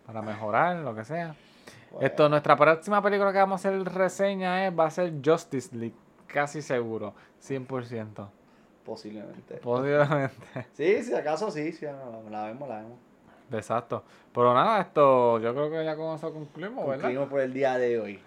para 0.05 0.22
mejorar, 0.22 0.78
lo 0.78 0.95
que 0.95 1.03
sea. 1.03 1.36
Esto, 1.99 2.30
nuestra 2.30 2.55
próxima 2.55 3.01
película 3.01 3.34
que 3.34 3.39
vamos 3.39 3.66
a 3.66 3.70
hacer 3.70 3.84
reseña 3.84 4.66
es, 4.66 4.80
va 4.80 4.86
a 4.86 4.91
ser 4.91 5.14
Justice 5.24 5.76
League, 5.76 5.95
casi 6.32 6.61
seguro, 6.61 7.13
100%. 7.41 8.27
Posiblemente. 8.86 9.55
Posiblemente. 9.57 10.36
Sí, 10.73 11.03
si 11.03 11.13
acaso 11.13 11.51
sí, 11.51 11.71
sí, 11.71 11.86
la 12.29 12.45
vemos, 12.45 12.67
la 12.67 12.77
vemos. 12.77 12.97
Exacto. 13.51 14.03
Pero 14.34 14.53
nada, 14.53 14.82
esto, 14.82 15.39
yo 15.39 15.53
creo 15.53 15.69
que 15.69 15.84
ya 15.86 15.95
con 15.95 16.15
eso 16.15 16.34
concluimos, 16.34 16.86
¿verdad? 16.88 17.01
Concluimos 17.03 17.29
por 17.29 17.41
el 17.41 17.53
día 17.53 17.77
de 17.77 17.99
hoy. 17.99 18.19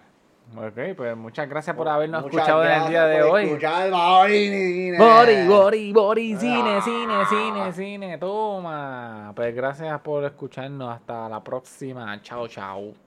Ok, 0.54 0.94
pues 0.94 1.16
muchas 1.16 1.48
gracias 1.48 1.74
por 1.74 1.88
habernos 1.88 2.22
Muchas 2.22 2.36
escuchado 2.40 2.64
en 2.66 2.82
el 2.82 2.88
día 2.90 3.06
de 3.06 3.22
hoy. 3.22 3.46
Bori. 3.90 4.96
Bori, 4.98 5.48
Bori, 5.48 5.92
Bori, 5.94 6.36
cine, 6.36 6.76
Ah. 6.76 6.82
cine, 6.82 7.24
cine, 7.30 7.72
cine, 7.72 8.18
toma. 8.18 9.32
Pues 9.34 9.54
gracias 9.54 9.98
por 10.02 10.22
escucharnos. 10.24 10.94
Hasta 10.94 11.30
la 11.30 11.42
próxima. 11.42 12.20
Chao, 12.20 12.46
chao. 12.46 13.03